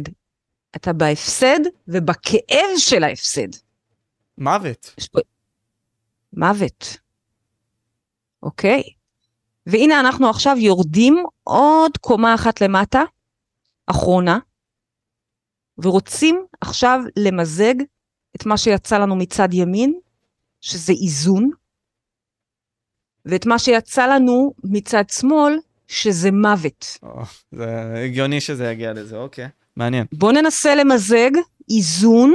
[0.76, 3.48] אתה בהפסד ובכאב של ההפסד.
[4.38, 4.94] מוות.
[5.12, 5.20] פה...
[6.32, 6.96] מוות.
[8.42, 8.82] אוקיי.
[9.66, 13.02] והנה אנחנו עכשיו יורדים עוד קומה אחת למטה,
[13.86, 14.38] אחרונה,
[15.78, 17.74] ורוצים עכשיו למזג
[18.36, 20.00] את מה שיצא לנו מצד ימין,
[20.60, 21.50] שזה איזון,
[23.26, 25.58] ואת מה שיצא לנו מצד שמאל,
[25.88, 26.98] שזה מוות.
[27.02, 27.22] או,
[27.52, 29.48] זה הגיוני שזה יגיע לזה, אוקיי.
[29.76, 30.06] מעניין.
[30.12, 31.30] בואו ננסה למזג
[31.70, 32.34] איזון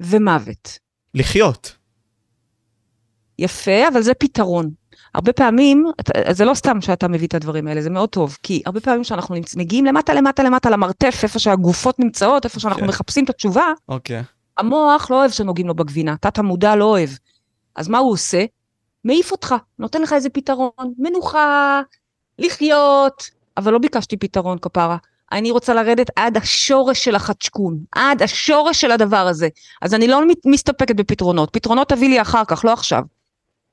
[0.00, 0.78] ומוות.
[1.14, 1.76] לחיות.
[3.38, 4.70] יפה, אבל זה פתרון.
[5.14, 5.86] הרבה פעמים,
[6.30, 9.34] זה לא סתם שאתה מביא את הדברים האלה, זה מאוד טוב, כי הרבה פעמים שאנחנו
[9.34, 9.56] נמצ...
[9.56, 12.88] מגיעים למטה למטה למטה למרתף, איפה שהגופות נמצאות, איפה שאנחנו כן.
[12.88, 14.22] מחפשים את התשובה, אוקיי.
[14.58, 17.10] המוח לא אוהב שנוגעים לו בגבינה, תת המודע לא אוהב.
[17.76, 18.44] אז מה הוא עושה?
[19.04, 21.82] מעיף אותך, נותן לך איזה פתרון, מנוחה,
[22.38, 24.96] לחיות, אבל לא ביקשתי פתרון כפרה.
[25.32, 29.48] אני רוצה לרדת עד השורש של החדשקון, עד השורש של הדבר הזה.
[29.82, 33.02] אז אני לא מסתפקת בפתרונות, פתרונות תביא לי אחר כך, לא עכשיו.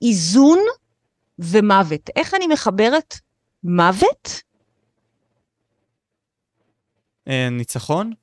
[0.02, 0.60] איזון
[1.40, 2.10] ומוות.
[2.16, 3.16] איך אני מחברת
[3.64, 4.42] מוות?
[7.28, 8.14] אה, ניצחון?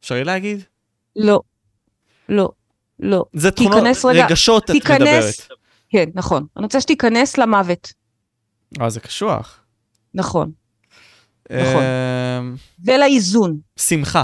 [0.00, 0.62] אפשרי להגיד?
[1.16, 1.40] לא,
[2.28, 2.48] לא,
[3.00, 3.24] לא.
[3.32, 5.57] זה תכונות, רגע, רגשות את מדברת.
[5.88, 6.46] כן, נכון.
[6.56, 7.92] אני רוצה שתיכנס למוות,
[8.80, 9.60] אה, זה קשוח.
[10.14, 10.52] נכון.
[11.50, 11.82] נכון.
[11.82, 12.40] אה,
[12.84, 13.58] ולאיזון.
[13.78, 14.22] שמחה.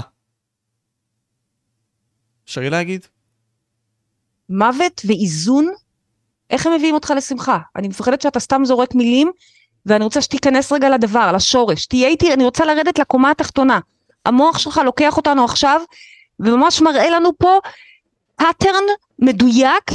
[2.45, 3.05] אפשרי להגיד?
[4.49, 5.67] מוות ואיזון,
[6.49, 7.59] איך הם מביאים אותך לשמחה?
[7.75, 9.31] אני מפחדת שאתה סתם זורק מילים,
[9.85, 11.85] ואני רוצה שתיכנס רגע לדבר, לשורש.
[11.85, 13.79] תהיה איתי, אני רוצה לרדת לקומה התחתונה.
[14.25, 15.81] המוח שלך לוקח אותנו עכשיו,
[16.39, 17.59] וממש מראה לנו פה
[18.35, 18.83] pattern
[19.19, 19.91] מדויק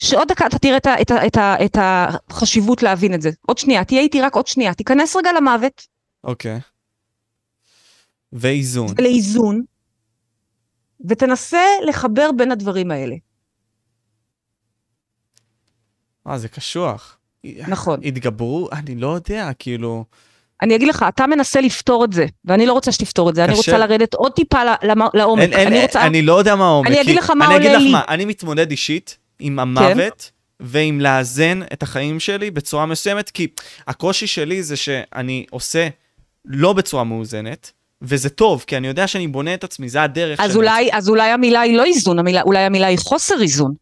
[0.00, 3.30] שעוד דקה אתה תראה את, את, את, את החשיבות להבין את זה.
[3.46, 4.74] עוד שנייה, תהיה איתי רק עוד שנייה.
[4.74, 5.86] תיכנס רגע למוות.
[6.24, 6.60] אוקיי.
[8.32, 8.88] ואיזון.
[8.98, 9.62] לאיזון,
[11.08, 13.16] ותנסה לחבר בין הדברים האלה.
[16.26, 17.18] אה, זה קשוח.
[17.68, 18.00] נכון.
[18.04, 20.04] התגברו, אני לא יודע, כאילו...
[20.62, 23.50] אני אגיד לך, אתה מנסה לפתור את זה, ואני לא רוצה שתפתור את זה, קשה.
[23.50, 24.58] אני רוצה לרדת עוד טיפה
[25.14, 25.42] לעומק.
[25.42, 26.06] אין, אין, אני, רוצה...
[26.06, 26.88] אני לא יודע מה העומק.
[26.88, 27.66] אני אגיד לך מה עולה לי.
[27.66, 30.20] אני אגיד לך מה, אני מתמודד אישית עם המוות.
[30.20, 30.40] כן.
[30.60, 33.46] ועם לאזן את החיים שלי בצורה מסוימת, כי
[33.86, 35.88] הקושי שלי זה שאני עושה
[36.44, 37.72] לא בצורה מאוזנת,
[38.02, 40.58] וזה טוב, כי אני יודע שאני בונה את עצמי, זה הדרך אז שלי.
[40.58, 43.74] אולי, אז אולי המילה היא לא איזון, המילה, אולי המילה היא חוסר איזון.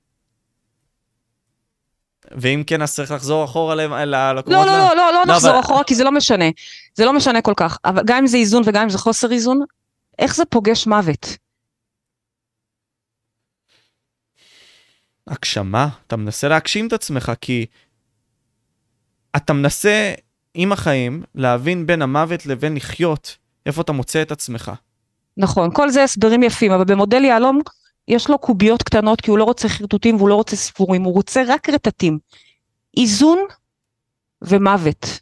[2.33, 4.47] ואם כן, אז צריך לחזור אחורה למקומות...
[4.47, 5.61] לא, לא, לא, לא, לא, לא נחזור אבל...
[5.61, 6.45] אחורה, כי זה לא משנה.
[6.95, 7.79] זה לא משנה כל כך.
[7.85, 9.61] אבל גם אם זה איזון וגם אם זה חוסר איזון,
[10.19, 11.37] איך זה פוגש מוות?
[15.29, 17.67] הגשמה, אתה מנסה להגשים את עצמך, כי
[19.37, 20.13] אתה מנסה
[20.55, 23.37] עם החיים להבין בין המוות לבין לחיות,
[23.67, 24.73] איפה אתה מוצא את עצמך.
[25.37, 27.61] נכון, כל זה הסברים יפים, אבל במודל יהלום
[28.09, 31.43] יש לו קוביות קטנות כי הוא לא רוצה חרטוטים והוא לא רוצה סיפורים, הוא רוצה
[31.49, 32.19] רק רטטים.
[32.97, 33.39] איזון
[34.43, 35.21] ומוות.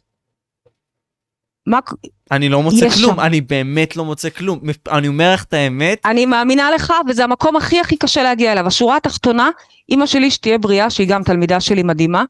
[1.67, 1.79] מה...
[2.31, 3.19] אני לא מוצא כלום, שם.
[3.19, 4.59] אני באמת לא מוצא כלום.
[4.91, 6.01] אני אומר לך את האמת.
[6.05, 8.67] אני מאמינה לך, וזה המקום הכי הכי קשה להגיע אליו.
[8.67, 9.49] השורה התחתונה,
[9.89, 12.23] אימא שלי שתהיה בריאה, שהיא גם תלמידה שלי מדהימה,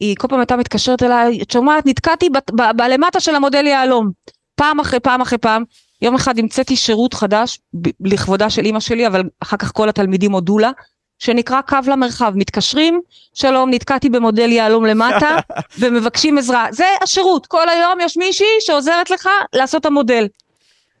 [0.00, 2.28] היא כל פעם הייתה מתקשרת אליי, את שומעת, נתקעתי
[2.76, 4.10] בלמטה של המודל יהלום.
[4.54, 5.64] פעם אחרי פעם אחרי פעם,
[6.02, 7.60] יום אחד המצאתי שירות חדש
[8.00, 10.70] לכבודה של אימא שלי, אבל אחר כך כל התלמידים הודו לה,
[11.18, 12.32] שנקרא קו למרחב.
[12.36, 13.00] מתקשרים,
[13.34, 15.36] שלום, נתקעתי במודל יהלום למטה,
[15.80, 16.66] ומבקשים עזרה.
[16.70, 20.26] זה השירות, כל היום יש מישהי שעוזרת לך לעשות את המודל.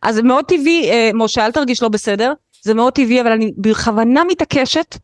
[0.02, 2.32] אז זה מאוד טבעי, אה, משה, אל תרגיש לא בסדר,
[2.62, 4.96] זה מאוד טבעי, אבל אני בכוונה מתעקשת,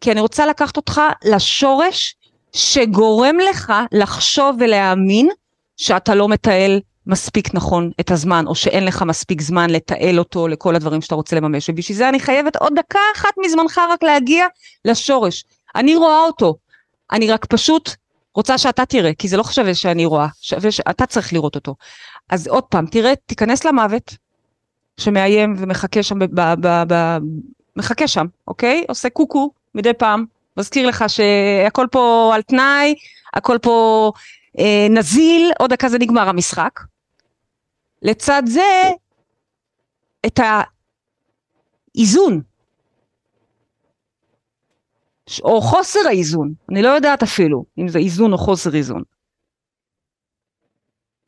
[0.00, 2.16] כי אני רוצה לקחת אותך לשורש
[2.52, 5.28] שגורם לך לחשוב ולהאמין
[5.76, 10.76] שאתה לא מטייל מספיק נכון את הזמן, או שאין לך מספיק זמן לתעל אותו לכל
[10.76, 14.46] הדברים שאתה רוצה לממש, ובשביל זה אני חייבת עוד דקה אחת מזמנך רק להגיע
[14.84, 15.44] לשורש.
[15.74, 16.54] אני רואה אותו,
[17.12, 17.90] אני רק פשוט
[18.34, 21.74] רוצה שאתה תראה, כי זה לא שווה שאני רואה, שווה שאתה צריך לראות אותו.
[22.30, 24.16] אז עוד פעם, תראה, תיכנס למוות,
[25.00, 27.18] שמאיים ומחכה שם, ב, ב, ב, ב,
[27.76, 28.84] מחכה שם, אוקיי?
[28.88, 30.24] עושה קוקו מדי פעם,
[30.56, 32.94] מזכיר לך שהכל פה על תנאי,
[33.34, 34.12] הכל פה
[34.58, 36.80] אה, נזיל, עוד דקה זה נגמר המשחק.
[38.02, 38.90] לצד זה,
[40.26, 40.40] את
[41.94, 42.42] האיזון,
[45.42, 49.02] או חוסר האיזון, אני לא יודעת אפילו אם זה איזון או חוסר איזון.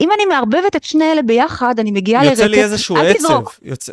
[0.01, 3.43] אם אני מערבבת את שני אלה ביחד, אני מגיעה לרצף, יוצא לי איזשהו עצב.
[3.63, 3.93] יוצא...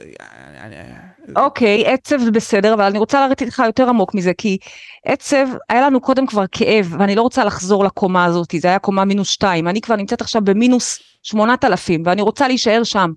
[1.35, 4.57] אוקיי, עצב זה בסדר, אבל אני רוצה לרדת איתך יותר עמוק מזה, כי
[5.05, 9.05] עצב, היה לנו קודם כבר כאב, ואני לא רוצה לחזור לקומה הזאת, זה היה קומה
[9.05, 13.11] מינוס שתיים, אני כבר נמצאת עכשיו במינוס שמונת אלפים, ואני רוצה להישאר שם.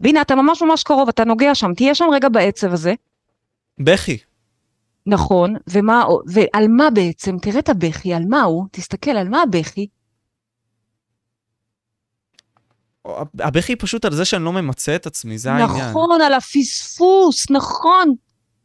[0.00, 2.94] והנה, אתה ממש ממש קרוב, אתה נוגע שם, תהיה שם רגע בעצב הזה.
[3.78, 4.18] בכי.
[5.06, 9.86] נכון, ומה, ועל מה בעצם, תראה את הבכי, על מה הוא, תסתכל על מה הבכי.
[13.40, 15.90] הבכי פשוט על זה שאני לא ממצה את עצמי, זה נכון, העניין.
[15.90, 18.14] נכון, על הפספוס, נכון.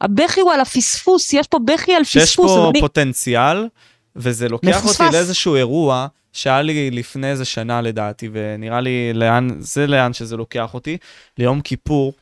[0.00, 2.22] הבכי הוא על הפספוס, יש פה בכי על פספוס.
[2.22, 2.80] שיש פה אני...
[2.80, 3.68] פוטנציאל,
[4.16, 5.00] וזה לוקח מפספס.
[5.00, 10.36] אותי לאיזשהו אירוע שהיה לי לפני איזה שנה לדעתי, ונראה לי לאן, זה לאן שזה
[10.36, 10.96] לוקח אותי,
[11.38, 12.12] ליום כיפור.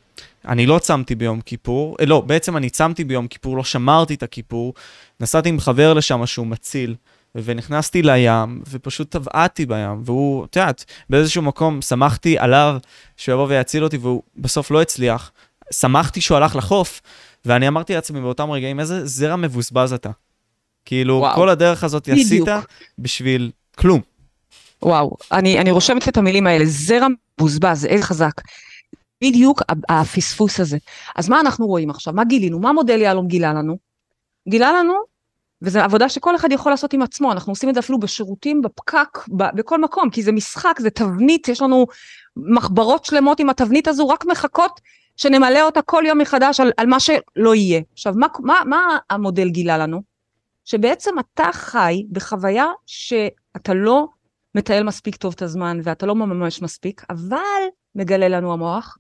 [0.49, 4.23] אני לא צמתי ביום כיפור, אה, לא, בעצם אני צמתי ביום כיפור, לא שמרתי את
[4.23, 4.75] הכיפור,
[5.21, 6.95] נסעתי עם חבר לשם שהוא מציל.
[7.35, 12.77] ונכנסתי לים, ופשוט טבעתי בים, והוא, את יודעת, באיזשהו מקום שמחתי עליו
[13.17, 15.33] שהוא יבוא ויציל אותי, והוא בסוף לא הצליח.
[15.73, 17.01] שמחתי שהוא הלך לחוף,
[17.45, 20.11] ואני אמרתי לעצמי באותם רגעים, איזה זרע מבוזבז אתה.
[20.85, 21.35] כאילו, וואו.
[21.35, 22.45] כל הדרך הזאת עשית
[22.99, 24.01] בשביל כלום.
[24.83, 27.07] וואו, אני, אני רושמת את המילים האלה, זרע
[27.39, 28.33] מבוזבז, איזה חזק.
[29.25, 30.79] בדיוק הפספוס הזה.
[31.17, 32.15] אז מה אנחנו רואים עכשיו?
[32.15, 32.59] מה גילינו?
[32.59, 33.79] מה מודל יהלום גילה לנו?
[34.49, 35.10] גילה לנו
[35.63, 39.19] וזו עבודה שכל אחד יכול לעשות עם עצמו, אנחנו עושים את זה אפילו בשירותים, בפקק,
[39.29, 41.87] ב- בכל מקום, כי זה משחק, זה תבנית, יש לנו
[42.37, 44.81] מחברות שלמות עם התבנית הזו, רק מחכות
[45.17, 47.81] שנמלא אותה כל יום מחדש על, על מה שלא יהיה.
[47.93, 50.03] עכשיו, מה, מה, מה המודל גילה לנו?
[50.65, 54.07] שבעצם אתה חי בחוויה שאתה לא
[54.55, 57.63] מטייל מספיק טוב את הזמן ואתה לא מממש מספיק, אבל
[57.95, 58.99] מגלה לנו המוח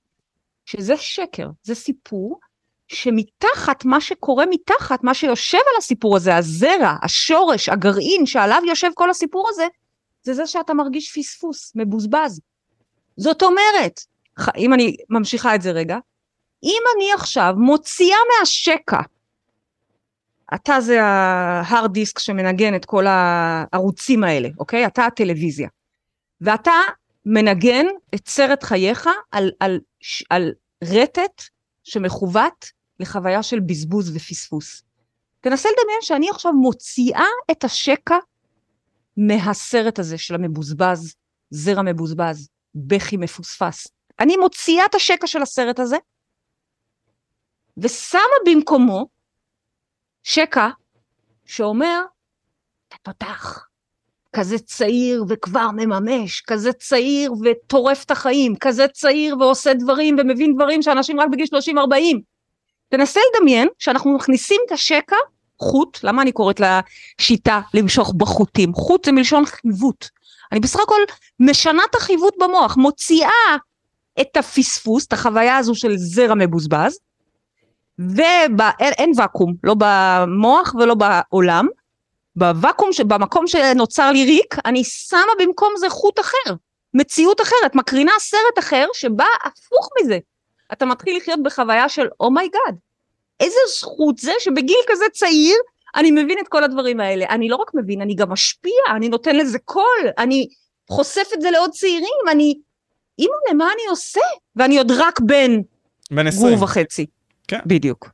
[0.67, 2.41] שזה שקר, זה סיפור
[2.93, 9.11] שמתחת, מה שקורה מתחת, מה שיושב על הסיפור הזה, הזרע, השורש, הגרעין שעליו יושב כל
[9.11, 9.67] הסיפור הזה,
[10.23, 12.41] זה זה שאתה מרגיש פספוס, מבוזבז.
[13.17, 14.01] זאת אומרת,
[14.57, 15.99] אם אני ממשיכה את זה רגע,
[16.65, 19.01] אם אני עכשיו מוציאה מהשקע
[20.55, 24.87] אתה זה ההארד דיסק שמנגן את כל הערוצים האלה, אוקיי?
[24.87, 25.69] אתה הטלוויזיה.
[26.41, 26.73] ואתה
[27.27, 29.81] מנגן את סרט חייך על, על,
[30.31, 30.53] על
[30.85, 31.43] רטט
[31.85, 34.83] שמכוות לחוויה של בזבוז ופספוס.
[35.41, 38.17] תנסה לדמיין שאני עכשיו מוציאה את השקע
[39.17, 41.15] מהסרט הזה של המבוזבז,
[41.51, 43.89] זרע מבוזבז, בכי מפוספס.
[44.21, 45.97] אני מוציאה את השקע של הסרט הזה,
[47.77, 49.07] ושמה במקומו
[50.23, 50.69] שקע
[51.45, 52.03] שאומר,
[52.89, 53.67] אתה תותח,
[54.37, 60.83] כזה צעיר וכבר מממש, כזה צעיר וטורף את החיים, כזה צעיר ועושה דברים ומבין דברים
[60.83, 62.31] שאנשים רק בגיל 30-40.
[62.91, 65.17] תנסה לדמיין שאנחנו מכניסים את השקע,
[65.59, 68.75] חוט, למה אני קוראת לשיטה למשוך בחוטים?
[68.75, 70.09] חוט זה מלשון חיווט.
[70.53, 71.01] אני בסך הכל
[71.41, 73.57] משנה את החיווט במוח, מוציאה
[74.21, 76.99] את הפספוס, את החוויה הזו של זרע מבוזבז,
[77.99, 81.67] ואין ואקום, לא במוח ולא בעולם,
[82.37, 86.55] בוואקום, במקום שנוצר לי ריק, אני שמה במקום זה חוט אחר,
[86.95, 90.19] מציאות אחרת, מקרינה סרט אחר שבא הפוך מזה.
[90.73, 92.91] אתה מתחיל לחיות בחוויה של oh my god, oh
[93.41, 95.57] איזה זכות זה שבגיל כזה צעיר
[95.97, 97.25] אני מבין את כל הדברים האלה.
[97.29, 100.49] אני לא רק מבין, אני גם משפיע, אני נותן לזה קול, אני
[100.91, 102.55] חושף את זה לעוד צעירים, אני...
[103.19, 104.21] אימא, למה אני עושה?
[104.57, 105.61] ואני עוד רק בן...
[106.11, 106.55] בן עשרים.
[106.55, 107.07] גור וחצי.
[107.49, 107.59] כן.
[107.67, 108.11] בדיוק.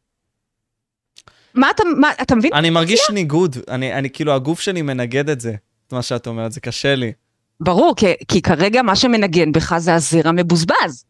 [1.55, 2.55] מה אתה, מה, אתה מבין?
[2.55, 5.55] אני מרגיש ניגוד, אני, אני כאילו, הגוף שלי מנגד את זה,
[5.87, 7.13] את מה שאת אומרת, זה קשה לי.
[7.61, 11.05] ברור, כי, כי כרגע מה שמנגן בך זה הזרע מבוזבז.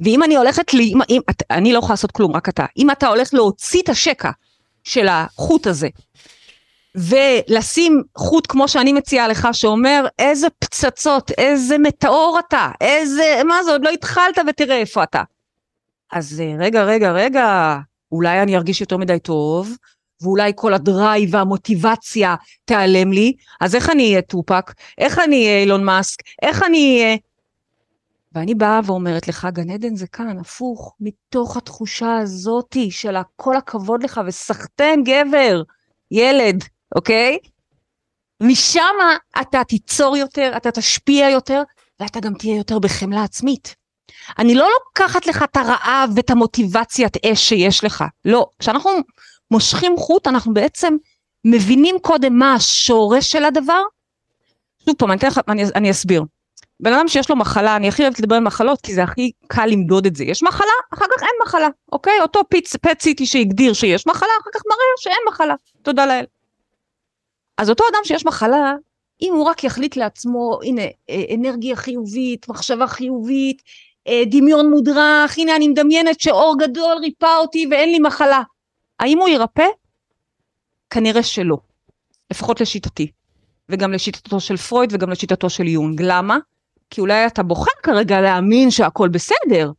[0.00, 1.20] ואם אני הולכת, לי, אם, אם,
[1.50, 2.66] אני לא יכולה לעשות כלום, רק אתה.
[2.76, 4.30] אם אתה הולך להוציא את השקע
[4.84, 5.88] של החוט הזה,
[6.94, 13.70] ולשים חוט כמו שאני מציעה לך, שאומר איזה פצצות, איזה מטאור אתה, איזה, מה זה,
[13.70, 15.22] עוד לא התחלת ותראה איפה אתה.
[16.12, 17.76] אז אה, רגע, רגע, רגע,
[18.12, 19.76] אולי אני ארגיש יותר מדי טוב,
[20.22, 24.72] ואולי כל ה drive והמוטיבציה תיעלם לי, אז איך אני אהיה טופאק?
[24.98, 26.18] איך אני אהיה אילון מאסק?
[26.42, 27.16] איך אני אהיה...
[28.32, 34.02] ואני באה ואומרת לך, גן עדן זה כאן, הפוך, מתוך התחושה הזאתי של כל הכבוד
[34.02, 35.62] לך, וסחטיין גבר,
[36.10, 36.64] ילד,
[36.96, 37.38] אוקיי?
[38.42, 38.94] משם
[39.40, 41.62] אתה תיצור יותר, אתה תשפיע יותר,
[42.00, 43.74] ואתה גם תהיה יותר בחמלה עצמית.
[44.38, 48.46] אני לא לוקחת לך את הרעב ואת המוטיבציית אש שיש לך, לא.
[48.58, 48.90] כשאנחנו
[49.50, 50.96] מושכים חוט, אנחנו בעצם
[51.44, 53.82] מבינים קודם מה השורש של הדבר.
[54.84, 56.22] שוב פעם, אני, אני, אני אסביר.
[56.82, 59.66] בן אדם שיש לו מחלה, אני הכי אוהבת לדבר על מחלות, כי זה הכי קל
[59.66, 60.24] למדוד את זה.
[60.24, 62.20] יש מחלה, אחר כך אין מחלה, אוקיי?
[62.20, 65.54] אותו פיץ, פט סיטי שהגדיר שיש מחלה, אחר כך מראה שאין מחלה.
[65.82, 66.24] תודה לאל.
[67.58, 68.74] אז אותו אדם שיש מחלה,
[69.22, 73.62] אם הוא רק יחליט לעצמו, הנה, אה, אנרגיה חיובית, מחשבה חיובית,
[74.08, 78.42] אה, דמיון מודרך, הנה אני מדמיינת שאור גדול ריפא אותי ואין לי מחלה.
[79.00, 79.66] האם הוא ירפא?
[80.90, 81.56] כנראה שלא.
[82.30, 83.10] לפחות לשיטתי.
[83.68, 86.02] וגם לשיטתו של פרויד וגם לשיטתו של יונג.
[86.04, 86.38] למה?
[86.90, 89.70] כי אולי אתה בוחר כרגע להאמין שהכל בסדר,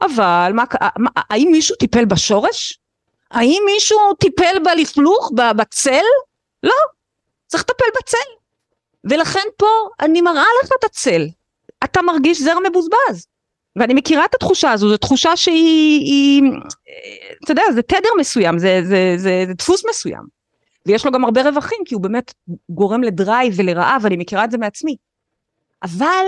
[0.00, 0.64] אבל מה,
[0.98, 2.78] מה, האם מישהו טיפל בשורש?
[3.30, 6.04] האם מישהו טיפל בלכלוך, בצל?
[6.62, 6.74] לא,
[7.46, 8.36] צריך לטפל בצל.
[9.10, 9.66] ולכן פה
[10.00, 11.26] אני מראה לך את הצל.
[11.84, 13.26] אתה מרגיש זרע מבוזבז.
[13.76, 16.42] ואני מכירה את התחושה הזו, זו תחושה שהיא, היא,
[17.44, 20.22] אתה יודע, זה תדר מסוים, זה, זה, זה, זה דפוס מסוים.
[20.86, 22.34] ויש לו גם הרבה רווחים, כי הוא באמת
[22.70, 24.96] גורם ל drive ולרעב, ואני מכירה את זה מעצמי.
[25.82, 26.26] אבל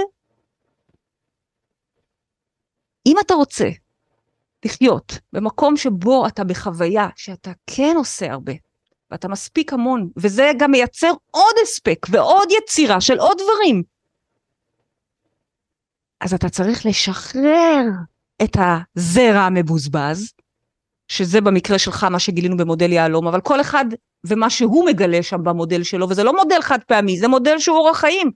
[3.09, 3.69] אם אתה רוצה
[4.65, 8.53] לחיות במקום שבו אתה בחוויה שאתה כן עושה הרבה,
[9.11, 13.83] ואתה מספיק המון, וזה גם מייצר עוד הספק ועוד יצירה של עוד דברים,
[16.21, 17.85] אז אתה צריך לשחרר
[18.43, 20.33] את הזרע המבוזבז,
[21.09, 23.85] שזה במקרה שלך מה שגילינו במודל יהלום, אבל כל אחד
[24.25, 27.99] ומה שהוא מגלה שם במודל שלו, וזה לא מודל חד פעמי, זה מודל שהוא אורח
[27.99, 28.31] חיים.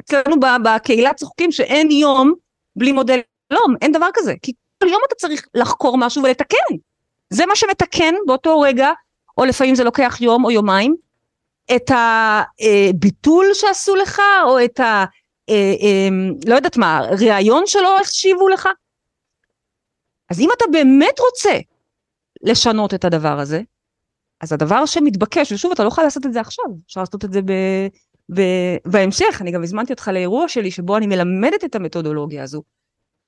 [0.00, 2.34] אצלנו בקהילה צוחקים שאין יום
[2.76, 3.20] בלי מודל
[3.52, 4.52] יהלום, אין דבר כזה, כי
[4.82, 6.76] כל יום אתה צריך לחקור משהו ולתקן.
[7.30, 8.90] זה מה שמתקן באותו רגע,
[9.38, 10.96] או לפעמים זה לוקח יום או יומיים,
[11.76, 15.04] את הביטול שעשו לך, או את ה...
[15.48, 16.08] אה, אה,
[16.46, 18.68] לא יודעת מה, ראיון שלא החשיבו לך?
[20.30, 21.58] אז אם אתה באמת רוצה
[22.42, 23.60] לשנות את הדבר הזה,
[24.40, 27.42] אז הדבר שמתבקש, ושוב, אתה לא יכול לעשות את זה עכשיו, אפשר לעשות את זה
[27.42, 27.52] ב,
[28.34, 28.40] ב,
[28.84, 32.62] בהמשך, אני גם הזמנתי אותך לאירוע שלי שבו אני מלמדת את המתודולוגיה הזו,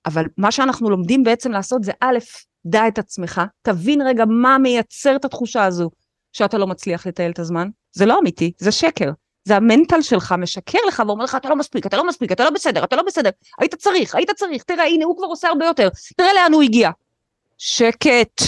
[0.07, 2.19] אבל מה שאנחנו לומדים בעצם לעשות זה א',
[2.67, 5.91] דע את עצמך, תבין רגע מה מייצר את התחושה הזו
[6.33, 9.11] שאתה לא מצליח לטייל את הזמן, זה לא אמיתי, זה שקר.
[9.45, 12.51] זה המנטל שלך משקר לך ואומר לך אתה לא מספיק, אתה לא מספיק, אתה לא
[12.51, 15.89] בסדר, אתה לא בסדר, היית צריך, היית צריך, תראה הנה הוא כבר עושה הרבה יותר,
[16.17, 16.91] תראה לאן הוא הגיע.
[17.59, 18.43] שקט,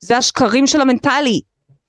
[0.00, 1.40] זה השקרים של המנטלי.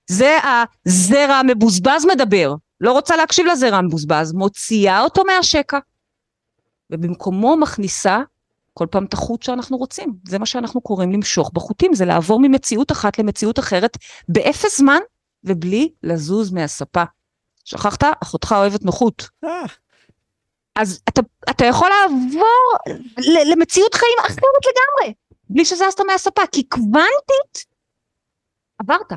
[0.07, 0.37] זה
[0.85, 2.53] הזרע המבוזבז מדבר.
[2.81, 5.79] לא רוצה להקשיב לזרע המבוזבז, מוציאה אותו מהשקע,
[6.91, 8.19] ובמקומו מכניסה
[8.77, 10.13] כל פעם את החוט שאנחנו רוצים.
[10.27, 13.97] זה מה שאנחנו קוראים למשוך בחוטים, זה לעבור ממציאות אחת למציאות אחרת
[14.29, 14.99] באפס זמן
[15.43, 17.03] ובלי לזוז מהספה.
[17.63, 18.03] שכחת?
[18.23, 19.29] אחותך אוהבת נוחות.
[19.43, 19.49] אה,
[20.75, 22.95] אז אתה, אתה יכול לעבור
[23.51, 25.13] למציאות חיים אחרת לגמרי,
[25.49, 27.65] בלי שזזת מהספה, כי קוונטית
[28.79, 29.11] עברת.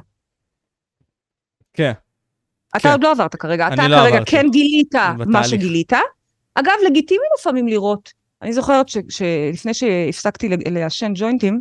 [1.74, 1.92] כן.
[2.70, 2.90] אתה כן.
[2.90, 4.30] עוד לא עברת כרגע, אתה לא כרגע עברתי.
[4.30, 4.94] כן גילית
[5.26, 5.44] מה.
[5.44, 5.92] שגילית.
[6.54, 8.19] אגב, לגיטימי לפעמים לראות.
[8.42, 11.60] אני זוכרת ש- שלפני שהפסקתי לעשן ג'וינטים,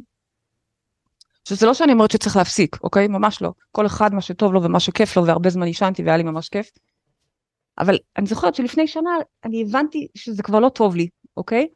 [1.47, 3.07] שזה לא שאני אומרת שצריך להפסיק, אוקיי?
[3.07, 3.51] ממש לא.
[3.71, 6.69] כל אחד מה שטוב לו ומה שכיף לו, והרבה זמן עישנתי והיה לי ממש כיף.
[7.77, 9.09] אבל אני זוכרת שלפני שנה
[9.45, 11.07] אני הבנתי שזה כבר לא טוב לי,
[11.37, 11.67] אוקיי?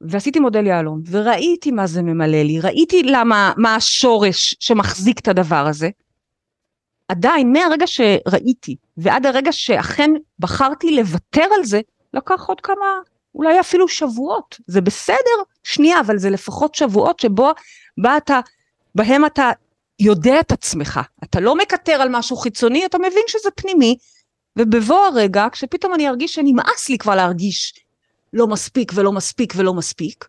[0.00, 5.66] ועשיתי מודל יהלום, וראיתי מה זה ממלא לי, ראיתי למה, מה השורש שמחזיק את הדבר
[5.68, 5.90] הזה.
[7.08, 11.80] עדיין, מהרגע שראיתי, ועד הרגע שאכן בחרתי לוותר על זה,
[12.14, 12.86] לקח עוד כמה,
[13.34, 14.60] אולי אפילו שבועות.
[14.66, 17.52] זה בסדר, שנייה, אבל זה לפחות שבועות שבו
[17.98, 18.40] בה אתה,
[18.94, 19.50] בהם אתה
[20.00, 21.00] יודע את עצמך.
[21.24, 23.96] אתה לא מקטר על משהו חיצוני, אתה מבין שזה פנימי,
[24.58, 27.84] ובבוא הרגע, כשפתאום אני ארגיש שנמאס לי כבר להרגיש
[28.32, 30.28] לא מספיק ולא מספיק ולא מספיק,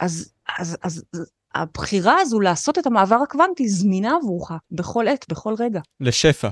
[0.00, 5.54] אז, אז, אז, אז הבחירה הזו לעשות את המעבר הקוונטי זמינה עבורך בכל עת, בכל
[5.58, 5.80] רגע.
[6.00, 6.48] לשפע.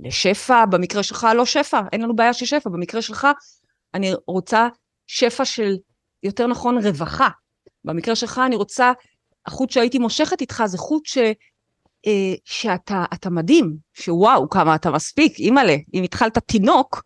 [0.00, 3.26] לשפע, במקרה שלך לא שפע, אין לנו בעיה של שפע, במקרה שלך
[3.96, 4.68] אני רוצה
[5.06, 5.76] שפע של,
[6.22, 7.28] יותר נכון, רווחה.
[7.84, 8.92] במקרה שלך אני רוצה,
[9.46, 11.18] החוט שהייתי מושכת איתך זה חוט ש,
[12.06, 17.02] אה, שאתה אתה מדהים, שוואו, כמה אתה מספיק, אימא'לה, אם התחלת תינוק,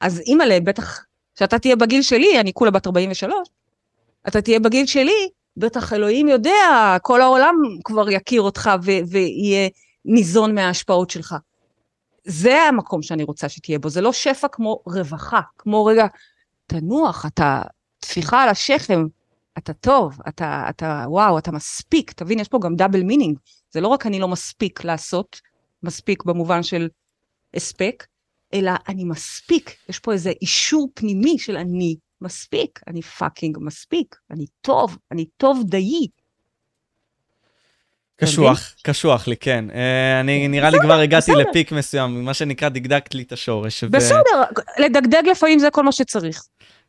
[0.00, 1.04] אז אימא'לה, בטח
[1.38, 3.48] שאתה תהיה בגיל שלי, אני כולה בת 43,
[4.28, 7.54] אתה תהיה בגיל שלי, בטח אלוהים יודע, כל העולם
[7.84, 9.68] כבר יכיר אותך ו- ויהיה
[10.04, 11.34] ניזון מההשפעות שלך.
[12.24, 16.06] זה המקום שאני רוצה שתהיה בו, זה לא שפע כמו רווחה, כמו רגע,
[16.66, 17.62] תנוח, אתה
[17.98, 19.06] טפיחה על השכם,
[19.58, 23.38] אתה טוב, אתה, אתה, וואו, אתה מספיק, תבין, יש פה גם double meaning,
[23.70, 25.40] זה לא רק אני לא מספיק לעשות,
[25.82, 26.88] מספיק במובן של
[27.54, 28.06] הספק,
[28.54, 34.46] אלא אני מספיק, יש פה איזה אישור פנימי של אני מספיק, אני fucking מספיק, אני
[34.60, 36.06] טוב, אני טוב דיי.
[38.16, 39.64] קשוח, קשוח לי, כן.
[39.74, 41.32] אה, אני נראה לי כבר הגעתי.
[41.32, 43.84] ל peak מסוים, מה שנקרא דגדגת לי את השורש.
[43.84, 44.42] בסדר,
[44.78, 46.42] לדגדג לפעמים זה כל מה שצריך.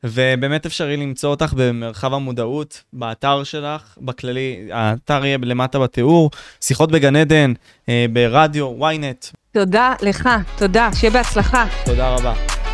[0.03, 6.31] ובאמת אפשרי למצוא אותך במרחב המודעות, באתר שלך, בכללי, האתר יהיה למטה בתיאור,
[6.61, 7.53] שיחות בגן עדן,
[7.89, 9.31] אה, ברדיו, ynet.
[9.51, 11.65] תודה לך, תודה, שיהיה בהצלחה.
[11.85, 12.64] תודה רבה.